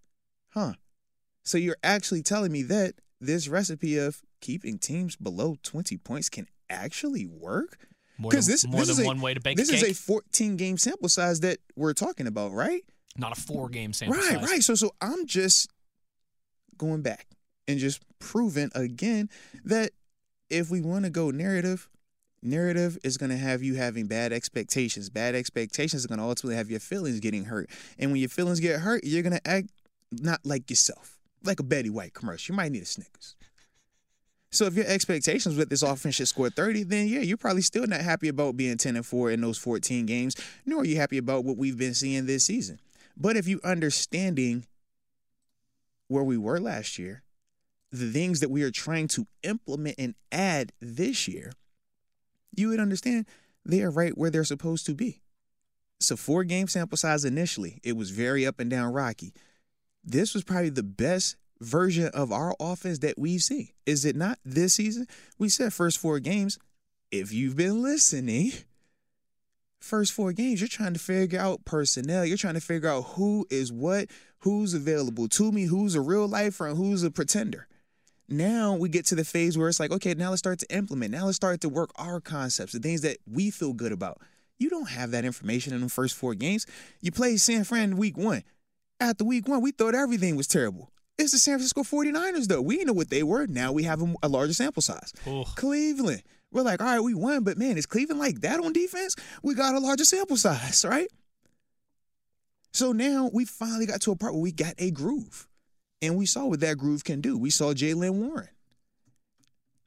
Huh. 0.49 0.73
So 1.43 1.57
you're 1.57 1.77
actually 1.83 2.21
telling 2.21 2.51
me 2.51 2.63
that 2.63 2.93
this 3.19 3.47
recipe 3.47 3.97
of 3.97 4.21
keeping 4.39 4.77
teams 4.77 5.15
below 5.15 5.57
20 5.63 5.97
points 5.97 6.29
can 6.29 6.47
actually 6.69 7.25
work? 7.25 7.77
Because 8.21 8.47
this, 8.47 8.67
more 8.67 8.81
this 8.81 8.89
than 8.89 8.99
is 8.99 9.03
a, 9.03 9.05
one 9.05 9.21
way 9.21 9.33
to 9.33 9.39
bake 9.39 9.57
This 9.57 9.71
a 9.71 9.75
is 9.75 9.83
a 9.83 9.93
14 9.93 10.57
game 10.57 10.77
sample 10.77 11.09
size 11.09 11.39
that 11.39 11.59
we're 11.75 11.93
talking 11.93 12.27
about, 12.27 12.51
right? 12.51 12.83
not 13.19 13.37
a 13.37 13.41
four 13.41 13.69
game 13.69 13.93
sample 13.93 14.15
size. 14.15 14.31
right, 14.31 14.39
size. 14.39 14.49
right. 14.49 14.63
So 14.63 14.75
so 14.75 14.91
I'm 15.01 15.25
just 15.27 15.69
going 16.77 17.01
back 17.01 17.27
and 17.67 17.79
just 17.79 18.01
proving 18.19 18.71
again 18.73 19.29
that 19.65 19.91
if 20.49 20.69
we 20.69 20.81
want 20.81 21.05
to 21.05 21.11
go 21.11 21.29
narrative, 21.29 21.89
narrative 22.41 22.97
is 23.03 23.17
going 23.17 23.29
to 23.29 23.37
have 23.37 23.61
you 23.61 23.75
having 23.75 24.07
bad 24.07 24.31
expectations. 24.33 25.09
Bad 25.09 25.35
expectations 25.35 26.05
are 26.05 26.07
going 26.07 26.19
to 26.19 26.25
ultimately 26.25 26.55
have 26.55 26.71
your 26.71 26.79
feelings 26.79 27.19
getting 27.19 27.45
hurt. 27.45 27.69
And 27.99 28.11
when 28.11 28.19
your 28.19 28.29
feelings 28.29 28.59
get 28.59 28.79
hurt, 28.79 29.03
you're 29.03 29.23
going 29.23 29.37
to 29.37 29.47
act 29.47 29.69
not 30.11 30.39
like 30.43 30.69
yourself. 30.69 31.19
Like 31.43 31.59
a 31.59 31.63
Betty 31.63 31.89
White 31.89 32.13
commercial. 32.13 32.53
You 32.53 32.57
might 32.57 32.71
need 32.71 32.83
a 32.83 32.85
Snickers. 32.85 33.35
So 34.51 34.65
if 34.65 34.73
your 34.73 34.87
expectations 34.87 35.55
with 35.55 35.69
this 35.69 35.83
offense 35.83 36.15
should 36.15 36.27
score 36.27 36.49
30, 36.49 36.83
then 36.83 37.07
yeah, 37.07 37.19
you're 37.19 37.37
probably 37.37 37.61
still 37.61 37.85
not 37.85 38.01
happy 38.01 38.27
about 38.29 38.57
being 38.57 38.77
10 38.77 38.95
and 38.95 39.05
4 39.05 39.31
in 39.31 39.41
those 39.41 39.57
14 39.57 40.05
games, 40.05 40.35
nor 40.65 40.81
are 40.81 40.85
you 40.85 40.95
happy 40.95 41.17
about 41.17 41.43
what 41.43 41.57
we've 41.57 41.77
been 41.77 41.93
seeing 41.93 42.25
this 42.25 42.45
season. 42.45 42.79
But 43.15 43.35
if 43.35 43.47
you 43.47 43.59
understanding 43.63 44.65
where 46.07 46.23
we 46.23 46.37
were 46.37 46.59
last 46.59 46.97
year, 46.97 47.21
the 47.91 48.11
things 48.11 48.39
that 48.39 48.49
we 48.49 48.63
are 48.63 48.71
trying 48.71 49.07
to 49.09 49.27
implement 49.43 49.95
and 49.99 50.15
add 50.31 50.71
this 50.79 51.27
year, 51.27 51.51
you 52.55 52.69
would 52.69 52.79
understand 52.79 53.25
they 53.65 53.81
are 53.81 53.91
right 53.91 54.17
where 54.17 54.31
they're 54.31 54.43
supposed 54.43 54.85
to 54.87 54.95
be. 54.95 55.21
So 55.99 56.15
four 56.15 56.43
game 56.43 56.67
sample 56.67 56.97
size 56.97 57.25
initially, 57.25 57.79
it 57.83 57.95
was 57.95 58.11
very 58.11 58.47
up 58.47 58.59
and 58.59 58.69
down 58.69 58.93
rocky. 58.93 59.33
This 60.03 60.33
was 60.33 60.43
probably 60.43 60.69
the 60.69 60.83
best 60.83 61.35
version 61.61 62.09
of 62.13 62.31
our 62.31 62.55
offense 62.59 62.99
that 62.99 63.17
we've 63.17 63.43
seen. 63.43 63.69
Is 63.85 64.05
it 64.05 64.15
not 64.15 64.39
this 64.45 64.75
season? 64.75 65.07
We 65.37 65.49
said 65.49 65.73
first 65.73 65.97
four 65.97 66.19
games. 66.19 66.57
If 67.11 67.33
you've 67.33 67.55
been 67.55 67.81
listening, 67.81 68.51
first 69.79 70.13
four 70.13 70.31
games, 70.31 70.61
you're 70.61 70.67
trying 70.67 70.93
to 70.93 70.99
figure 70.99 71.39
out 71.39 71.65
personnel. 71.65 72.25
You're 72.25 72.37
trying 72.37 72.53
to 72.53 72.61
figure 72.61 72.89
out 72.89 73.01
who 73.01 73.45
is 73.49 73.71
what, 73.71 74.09
who's 74.39 74.73
available 74.73 75.27
to 75.29 75.51
me, 75.51 75.63
who's 75.65 75.95
a 75.95 76.01
real 76.01 76.27
lifer, 76.27 76.67
and 76.67 76.77
who's 76.77 77.03
a 77.03 77.11
pretender. 77.11 77.67
Now 78.27 78.75
we 78.75 78.89
get 78.89 79.05
to 79.07 79.15
the 79.15 79.25
phase 79.25 79.57
where 79.57 79.67
it's 79.67 79.79
like, 79.79 79.91
okay, 79.91 80.13
now 80.13 80.29
let's 80.29 80.39
start 80.39 80.59
to 80.59 80.75
implement. 80.75 81.11
Now 81.11 81.25
let's 81.25 81.37
start 81.37 81.61
to 81.61 81.69
work 81.69 81.89
our 81.95 82.21
concepts, 82.21 82.73
the 82.73 82.79
things 82.79 83.01
that 83.01 83.17
we 83.29 83.49
feel 83.49 83.73
good 83.73 83.91
about. 83.91 84.21
You 84.59 84.69
don't 84.69 84.89
have 84.89 85.11
that 85.11 85.25
information 85.25 85.73
in 85.73 85.81
the 85.81 85.89
first 85.89 86.15
four 86.15 86.35
games. 86.35 86.67
You 87.01 87.11
play 87.11 87.37
San 87.37 87.63
Fran 87.63 87.97
week 87.97 88.17
one. 88.17 88.43
After 88.99 89.23
week 89.23 89.47
one, 89.47 89.61
we 89.61 89.71
thought 89.71 89.95
everything 89.95 90.35
was 90.35 90.47
terrible. 90.47 90.91
It's 91.19 91.33
the 91.33 91.37
San 91.37 91.55
Francisco 91.55 91.83
49ers, 91.83 92.47
though. 92.47 92.61
We 92.61 92.85
know 92.85 92.93
what 92.93 93.09
they 93.09 93.23
were. 93.23 93.45
Now 93.45 93.73
we 93.73 93.83
have 93.83 94.01
a, 94.01 94.13
a 94.23 94.29
larger 94.29 94.53
sample 94.53 94.81
size. 94.81 95.11
Ooh. 95.27 95.43
Cleveland. 95.55 96.23
We're 96.49 96.61
like, 96.61 96.81
all 96.81 96.87
right, 96.87 97.01
we 97.01 97.13
won, 97.13 97.43
but 97.43 97.57
man, 97.57 97.77
is 97.77 97.85
Cleveland 97.85 98.21
like 98.21 98.39
that 98.41 98.61
on 98.61 98.71
defense? 98.71 99.15
We 99.43 99.53
got 99.53 99.75
a 99.75 99.79
larger 99.79 100.05
sample 100.05 100.37
size, 100.37 100.85
right? 100.89 101.09
So 102.71 102.93
now 102.93 103.29
we 103.33 103.43
finally 103.43 103.85
got 103.85 103.99
to 104.01 104.11
a 104.11 104.15
part 104.15 104.33
where 104.33 104.41
we 104.41 104.53
got 104.53 104.75
a 104.77 104.91
groove. 104.91 105.47
And 106.01 106.17
we 106.17 106.25
saw 106.25 106.45
what 106.45 106.61
that 106.61 106.77
groove 106.77 107.03
can 107.03 107.19
do. 107.19 107.37
We 107.37 107.49
saw 107.49 107.73
Jaylen 107.73 108.13
Warren. 108.13 108.47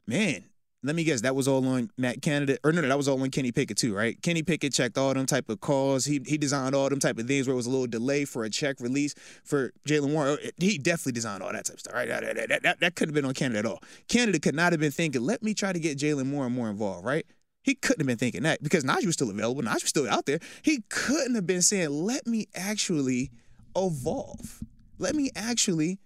Man, 0.05 0.43
let 0.83 0.95
me 0.95 1.03
guess, 1.03 1.21
that 1.21 1.35
was 1.35 1.47
all 1.47 1.65
on 1.67 1.89
Matt 1.97 2.21
Canada. 2.21 2.57
Or 2.63 2.71
no, 2.71 2.81
no, 2.81 2.87
that 2.89 2.97
was 2.97 3.07
all 3.07 3.21
on 3.21 3.29
Kenny 3.29 3.51
Pickett 3.51 3.77
too, 3.77 3.95
right? 3.95 4.21
Kenny 4.21 4.43
Pickett 4.43 4.73
checked 4.73 4.97
all 4.97 5.13
them 5.13 5.25
type 5.25 5.49
of 5.49 5.61
calls. 5.61 6.05
He 6.05 6.21
he 6.25 6.37
designed 6.37 6.75
all 6.75 6.89
them 6.89 6.99
type 6.99 7.17
of 7.17 7.27
things 7.27 7.47
where 7.47 7.53
it 7.53 7.57
was 7.57 7.67
a 7.67 7.69
little 7.69 7.87
delay 7.87 8.25
for 8.25 8.43
a 8.43 8.49
check 8.49 8.79
release 8.79 9.15
for 9.43 9.71
Jaylen 9.87 10.13
Warren. 10.13 10.37
Oh, 10.41 10.49
he 10.57 10.77
definitely 10.77 11.13
designed 11.13 11.41
all 11.41 11.51
that 11.51 11.65
type 11.65 11.75
of 11.75 11.79
stuff, 11.79 11.93
right? 11.93 12.07
That, 12.07 12.35
that, 12.35 12.49
that, 12.49 12.63
that, 12.63 12.79
that 12.81 12.95
couldn't 12.95 13.15
have 13.15 13.21
been 13.21 13.25
on 13.27 13.33
Canada 13.33 13.59
at 13.59 13.65
all. 13.65 13.79
Canada 14.07 14.39
could 14.39 14.55
not 14.55 14.73
have 14.73 14.79
been 14.79 14.91
thinking, 14.91 15.21
let 15.21 15.41
me 15.41 15.53
try 15.53 15.71
to 15.71 15.79
get 15.79 15.97
Jaylen 15.97 16.31
Warren 16.31 16.53
more 16.53 16.69
involved, 16.69 17.05
right? 17.05 17.25
He 17.63 17.75
couldn't 17.75 18.01
have 18.01 18.07
been 18.07 18.17
thinking 18.17 18.43
that 18.43 18.61
because 18.61 18.83
Najee 18.83 19.05
was 19.05 19.15
still 19.15 19.29
available. 19.29 19.61
Najee 19.61 19.83
was 19.83 19.83
still 19.83 20.09
out 20.09 20.25
there. 20.25 20.39
He 20.63 20.83
couldn't 20.89 21.35
have 21.35 21.47
been 21.47 21.61
saying, 21.61 21.89
let 21.89 22.27
me 22.27 22.47
actually 22.53 23.31
evolve. 23.75 24.59
Let 24.99 25.15
me 25.15 25.31
actually 25.35 25.99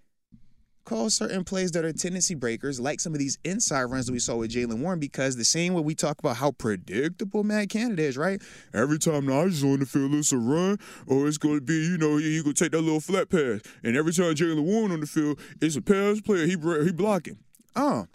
call 0.88 1.10
certain 1.10 1.44
plays 1.44 1.70
that 1.72 1.84
are 1.84 1.92
tendency 1.92 2.34
breakers, 2.34 2.80
like 2.80 2.98
some 2.98 3.12
of 3.12 3.18
these 3.18 3.38
inside 3.44 3.84
runs 3.84 4.06
that 4.06 4.12
we 4.12 4.18
saw 4.18 4.36
with 4.36 4.50
Jaylen 4.50 4.80
Warren, 4.80 4.98
because 4.98 5.36
the 5.36 5.44
same 5.44 5.74
way 5.74 5.82
we 5.82 5.94
talk 5.94 6.18
about 6.18 6.36
how 6.36 6.52
predictable 6.52 7.44
Matt 7.44 7.68
Canada 7.68 8.02
is, 8.02 8.16
right? 8.16 8.40
Every 8.72 8.98
time 8.98 9.26
Najee's 9.26 9.62
on 9.62 9.80
the 9.80 9.86
field, 9.86 10.14
it's 10.14 10.32
a 10.32 10.38
run, 10.38 10.78
or 11.06 11.28
it's 11.28 11.36
going 11.36 11.56
to 11.56 11.60
be, 11.60 11.74
you 11.74 11.98
know, 11.98 12.16
you 12.16 12.42
going 12.42 12.54
to 12.54 12.64
take 12.64 12.72
that 12.72 12.80
little 12.80 13.00
flat 13.00 13.28
pass. 13.28 13.60
And 13.84 13.96
every 13.96 14.12
time 14.12 14.34
Jaylen 14.34 14.64
Warren 14.64 14.92
on 14.92 15.00
the 15.00 15.06
field, 15.06 15.38
it's 15.60 15.76
a 15.76 15.82
pass 15.82 16.20
player. 16.20 16.46
He, 16.46 16.52
he 16.52 16.92
blocking. 16.92 17.38
Oh. 17.76 18.06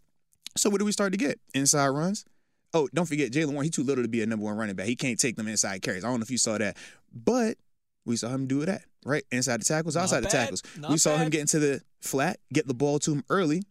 So 0.57 0.69
what 0.69 0.79
do 0.79 0.86
we 0.86 0.91
start 0.91 1.12
to 1.13 1.17
get? 1.17 1.39
Inside 1.53 1.89
runs? 1.89 2.25
Oh, 2.73 2.89
don't 2.93 3.05
forget 3.05 3.31
Jaylen 3.31 3.53
Warren. 3.53 3.63
He's 3.63 3.71
too 3.71 3.83
little 3.83 4.03
to 4.03 4.09
be 4.09 4.23
a 4.23 4.25
number 4.25 4.45
one 4.45 4.57
running 4.57 4.75
back. 4.75 4.88
He 4.88 4.95
can't 4.95 5.19
take 5.19 5.36
them 5.36 5.47
inside 5.47 5.83
carries. 5.83 6.03
I 6.03 6.09
don't 6.09 6.19
know 6.19 6.23
if 6.23 6.31
you 6.31 6.39
saw 6.39 6.57
that, 6.57 6.75
but 7.13 7.57
we 8.05 8.15
saw 8.15 8.29
him 8.29 8.47
do 8.47 8.65
that 8.65 8.81
right 9.05 9.23
inside 9.31 9.62
the 9.62 9.65
tackles, 9.65 9.95
outside 9.95 10.21
the 10.21 10.27
bad. 10.27 10.31
tackles. 10.31 10.63
Not 10.79 10.91
we 10.91 10.97
saw 10.97 11.17
him 11.17 11.29
get 11.29 11.41
into 11.41 11.59
the 11.59 11.81
flat, 12.04 12.39
get 12.52 12.68
the 12.68 12.74
ball 12.74 13.00
to 13.00 13.13
him 13.13 13.24
early. 13.30 13.63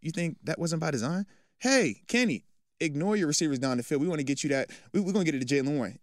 You 0.00 0.10
think 0.10 0.38
that 0.44 0.58
wasn't 0.58 0.80
by 0.80 0.90
design? 0.90 1.26
Hey, 1.58 2.02
Kenny, 2.08 2.44
ignore 2.80 3.16
your 3.16 3.26
receivers 3.26 3.58
down 3.58 3.76
the 3.76 3.82
field. 3.82 4.02
We 4.02 4.08
want 4.08 4.20
to 4.20 4.24
get 4.24 4.42
you 4.44 4.50
that. 4.50 4.70
We, 4.92 5.00
we're 5.00 5.12
going 5.12 5.24
to 5.24 5.32
get 5.32 5.40
it 5.40 5.46
to 5.46 5.54
Jaylen 5.54 5.76
Warren. 5.76 5.98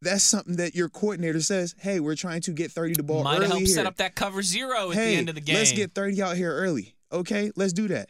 That's 0.00 0.24
something 0.24 0.56
that 0.56 0.74
your 0.74 0.88
coordinator 0.88 1.40
says. 1.40 1.76
Hey, 1.78 2.00
we're 2.00 2.16
trying 2.16 2.40
to 2.42 2.52
get 2.52 2.72
thirty 2.72 2.94
to 2.94 3.04
ball 3.04 3.22
Might 3.22 3.36
early 3.36 3.46
help 3.46 3.58
here. 3.58 3.68
set 3.68 3.86
up 3.86 3.98
that 3.98 4.16
cover 4.16 4.42
zero 4.42 4.90
at 4.90 4.96
hey, 4.96 5.12
the 5.12 5.16
end 5.18 5.28
of 5.28 5.36
the 5.36 5.40
game. 5.40 5.54
let's 5.54 5.70
get 5.72 5.92
thirty 5.92 6.20
out 6.20 6.36
here 6.36 6.52
early. 6.52 6.96
Okay, 7.12 7.52
let's 7.54 7.72
do 7.72 7.86
that. 7.88 8.08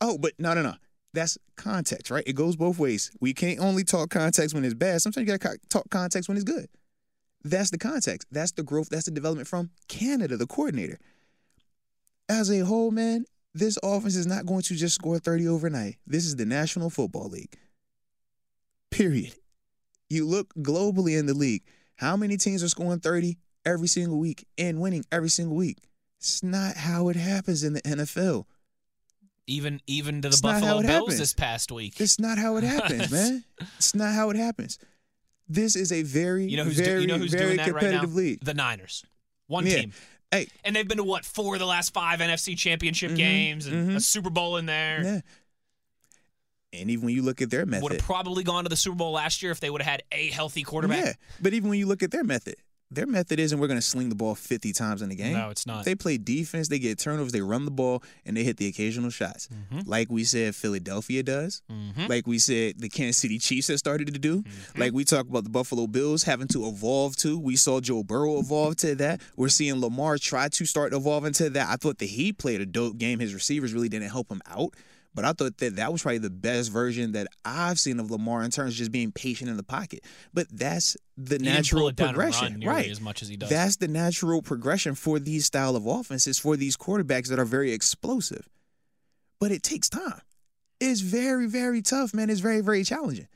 Oh, 0.00 0.18
but 0.18 0.32
no, 0.38 0.52
no, 0.52 0.62
no. 0.62 0.74
That's 1.14 1.38
context, 1.56 2.10
right? 2.10 2.24
It 2.26 2.34
goes 2.34 2.56
both 2.56 2.78
ways. 2.78 3.10
We 3.20 3.32
can't 3.32 3.60
only 3.60 3.84
talk 3.84 4.10
context 4.10 4.54
when 4.54 4.64
it's 4.64 4.74
bad. 4.74 5.00
Sometimes 5.00 5.26
you 5.26 5.36
got 5.38 5.40
to 5.52 5.58
talk 5.68 5.88
context 5.90 6.28
when 6.28 6.36
it's 6.36 6.44
good. 6.44 6.68
That's 7.44 7.70
the 7.70 7.78
context. 7.78 8.28
That's 8.30 8.52
the 8.52 8.62
growth. 8.62 8.88
That's 8.90 9.06
the 9.06 9.10
development 9.10 9.48
from 9.48 9.70
Canada, 9.88 10.36
the 10.36 10.46
coordinator. 10.46 10.98
As 12.32 12.50
a 12.50 12.60
whole, 12.60 12.90
man, 12.90 13.24
this 13.54 13.78
offense 13.82 14.16
is 14.16 14.26
not 14.26 14.46
going 14.46 14.62
to 14.62 14.74
just 14.74 14.94
score 14.94 15.18
30 15.18 15.46
overnight. 15.48 15.96
This 16.06 16.24
is 16.24 16.36
the 16.36 16.46
National 16.46 16.88
Football 16.90 17.28
League. 17.28 17.56
Period. 18.90 19.34
You 20.08 20.26
look 20.26 20.52
globally 20.54 21.18
in 21.18 21.26
the 21.26 21.34
league. 21.34 21.62
How 21.96 22.16
many 22.16 22.36
teams 22.36 22.62
are 22.62 22.68
scoring 22.68 23.00
30 23.00 23.36
every 23.64 23.88
single 23.88 24.18
week 24.18 24.46
and 24.58 24.80
winning 24.80 25.04
every 25.12 25.30
single 25.30 25.56
week? 25.56 25.78
It's 26.18 26.42
not 26.42 26.76
how 26.76 27.08
it 27.08 27.16
happens 27.16 27.64
in 27.64 27.72
the 27.74 27.82
NFL. 27.82 28.44
Even 29.46 29.80
even 29.86 30.22
to 30.22 30.28
the 30.28 30.32
It's 30.34 30.40
Buffalo 30.40 30.80
Bills 30.82 30.86
happens. 30.86 31.18
this 31.18 31.32
past 31.34 31.72
week. 31.72 32.00
It's 32.00 32.20
not 32.20 32.38
how 32.38 32.56
it 32.56 32.64
happens, 32.64 33.10
man. 33.12 33.44
It's 33.76 33.94
not 33.94 34.14
how 34.14 34.30
it 34.30 34.36
happens. 34.36 34.78
This 35.48 35.74
is 35.74 35.90
a 35.90 36.02
very, 36.02 36.46
You 36.46 36.58
know 36.58 36.64
who's 36.64 36.76
do- 36.76 37.00
you 37.00 37.06
know 37.08 37.18
who's 37.18 37.32
very 37.32 37.56
doing 37.56 37.66
that 37.66 37.74
right 37.74 37.90
now? 37.90 38.02
league. 38.04 38.38
The 38.44 38.54
Niners. 38.54 39.04
One 39.48 39.66
Yeah. 39.66 39.80
team. 39.80 39.92
Hey, 40.32 40.48
And 40.64 40.74
they've 40.74 40.88
been 40.88 40.96
to 40.96 41.04
what 41.04 41.24
four 41.26 41.54
of 41.54 41.60
the 41.60 41.66
last 41.66 41.92
five 41.92 42.18
NFC 42.20 42.56
Championship 42.56 43.14
games 43.14 43.66
and 43.66 43.92
a 43.92 44.00
Super 44.00 44.30
Bowl 44.30 44.56
in 44.56 44.66
there. 44.66 44.98
Mm-hmm. 45.00 45.14
yeah. 45.14 45.20
And 46.80 46.90
even 46.90 47.04
when 47.04 47.14
you 47.14 47.20
look 47.22 47.42
at 47.42 47.50
their 47.50 47.66
method, 47.66 47.82
Would 47.82 47.92
have 47.92 48.00
probably 48.00 48.42
gone 48.42 48.64
to 48.64 48.70
the 48.70 48.76
Super 48.76 48.96
Bowl 48.96 49.12
last 49.12 49.42
year 49.42 49.52
if 49.52 49.60
they 49.60 49.68
would 49.68 49.82
have 49.82 49.90
had 49.90 50.02
a 50.10 50.30
healthy 50.30 50.62
quarterback. 50.62 51.04
yeah. 51.04 51.12
But 51.40 51.52
even 51.52 51.68
when 51.68 51.78
you 51.78 51.86
look 51.86 52.02
at 52.02 52.10
their 52.10 52.24
method, 52.24 52.56
their 52.94 53.06
method 53.06 53.40
isn't 53.40 53.58
we're 53.58 53.66
going 53.66 53.78
to 53.78 53.86
sling 53.86 54.08
the 54.08 54.14
ball 54.14 54.34
50 54.34 54.72
times 54.72 55.02
in 55.02 55.08
the 55.08 55.14
game. 55.14 55.34
No, 55.34 55.50
it's 55.50 55.66
not. 55.66 55.84
They 55.84 55.94
play 55.94 56.18
defense, 56.18 56.68
they 56.68 56.78
get 56.78 56.98
turnovers, 56.98 57.32
they 57.32 57.40
run 57.40 57.64
the 57.64 57.70
ball, 57.70 58.02
and 58.24 58.36
they 58.36 58.44
hit 58.44 58.56
the 58.56 58.66
occasional 58.66 59.10
shots. 59.10 59.48
Mm-hmm. 59.48 59.88
Like 59.88 60.10
we 60.10 60.24
said, 60.24 60.54
Philadelphia 60.54 61.22
does. 61.22 61.62
Like 62.08 62.26
we 62.26 62.38
said, 62.38 62.78
the 62.78 62.88
Kansas 62.88 63.16
City 63.16 63.38
Chiefs 63.38 63.68
have 63.68 63.78
started 63.78 64.12
to 64.12 64.18
do. 64.18 64.42
Mm-hmm. 64.42 64.80
Like 64.80 64.92
we 64.92 65.04
talked 65.04 65.28
about 65.30 65.44
the 65.44 65.50
Buffalo 65.50 65.86
Bills 65.86 66.22
having 66.22 66.48
to 66.48 66.66
evolve 66.66 67.16
to. 67.16 67.38
We 67.38 67.56
saw 67.56 67.80
Joe 67.80 68.02
Burrow 68.02 68.38
evolve 68.38 68.76
to 68.76 68.94
that. 68.96 69.20
We're 69.36 69.48
seeing 69.48 69.80
Lamar 69.80 70.18
try 70.18 70.48
to 70.48 70.66
start 70.66 70.92
evolving 70.92 71.32
to 71.34 71.50
that. 71.50 71.68
I 71.68 71.76
thought 71.76 71.98
that 71.98 72.06
he 72.06 72.32
played 72.32 72.60
a 72.60 72.66
dope 72.66 72.98
game. 72.98 73.18
His 73.18 73.34
receivers 73.34 73.72
really 73.72 73.88
didn't 73.88 74.10
help 74.10 74.30
him 74.30 74.42
out. 74.50 74.74
But 75.14 75.26
I 75.26 75.32
thought 75.32 75.58
that 75.58 75.76
that 75.76 75.92
was 75.92 76.02
probably 76.02 76.18
the 76.18 76.30
best 76.30 76.72
version 76.72 77.12
that 77.12 77.26
I've 77.44 77.78
seen 77.78 78.00
of 78.00 78.10
Lamar 78.10 78.42
in 78.42 78.50
terms 78.50 78.72
of 78.72 78.78
just 78.78 78.92
being 78.92 79.12
patient 79.12 79.50
in 79.50 79.58
the 79.58 79.62
pocket. 79.62 80.04
But 80.32 80.46
that's 80.50 80.96
the 81.18 81.36
He 81.36 81.44
natural 81.44 81.82
pull 81.82 81.88
it 81.88 81.96
down 81.96 82.08
and 82.08 82.14
progression, 82.16 82.60
right? 82.60 82.88
as 82.90 83.00
much 83.00 83.20
as 83.20 83.28
he 83.28 83.36
does. 83.36 83.50
That's 83.50 83.76
the 83.76 83.88
natural 83.88 84.40
progression 84.40 84.94
for 84.94 85.18
these 85.18 85.44
style 85.44 85.76
of 85.76 85.86
offenses 85.86 86.38
for 86.38 86.56
these 86.56 86.78
quarterbacks 86.78 87.28
that 87.28 87.38
are 87.38 87.44
very 87.44 87.72
explosive. 87.72 88.48
But 89.38 89.52
it 89.52 89.62
takes 89.62 89.90
time. 89.90 90.22
It's 90.80 91.00
very, 91.00 91.46
very 91.46 91.82
tough, 91.82 92.14
man. 92.14 92.30
It's 92.30 92.40
very, 92.40 92.62
very 92.62 92.82
challenging. 92.82 93.28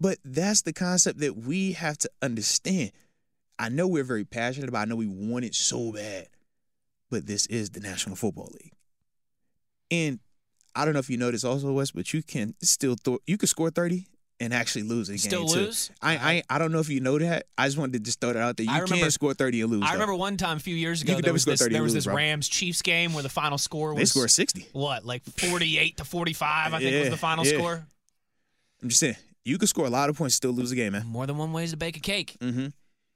But 0.00 0.18
that's 0.24 0.62
the 0.62 0.72
concept 0.72 1.20
that 1.20 1.36
we 1.36 1.72
have 1.72 1.96
to 1.98 2.10
understand. 2.20 2.90
I 3.56 3.68
know 3.68 3.86
we're 3.86 4.02
very 4.02 4.24
passionate 4.24 4.68
about. 4.68 4.82
I 4.82 4.84
know 4.86 4.96
we 4.96 5.06
want 5.06 5.44
it 5.44 5.54
so 5.54 5.92
bad, 5.92 6.26
but 7.08 7.26
this 7.26 7.46
is 7.46 7.70
the 7.70 7.78
National 7.78 8.16
Football 8.16 8.50
League, 8.52 8.72
and 9.92 10.18
I 10.74 10.84
don't 10.84 10.94
know 10.94 11.00
if 11.00 11.10
you 11.10 11.16
know 11.18 11.30
this 11.30 11.44
also, 11.44 11.72
Wes, 11.72 11.90
but 11.90 12.12
you 12.12 12.22
can 12.22 12.54
still 12.62 12.96
throw. 12.96 13.18
You 13.26 13.38
can 13.38 13.48
score 13.48 13.70
thirty 13.70 14.06
and 14.40 14.52
actually 14.52 14.82
lose 14.82 15.08
a 15.08 15.12
game. 15.12 15.18
Still 15.18 15.46
too. 15.46 15.70
I, 16.02 16.14
I 16.16 16.42
I 16.50 16.58
don't 16.58 16.72
know 16.72 16.80
if 16.80 16.88
you 16.88 17.00
know 17.00 17.18
that. 17.18 17.46
I 17.56 17.66
just 17.66 17.78
wanted 17.78 17.92
to 17.92 17.98
just 18.00 18.20
throw 18.20 18.32
that 18.32 18.42
out 18.42 18.56
there. 18.56 18.64
You 18.64 18.72
I 18.72 18.80
remember- 18.80 19.04
can 19.04 19.10
score 19.10 19.34
thirty 19.34 19.60
and 19.60 19.70
lose. 19.70 19.82
I 19.82 19.88
though. 19.88 19.92
remember 19.92 20.14
one 20.16 20.36
time 20.36 20.56
a 20.56 20.60
few 20.60 20.74
years 20.74 21.02
ago 21.02 21.20
there 21.20 21.32
was 21.32 21.44
this, 21.44 21.60
30 21.60 21.72
there 21.72 21.82
was 21.82 21.94
lose, 21.94 22.06
this. 22.06 22.14
Rams 22.14 22.48
Chiefs 22.48 22.82
game 22.82 23.12
where 23.14 23.22
the 23.22 23.28
final 23.28 23.58
score 23.58 23.90
was 23.90 23.98
They 23.98 24.04
scored 24.06 24.30
sixty. 24.30 24.66
what 24.72 25.04
like 25.04 25.22
48 25.24 25.98
to 25.98 26.04
45 26.04 26.74
I 26.74 26.78
think 26.78 27.00
was 27.00 27.10
the 27.10 27.16
final 27.16 27.46
yeah. 27.46 27.58
score. 27.58 27.86
I'm 28.82 28.88
just 28.88 29.00
saying 29.00 29.16
you 29.44 29.58
can 29.58 29.68
score 29.68 29.86
a 29.86 29.90
lot 29.90 30.08
of 30.08 30.16
points 30.16 30.34
still 30.34 30.52
lose 30.52 30.72
a 30.72 30.76
game, 30.76 30.92
man. 30.92 31.06
More 31.06 31.26
than 31.26 31.36
one 31.36 31.52
ways 31.52 31.70
to 31.70 31.76
bake 31.76 31.96
a 31.96 32.00
cake. 32.00 32.36
Mm-hmm. 32.40 32.66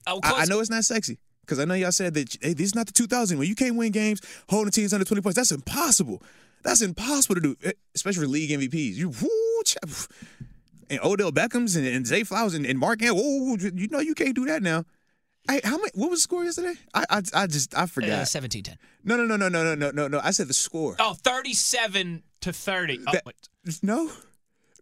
Oh, 0.06 0.20
I, 0.22 0.42
I 0.42 0.44
know 0.44 0.60
it's 0.60 0.70
not 0.70 0.84
sexy 0.84 1.18
because 1.40 1.58
I 1.58 1.64
know 1.64 1.74
y'all 1.74 1.92
said 1.92 2.14
that 2.14 2.36
hey, 2.40 2.52
this 2.54 2.66
is 2.66 2.74
not 2.74 2.86
the 2.86 2.92
2000 2.92 3.38
when 3.38 3.48
you 3.48 3.54
can't 3.56 3.76
win 3.76 3.90
games 3.90 4.20
holding 4.48 4.70
teams 4.70 4.92
under 4.92 5.04
20 5.04 5.22
points. 5.22 5.36
That's 5.36 5.50
impossible. 5.50 6.22
That's 6.66 6.82
impossible 6.82 7.36
to 7.36 7.40
do, 7.40 7.56
eh, 7.64 7.72
especially 7.94 8.24
for 8.24 8.28
league 8.28 8.50
MVPs. 8.50 8.94
You 8.96 9.08
whoo, 9.10 9.62
cha- 9.64 9.78
and 10.90 11.00
Odell 11.02 11.32
Beckham's 11.32 11.76
and, 11.76 11.86
and 11.86 12.06
Zay 12.06 12.24
Flowers 12.24 12.54
and, 12.54 12.66
and 12.66 12.78
Mark. 12.78 13.02
Ant- 13.02 13.16
Whoa, 13.16 13.56
you 13.56 13.88
know 13.88 14.00
you 14.00 14.14
can't 14.14 14.34
do 14.34 14.46
that 14.46 14.62
now. 14.62 14.84
Hey, 15.48 15.60
how 15.62 15.76
many? 15.78 15.90
What 15.94 16.10
was 16.10 16.18
the 16.18 16.22
score 16.22 16.44
yesterday? 16.44 16.74
I 16.92 17.04
I, 17.08 17.22
I 17.34 17.46
just 17.46 17.76
I 17.78 17.82
Uh, 17.82 17.86
forgot. 17.86 18.26
17-10. 18.26 18.76
no, 19.04 19.16
no, 19.16 19.24
no, 19.24 19.36
no, 19.36 19.48
no, 19.48 19.62
no, 19.62 19.74
no, 19.76 19.90
no, 19.92 20.08
no. 20.08 20.20
I 20.22 20.32
said 20.32 20.48
the 20.48 20.54
score. 20.54 20.96
Oh, 20.98 21.14
37 21.14 22.22
to 22.40 22.52
30. 22.52 23.00
Oh, 23.06 23.12
That- 23.12 23.24
wait. 23.26 23.36
No, 23.82 24.10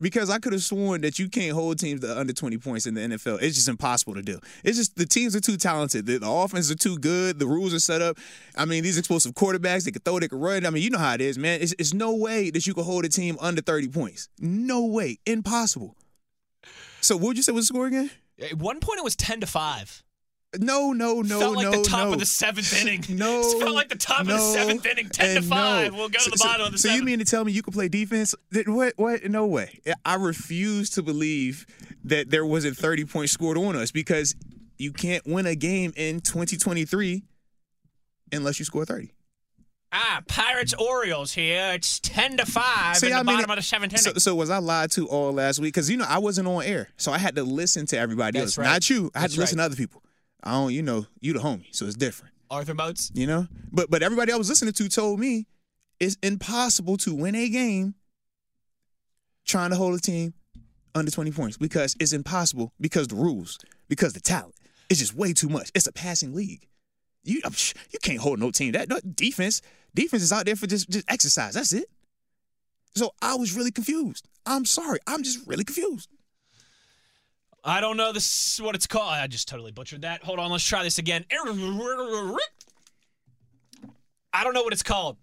because 0.01 0.31
I 0.31 0.39
could 0.39 0.53
have 0.53 0.63
sworn 0.63 1.03
that 1.03 1.19
you 1.19 1.29
can't 1.29 1.53
hold 1.53 1.79
teams 1.79 2.01
to 2.01 2.19
under 2.19 2.33
20 2.33 2.59
points 2.59 2.87
in 2.87 2.95
the 2.95 3.01
NFL. 3.01 3.41
It's 3.43 3.55
just 3.55 3.69
impossible 3.69 4.15
to 4.15 4.23
do. 4.23 4.39
It's 4.63 4.77
just 4.77 4.97
the 4.97 5.07
teams 5.07 5.35
are 5.37 5.41
too 5.41 5.57
talented. 5.57 6.07
The, 6.07 6.19
the 6.19 6.29
offenses 6.29 6.71
are 6.71 6.77
too 6.77 6.99
good. 6.99 7.39
The 7.39 7.47
rules 7.47 7.75
are 7.75 7.81
set 7.81 8.03
up. 8.03 8.19
I 8.57 8.65
mean, 8.65 8.83
these 8.83 8.99
explosive 8.99 9.33
quarterbacks, 9.35 9.85
they 9.85 9.91
can 9.91 10.03
throw, 10.03 10.19
they 10.19 10.29
can 10.29 10.41
run. 10.41 10.67
I 10.67 10.71
mean, 10.71 10.83
you 10.83 10.91
know 10.91 10.99
how 10.99 11.15
it 11.15 11.21
is, 11.21 11.39
man. 11.39 11.61
It's, 11.61 11.75
it's 11.79 11.95
no 11.95 12.15
way 12.15 12.51
that 12.51 12.67
you 12.67 12.75
can 12.75 12.85
hold 12.85 13.05
a 13.05 13.09
team 13.09 13.37
under 13.41 13.63
30 13.63 13.89
points. 13.89 14.29
No 14.39 14.85
way. 14.85 15.19
Impossible. 15.27 15.97
So 17.01 17.17
what 17.17 17.29
would 17.29 17.37
you 17.37 17.43
say 17.43 17.53
was 17.53 17.69
the 17.69 17.75
score 17.75 17.87
again? 17.87 18.11
At 18.41 18.55
one 18.55 18.81
point 18.81 18.99
it 18.99 19.05
was 19.05 19.17
10 19.17 19.41
to 19.41 19.47
5. 19.47 20.03
No, 20.61 20.93
no, 20.93 21.23
no, 21.23 21.39
felt 21.41 21.57
like 21.57 21.65
no, 21.71 21.83
the 21.83 21.89
top 21.89 22.07
no. 22.09 22.13
of 22.15 22.19
the 22.21 22.27
seventh 22.27 22.73
inning. 22.81 23.05
No, 23.17 23.41
It 23.41 23.61
felt 23.61 23.75
like 23.75 23.89
the 23.89 23.97
top 23.97 24.21
of 24.23 24.27
the 24.29 24.39
seventh 24.39 24.85
inning, 24.87 25.09
10 25.09 25.37
to 25.37 25.43
5. 25.43 25.93
no. 25.93 25.99
We'll 25.99 26.09
go 26.09 26.19
to 26.19 26.25
So- 26.25 26.31
the 26.31 26.39
so- 26.39 26.45
bottom 26.45 26.67
of 26.67 26.73
the 26.73 26.79
So 26.79 26.89
seventh. 26.89 27.01
you 27.01 27.07
mean 27.07 27.19
to 27.21 27.25
tell 27.25 27.45
me 27.45 27.53
you 27.53 27.63
can 27.63 27.73
play 27.73 27.89
defense? 27.89 28.35
What? 28.67 28.95
What? 28.97 29.25
No 29.31 29.47
way. 29.47 29.81
I 30.05 30.15
refuse 30.17 30.91
to 30.91 31.03
believe 31.03 31.67
that 32.05 32.31
there 32.31 32.45
wasn't 32.47 32.77
30 32.77 33.05
points 33.07 33.33
scored 33.33 33.57
on 33.59 33.77
us 33.77 33.91
because 33.91 34.35
you 34.79 34.93
can't 34.93 35.27
win 35.27 35.47
a 35.47 35.55
game 35.55 35.93
in 35.97 36.21
2023 36.21 37.23
unless 38.33 38.59
you 38.59 38.65
score 38.65 38.85
30. 38.85 39.11
Ah, 39.97 40.23
Pirates 40.27 40.75
Orioles 40.75 41.33
here. 41.35 41.71
It's 41.75 42.01
10 42.01 42.39
to 42.39 42.47
5 42.47 42.97
See, 42.97 43.07
in 43.07 43.13
the 43.13 43.19
I 43.19 43.23
mean, 43.23 43.37
bottom 43.37 43.51
of 43.51 43.57
the 43.57 43.63
seventh 43.63 43.93
inning. 43.93 44.03
So, 44.03 44.13
so 44.15 44.35
was 44.35 44.51
I 44.51 44.59
lied 44.59 44.91
to 44.93 45.07
all 45.07 45.33
last 45.33 45.61
week? 45.61 45.73
Because 45.73 45.89
you 45.89 45.97
know 45.97 46.05
I 46.09 46.19
wasn't 46.19 46.49
on 46.49 46.65
air, 46.65 46.89
so 46.97 47.13
I 47.13 47.19
had 47.19 47.37
to 47.37 47.45
listen 47.45 47.87
to 47.87 47.99
everybody 47.99 48.41
That's 48.41 48.59
else, 48.59 48.59
right. 48.59 48.73
not 48.73 48.91
you. 48.91 49.13
I 49.15 49.21
had 49.21 49.25
That's 49.27 49.35
to 49.35 49.41
listen 49.41 49.59
right. 49.59 49.63
to 49.63 49.67
other 49.67 49.77
people. 49.77 50.03
I 50.45 50.53
don't, 50.53 50.73
you 50.73 50.83
know, 50.83 51.07
you 51.21 51.33
the 51.33 51.39
homie, 51.41 51.75
so 51.75 51.87
it's 51.87 51.97
different. 51.97 52.35
Arthur 52.51 52.75
Moats. 52.75 53.11
You 53.15 53.27
know, 53.27 53.49
but 53.73 53.91
but 53.91 54.03
everybody 54.03 54.33
I 54.33 54.37
was 54.37 54.49
listening 54.49 54.75
to 54.75 54.89
told 54.89 55.19
me 55.19 55.47
it's 55.99 56.17
impossible 56.23 56.97
to 56.99 57.15
win 57.15 57.35
a 57.35 57.49
game 57.49 57.95
trying 59.45 59.71
to 59.71 59.77
hold 59.77 59.95
a 59.95 60.01
team 60.01 60.35
under 60.95 61.11
20 61.11 61.33
points 61.33 61.57
because 61.57 61.97
it's 61.99 62.13
impossible 62.13 62.73
because 62.81 63.09
the 63.09 63.17
rules, 63.17 63.59
because 63.89 64.13
the 64.13 64.21
talent. 64.21 64.55
It's 64.91 65.01
just 65.01 65.15
way 65.15 65.33
too 65.33 65.49
much. 65.49 65.71
It's 65.75 65.87
a 65.87 65.93
passing 65.93 66.35
league. 66.35 66.67
You 67.25 67.41
you 67.91 67.99
can't 68.03 68.21
hold 68.21 68.39
no 68.39 68.51
team. 68.51 68.73
That 68.73 68.89
no, 68.89 69.01
defense 69.01 69.63
defense 69.95 70.23
is 70.23 70.33
out 70.33 70.45
there 70.45 70.57
for 70.57 70.67
just 70.67 70.91
just 70.91 71.11
exercise. 71.11 71.55
That's 71.55 71.73
it. 71.73 71.87
So 72.95 73.13
I 73.23 73.35
was 73.35 73.57
really 73.57 73.71
confused. 73.71 74.29
I'm 74.47 74.67
sorry. 74.67 74.99
I'm 75.07 75.23
just 75.23 75.47
really 75.47 75.65
confused. 75.65 76.11
I 77.65 77.81
don't 77.81 77.97
know 77.97 78.13
this 78.13 78.55
is 78.55 78.63
what 78.63 78.75
it's 78.75 78.87
called. 78.87 79.15
I 79.15 79.27
just 79.27 79.49
totally 79.49 79.73
butchered 79.73 80.03
that. 80.03 80.23
Hold 80.23 80.39
on, 80.39 80.51
let's 80.51 80.65
try 80.65 80.83
this 80.83 80.99
again. 80.99 81.25
I 81.31 81.37
don't 84.45 84.53
know 84.53 84.63
what 84.63 84.73
it's 84.73 84.83
called. 84.83 85.17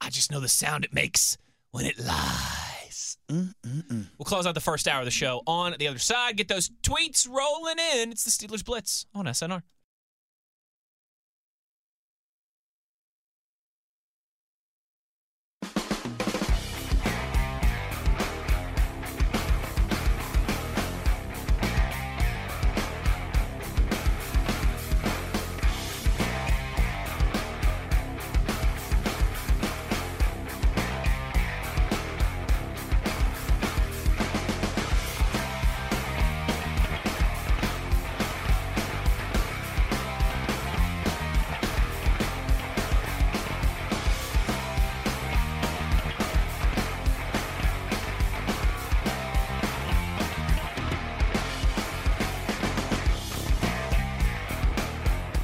I 0.00 0.08
just 0.08 0.32
know 0.32 0.40
the 0.40 0.48
sound 0.48 0.84
it 0.84 0.94
makes 0.94 1.36
when 1.70 1.84
it 1.84 1.98
lies. 1.98 3.18
Mm, 3.28 3.54
mm, 3.66 3.86
mm. 3.86 4.06
We'll 4.18 4.24
close 4.24 4.46
out 4.46 4.54
the 4.54 4.60
first 4.60 4.88
hour 4.88 5.00
of 5.00 5.04
the 5.04 5.10
show 5.10 5.42
on 5.46 5.74
the 5.78 5.88
other 5.88 5.98
side. 5.98 6.36
Get 6.36 6.48
those 6.48 6.70
tweets 6.82 7.28
rolling 7.28 7.76
in. 7.94 8.12
It's 8.12 8.24
the 8.24 8.30
Steelers 8.30 8.64
Blitz 8.64 9.06
on 9.14 9.26
SNR. 9.26 9.62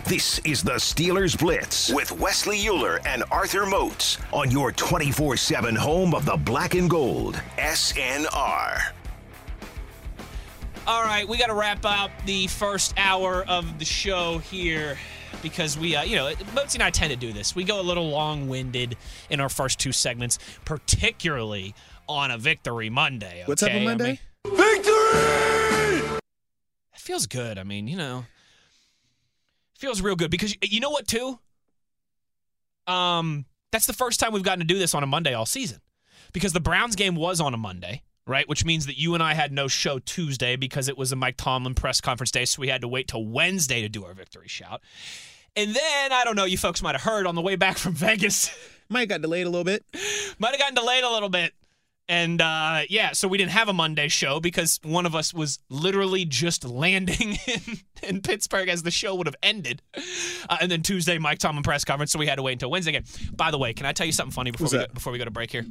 This 0.09 0.39
is 0.45 0.63
the 0.63 0.73
Steelers 0.75 1.39
Blitz 1.39 1.93
with 1.93 2.11
Wesley 2.13 2.59
Uhler 2.61 3.05
and 3.07 3.25
Arthur 3.31 3.67
Moats 3.67 4.17
on 4.33 4.51
your 4.51 4.73
24 4.73 5.37
7 5.37 5.75
home 5.75 6.15
of 6.15 6.25
the 6.25 6.37
black 6.37 6.75
and 6.75 6.89
gold, 6.89 7.35
SNR. 7.59 8.93
All 10.87 11.03
right, 11.03 11.29
we 11.29 11.37
got 11.37 11.49
to 11.49 11.55
wrap 11.55 11.85
up 11.85 12.11
the 12.25 12.47
first 12.47 12.95
hour 12.97 13.45
of 13.47 13.79
the 13.79 13.85
show 13.85 14.39
here 14.39 14.97
because 15.43 15.77
we, 15.77 15.95
uh, 15.95 16.03
you 16.05 16.17
know, 16.17 16.33
Mozi 16.55 16.75
and 16.75 16.83
I 16.83 16.91
tend 16.91 17.11
to 17.11 17.17
do 17.19 17.33
this. 17.35 17.55
We 17.55 17.65
go 17.65 17.79
a 17.79 17.83
little 17.83 18.09
long 18.09 18.49
winded 18.49 18.97
in 19.29 19.41
our 19.41 19.51
first 19.51 19.79
two 19.79 19.93
segments, 19.93 20.39
particularly 20.65 21.75
on 22.09 22.31
a 22.31 22.39
Victory 22.39 22.89
Monday. 22.89 23.43
What 23.45 23.59
type 23.59 23.71
of 23.71 23.77
okay? 23.77 23.83
I 23.83 23.85
Monday? 23.85 24.05
mean- 24.05 24.19
It 26.95 27.01
feels 27.01 27.27
good. 27.27 27.59
I 27.59 27.63
mean, 27.65 27.87
you 27.89 27.97
know, 27.97 28.25
feels 29.79 30.03
real 30.03 30.17
good 30.17 30.31
because 30.31 30.55
you 30.63 30.81
know 30.81 30.91
what, 30.91 31.07
too? 31.09 31.39
Um, 32.87 33.47
That's 33.71 33.87
the 33.87 33.93
first 33.93 34.21
time 34.21 34.33
we've 34.33 34.43
gotten 34.43 34.61
to 34.61 34.67
do 34.67 34.79
this 34.79 34.95
on 34.95 35.03
a 35.03 35.07
Monday 35.07 35.35
all 35.35 35.47
season 35.47 35.81
because 36.33 36.53
the 36.53 36.61
Browns 36.61 36.97
game 36.97 37.15
was 37.15 37.41
on 37.41 37.55
a 37.55 37.57
Monday, 37.57 38.03
right? 38.27 38.49
Which 38.49 38.65
means 38.65 38.87
that 38.87 38.99
you 38.99 39.15
and 39.15 39.23
I 39.23 39.35
had 39.35 39.53
no 39.53 39.69
show 39.69 39.99
Tuesday 39.99 40.57
because 40.57 40.89
it 40.89 40.97
was 40.99 41.13
a 41.13 41.17
Mike 41.17 41.37
Tomlin 41.37 41.75
press 41.75 42.01
conference 42.01 42.31
day, 42.31 42.45
so 42.45 42.61
we 42.61 42.69
had 42.69 42.81
to 42.83 42.89
wait 42.89 43.09
till 43.09 43.25
Wednesday 43.25 43.83
to 43.83 43.89
do 43.89 44.05
our 44.05 44.15
victory 44.15 44.49
shout. 44.49 44.81
And 45.57 45.75
then, 45.75 46.13
I 46.13 46.23
don't 46.25 46.37
know, 46.37 46.45
you 46.45 46.57
folks 46.59 46.83
might 46.83 46.95
have 46.95 47.03
heard 47.03 47.27
on 47.27 47.35
the 47.35 47.41
way 47.43 47.57
back 47.57 47.79
from 47.79 47.93
Vegas, 47.95 48.51
Might 48.91 49.01
have 49.01 49.09
got 49.11 49.23
delayed 49.23 49.47
a 49.47 49.51
little 49.51 49.65
bit. 49.65 49.85
might 50.39 50.51
have 50.53 50.59
gotten 50.59 50.75
delayed 50.75 51.05
a 51.05 51.11
little 51.11 51.29
bit. 51.29 51.53
And 52.11 52.41
uh, 52.41 52.83
yeah, 52.89 53.13
so 53.13 53.29
we 53.29 53.37
didn't 53.37 53.51
have 53.51 53.69
a 53.69 53.75
Monday 53.75 54.09
show 54.09 54.41
because 54.41 54.81
one 54.83 55.05
of 55.05 55.15
us 55.15 55.35
was 55.35 55.59
literally 55.69 56.25
just 56.25 56.65
landing 56.65 57.37
in, 57.47 57.61
in 58.03 58.23
Pittsburgh 58.23 58.69
as 58.71 58.83
the 58.83 58.91
show 58.91 59.15
would 59.15 59.27
have 59.27 59.37
ended. 59.43 59.83
Uh, 60.49 60.57
and 60.63 60.71
then 60.71 60.81
Tuesday, 60.83 61.19
Mike 61.19 61.39
Tomlin 61.39 61.63
press 61.63 61.85
conference, 61.85 62.11
so 62.13 62.19
we 62.19 62.27
had 62.27 62.37
to 62.37 62.43
wait 62.43 62.53
until 62.55 62.71
Wednesday 62.71 62.93
again. 62.93 63.05
By 63.37 63.51
the 63.51 63.59
way, 63.59 63.75
can 63.75 63.85
I 63.85 63.93
tell 63.93 64.07
you 64.07 64.13
something 64.13 64.33
funny 64.33 64.51
before 64.53 64.65
What's 64.65 64.73
we 64.73 64.79
that? 64.79 64.89
go, 64.89 64.95
before 64.95 65.13
we 65.13 65.19
go 65.19 65.27
to 65.27 65.31
break 65.31 65.51
here? 65.51 65.67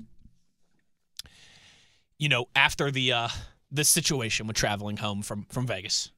You 2.20 2.30
know, 2.30 2.46
after 2.56 2.90
the 2.92 3.14
uh, 3.14 3.28
the 3.72 3.84
situation 3.84 4.48
with 4.48 4.56
traveling 4.56 4.98
home 4.98 5.22
from 5.22 5.46
from 5.50 5.68
Vegas, 5.68 6.12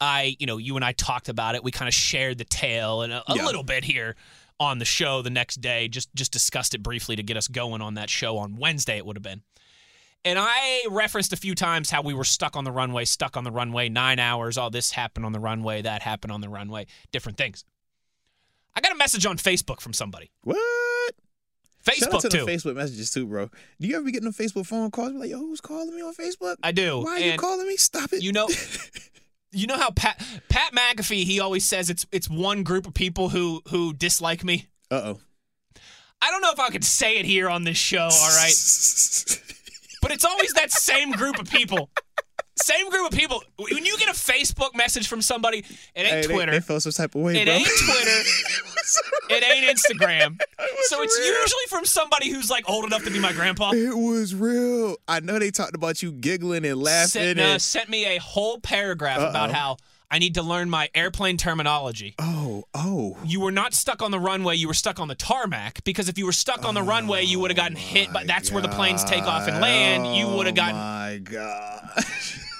I, 0.00 0.36
you 0.38 0.46
know, 0.46 0.58
you 0.58 0.76
and 0.76 0.84
I 0.84 0.92
talked 0.92 1.28
about 1.28 1.54
it. 1.54 1.64
We 1.64 1.70
kind 1.70 1.88
of 1.88 1.94
shared 1.94 2.38
the 2.38 2.44
tale 2.44 3.02
and 3.02 3.12
a, 3.12 3.22
a 3.30 3.36
Yeah. 3.36 3.44
little 3.44 3.62
bit 3.62 3.84
here 3.84 4.16
on 4.62 4.78
the 4.78 4.84
show 4.84 5.22
the 5.22 5.30
next 5.30 5.60
day. 5.60 5.88
Just 5.88 6.14
just 6.14 6.32
discussed 6.32 6.74
it 6.74 6.82
briefly 6.82 7.16
to 7.16 7.22
get 7.22 7.36
us 7.36 7.48
going 7.48 7.82
on 7.82 7.94
that 7.94 8.08
show 8.08 8.38
on 8.38 8.56
Wednesday. 8.56 8.96
It 8.96 9.04
would 9.04 9.16
have 9.16 9.22
been. 9.22 9.42
And 10.24 10.38
I 10.38 10.84
referenced 10.88 11.32
a 11.32 11.36
few 11.36 11.56
times 11.56 11.90
how 11.90 12.02
we 12.02 12.14
were 12.14 12.22
stuck 12.24 12.56
on 12.56 12.62
the 12.62 12.70
runway, 12.70 13.04
stuck 13.04 13.36
on 13.36 13.42
the 13.42 13.50
runway, 13.50 13.88
nine 13.88 14.20
hours. 14.20 14.56
All 14.56 14.70
this 14.70 14.92
happened 14.92 15.26
on 15.26 15.32
the 15.32 15.40
runway, 15.40 15.82
that 15.82 16.00
happened 16.02 16.32
on 16.32 16.40
the 16.40 16.48
runway, 16.48 16.86
different 17.10 17.38
things. 17.38 17.64
I 18.74 18.80
got 18.80 18.92
a 18.92 18.96
message 18.96 19.26
on 19.26 19.36
Facebook 19.36 19.80
from 19.80 19.92
somebody. 19.92 20.30
What? 20.44 20.56
Shout 21.84 22.14
out 22.14 22.20
Facebook 22.20 22.20
to 22.20 22.28
too. 22.28 22.44
the 22.44 22.52
Facebook 22.52 22.76
messages 22.76 23.10
too, 23.10 23.26
bro. 23.26 23.50
Do 23.80 23.88
you 23.88 23.96
ever 23.96 24.04
be 24.04 24.12
getting 24.12 24.28
a 24.28 24.32
Facebook 24.32 24.66
phone 24.66 24.92
calls? 24.92 25.12
Be 25.12 25.18
like, 25.18 25.30
yo, 25.30 25.38
who's 25.38 25.60
calling 25.60 25.94
me 25.94 26.00
on 26.02 26.14
Facebook? 26.14 26.54
I 26.62 26.70
do. 26.70 27.00
Why 27.00 27.16
are 27.16 27.18
you 27.18 27.36
calling 27.36 27.66
me? 27.66 27.76
Stop 27.76 28.12
it. 28.12 28.22
You 28.22 28.30
know, 28.30 28.48
you 29.52 29.66
know 29.66 29.76
how 29.76 29.90
Pat 29.90 30.24
Pat 30.48 30.72
McAfee 30.72 31.24
he 31.24 31.40
always 31.40 31.64
says 31.64 31.90
it's 31.90 32.06
it's 32.12 32.28
one 32.28 32.62
group 32.62 32.86
of 32.86 32.94
people 32.94 33.28
who 33.28 33.62
who 33.68 33.92
dislike 33.92 34.42
me. 34.44 34.68
Uh 34.90 35.14
oh. 35.14 35.20
I 36.20 36.30
don't 36.30 36.40
know 36.40 36.52
if 36.52 36.60
I 36.60 36.70
could 36.70 36.84
say 36.84 37.18
it 37.18 37.24
here 37.24 37.50
on 37.50 37.64
this 37.64 37.76
show, 37.76 38.08
all 38.10 38.36
right? 38.36 38.54
But 40.02 40.10
it's 40.10 40.24
always 40.24 40.52
that 40.54 40.72
same 40.72 41.12
group 41.12 41.38
of 41.38 41.48
people. 41.48 41.88
Same 42.62 42.90
group 42.90 43.12
of 43.12 43.18
people. 43.18 43.42
When 43.58 43.84
you 43.84 43.98
get 43.98 44.08
a 44.08 44.12
Facebook 44.12 44.74
message 44.74 45.08
from 45.08 45.20
somebody, 45.22 45.58
it 45.58 45.66
ain't 45.96 46.06
Hey, 46.06 46.22
Twitter. 46.22 46.52
They, 46.52 46.60
felt 46.60 46.82
some 46.82 46.92
type 46.92 47.14
of 47.14 47.22
way, 47.22 47.36
it 47.36 47.46
bro. 47.46 47.54
ain't 47.54 47.66
Twitter. 47.66 48.22
it 49.30 49.44
ain't 49.44 49.78
Instagram. 49.78 50.40
It 50.58 50.86
So 50.86 51.02
it's 51.02 51.18
real. 51.18 51.26
usually 51.26 51.66
from 51.68 51.84
somebody 51.84 52.30
who's 52.30 52.50
like 52.50 52.68
old 52.70 52.84
enough 52.84 53.04
to 53.04 53.10
be 53.10 53.18
my 53.18 53.32
grandpa. 53.32 53.72
It 53.72 53.96
was 53.96 54.34
real. 54.34 54.96
I 55.08 55.20
know 55.20 55.38
they 55.38 55.50
talked 55.50 55.74
about 55.74 56.02
you 56.02 56.12
giggling 56.12 56.64
and 56.64 56.80
laughing. 56.80 57.08
Sent, 57.22 57.38
uh, 57.40 57.42
and, 57.42 57.62
sent 57.62 57.88
me 57.88 58.04
a 58.16 58.18
whole 58.18 58.58
paragraph 58.60 59.18
about 59.18 59.50
Uh-oh. 59.50 59.54
how 59.54 59.76
I 60.10 60.18
need 60.18 60.34
to 60.34 60.42
learn 60.42 60.68
my 60.68 60.88
airplane 60.94 61.36
terminology. 61.38 62.14
oh, 62.18 62.64
oh. 62.74 63.16
you 63.24 63.40
were 63.40 63.50
not 63.50 63.72
stuck 63.74 64.02
on 64.02 64.10
the 64.10 64.20
runway, 64.20 64.56
you 64.56 64.68
were 64.68 64.74
stuck 64.74 65.00
on 65.00 65.08
the 65.08 65.14
tarmac. 65.14 65.82
Because 65.84 66.08
if 66.08 66.18
you 66.18 66.26
were 66.26 66.32
stuck 66.32 66.64
on 66.66 66.74
the 66.74 66.82
runway, 66.82 67.24
you 67.24 67.40
would 67.40 67.50
have 67.50 67.56
gotten 67.56 67.76
hit. 67.76 68.12
But 68.12 68.26
that's 68.26 68.52
where 68.52 68.62
the 68.62 68.68
planes 68.68 69.02
take 69.04 69.24
off 69.24 69.48
and 69.48 69.60
land. 69.60 70.14
You 70.14 70.28
would 70.28 70.46
have 70.46 70.54
gotten. 70.54 70.76
Oh 70.76 70.78
my 70.78 71.18
god. 71.18 72.04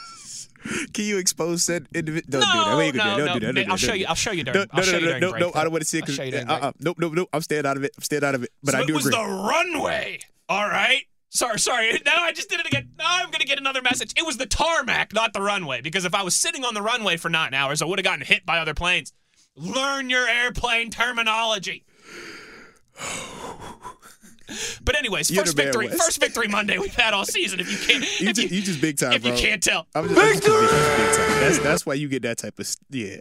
Can 0.95 1.05
you 1.05 1.19
expose 1.19 1.65
said 1.65 1.87
individual? 1.95 2.41
Don't 2.41 2.41
No, 2.41 2.47
do 2.53 2.59
that. 2.79 2.87
You 2.87 2.93
can 2.93 2.99
no, 2.99 3.05
do 3.05 3.09
that. 3.09 3.17
Don't 3.17 3.27
no. 3.27 3.33
do 3.41 3.47
that. 3.47 3.53
Don't 3.55 3.71
I'll 3.71 3.77
that. 3.77 3.79
show 3.81 3.95
you- 3.95 4.07
I'll 4.07 4.15
show 4.15 4.31
you 4.33 4.45
during- 4.45 4.61
No, 4.61 4.67
I'll 4.73 4.85
no, 4.87 4.93
no, 4.93 4.99
no, 4.99 5.19
no, 5.31 5.37
no. 5.39 5.53
I 5.55 5.63
don't 5.65 5.73
want 5.73 5.83
to 5.83 5.89
see 5.89 5.99
it. 5.99 6.03
I'll 6.03 6.07
'cause- 6.07 6.15
show 6.17 6.23
you 6.23 6.37
uh, 6.37 6.53
uh, 6.53 6.73
nope, 6.81 6.97
nope, 7.01 7.13
nope. 7.15 7.29
I'm 7.33 7.41
staying 7.43 7.67
out 7.67 7.77
of 7.77 7.85
it. 7.85 7.93
I'm 7.97 8.03
staying 8.05 8.25
out 8.25 8.35
of 8.35 8.43
it. 8.45 8.51
But 8.63 8.73
so 8.73 8.79
I 8.79 8.87
do 8.87 8.93
it 8.93 8.97
was 8.97 9.07
agree. 9.07 9.19
the 9.19 9.25
runway. 9.29 10.21
All 10.49 10.69
right. 10.69 11.03
Sorry, 11.31 11.59
sorry. 11.59 12.01
Now 12.05 12.23
I 12.23 12.33
just 12.33 12.49
did 12.51 12.61
it 12.61 12.67
again. 12.67 12.91
Now 12.99 13.07
I'm 13.09 13.31
gonna 13.31 13.45
get 13.45 13.59
another 13.59 13.83
message. 13.83 14.13
It 14.17 14.25
was 14.27 14.37
the 14.37 14.47
tarmac, 14.47 15.13
not 15.13 15.33
the 15.33 15.41
runway. 15.41 15.81
Because 15.81 16.05
if 16.05 16.15
I 16.15 16.23
was 16.23 16.35
sitting 16.35 16.65
on 16.65 16.75
the 16.75 16.83
runway 16.83 17.17
for 17.17 17.29
nine 17.31 17.55
hours, 17.55 17.83
I 17.83 17.87
would 17.87 17.99
have 17.99 18.05
gotten 18.05 18.25
hit 18.25 18.45
by 18.47 18.59
other 18.59 18.75
planes. 18.75 19.13
Learn 19.57 20.11
your 20.11 20.29
airplane 20.29 20.91
terminology. 20.91 21.85
But 24.85 24.97
anyways, 24.97 25.31
You're 25.31 25.45
first 25.45 25.57
victory, 25.57 25.89
Wes. 25.89 25.97
first 26.05 26.21
victory 26.21 26.49
Monday 26.49 26.79
we've 26.79 26.95
had 26.95 27.15
all 27.15 27.25
season. 27.25 27.61
If 27.61 27.71
you 27.71 27.79
can't, 27.79 28.03
You 28.21 28.29
if 28.31 28.37
just, 28.37 28.51
you 28.53 28.63
just 28.63 28.81
big 28.81 28.99
time, 28.99 29.13
if 29.13 29.23
bro. 29.23 29.33
you 29.33 29.39
can't 29.39 29.63
tell, 29.63 29.87
I'm 29.95 30.09
just, 30.09 30.21
I'm 30.21 30.27
just 30.33 30.43
convinced 30.45 30.73
you 30.73 30.79
just 30.79 30.97
big 30.97 31.17
time. 31.17 31.41
That's 31.41 31.59
that's 31.61 31.87
why 31.87 31.95
you 31.95 32.09
get 32.09 32.23
that 32.23 32.39
type 32.39 32.59
of 32.59 32.67
s- 32.67 32.77
yeah. 32.91 33.17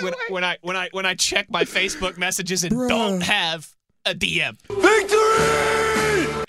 when, 0.00 0.12
when 0.28 0.44
I 0.44 0.56
when 0.62 0.76
I 0.76 0.88
when 0.92 1.06
I 1.06 1.14
check 1.14 1.50
my 1.50 1.64
Facebook 1.64 2.16
messages 2.18 2.64
and 2.64 2.72
Bruh. 2.74 2.88
don't 2.88 3.20
have 3.22 3.68
a 4.06 4.14
DM. 4.14 4.56
Victory! 4.68 6.44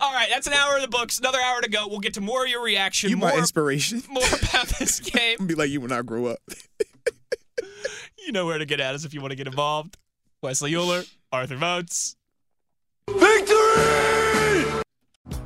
All 0.00 0.12
right, 0.12 0.28
that's 0.30 0.46
an 0.46 0.52
hour 0.52 0.76
of 0.76 0.82
the 0.82 0.88
books. 0.88 1.18
Another 1.18 1.40
hour 1.40 1.60
to 1.60 1.70
go. 1.70 1.86
We'll 1.88 2.00
get 2.00 2.14
to 2.14 2.20
more 2.20 2.44
of 2.44 2.50
your 2.50 2.62
reaction. 2.62 3.10
You 3.10 3.16
more, 3.16 3.30
my 3.30 3.36
inspiration. 3.38 4.02
more 4.08 4.22
about 4.26 4.66
this 4.78 5.00
game. 5.00 5.46
Be 5.46 5.54
like 5.54 5.70
you 5.70 5.80
when 5.80 5.92
I 5.92 6.02
grow 6.02 6.26
up. 6.26 6.38
You 8.24 8.32
know 8.32 8.46
where 8.46 8.56
to 8.56 8.64
get 8.64 8.80
at 8.80 8.94
us 8.94 9.04
if 9.04 9.12
you 9.12 9.20
want 9.20 9.32
to 9.32 9.36
get 9.36 9.46
involved. 9.46 9.98
Wesley 10.42 10.72
Uhler, 10.72 11.06
Arthur 11.30 11.58
Moats. 11.58 12.16
Victory! 13.10 14.64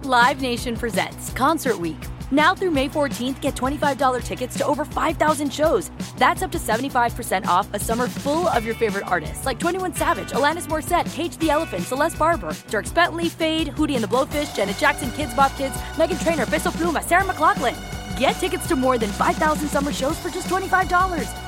Live 0.03 0.41
Nation 0.41 0.77
presents 0.77 1.33
Concert 1.33 1.79
Week. 1.81 1.97
Now 2.31 2.55
through 2.55 2.71
May 2.71 2.89
14th, 2.89 3.41
get 3.41 3.57
$25 3.57 4.23
tickets 4.23 4.57
to 4.59 4.67
over 4.67 4.85
5,000 4.85 5.53
shows. 5.53 5.91
That's 6.19 6.43
up 6.43 6.53
to 6.53 6.59
75% 6.59 7.47
off 7.47 7.69
a 7.73 7.81
summer 7.81 8.07
full 8.07 8.47
of 8.49 8.65
your 8.65 8.77
favorite 8.77 9.07
artists 9.09 9.45
like 9.45 9.59
21 9.59 9.97
Savage, 9.97 10.31
Alanis 10.31 10.69
Morissette, 10.69 11.13
Cage 11.13 11.37
the 11.39 11.51
Elephant, 11.51 11.83
Celeste 11.83 12.19
Barber, 12.19 12.51
Dierks 12.69 12.95
Bentley, 12.95 13.29
Feid, 13.29 13.69
Hootie 13.69 13.95
and 13.95 14.05
the 14.05 14.09
Blowfish, 14.09 14.55
Janet 14.55 14.79
Jackson, 14.79 15.09
Kidz 15.11 15.35
Bop 15.35 15.57
Kids, 15.57 15.75
Meghan 15.97 16.23
Trainor, 16.23 16.47
Peso 16.47 16.71
Pluma, 16.71 17.03
Sarah 17.03 17.25
McLachlan. 17.25 17.75
Get 18.19 18.37
tickets 18.37 18.69
to 18.69 18.77
more 18.77 18.99
than 18.99 19.11
5,000 19.11 19.69
summer 19.69 19.93
shows 19.93 20.19
for 20.19 20.31
just 20.31 20.49
$25. 20.49 21.48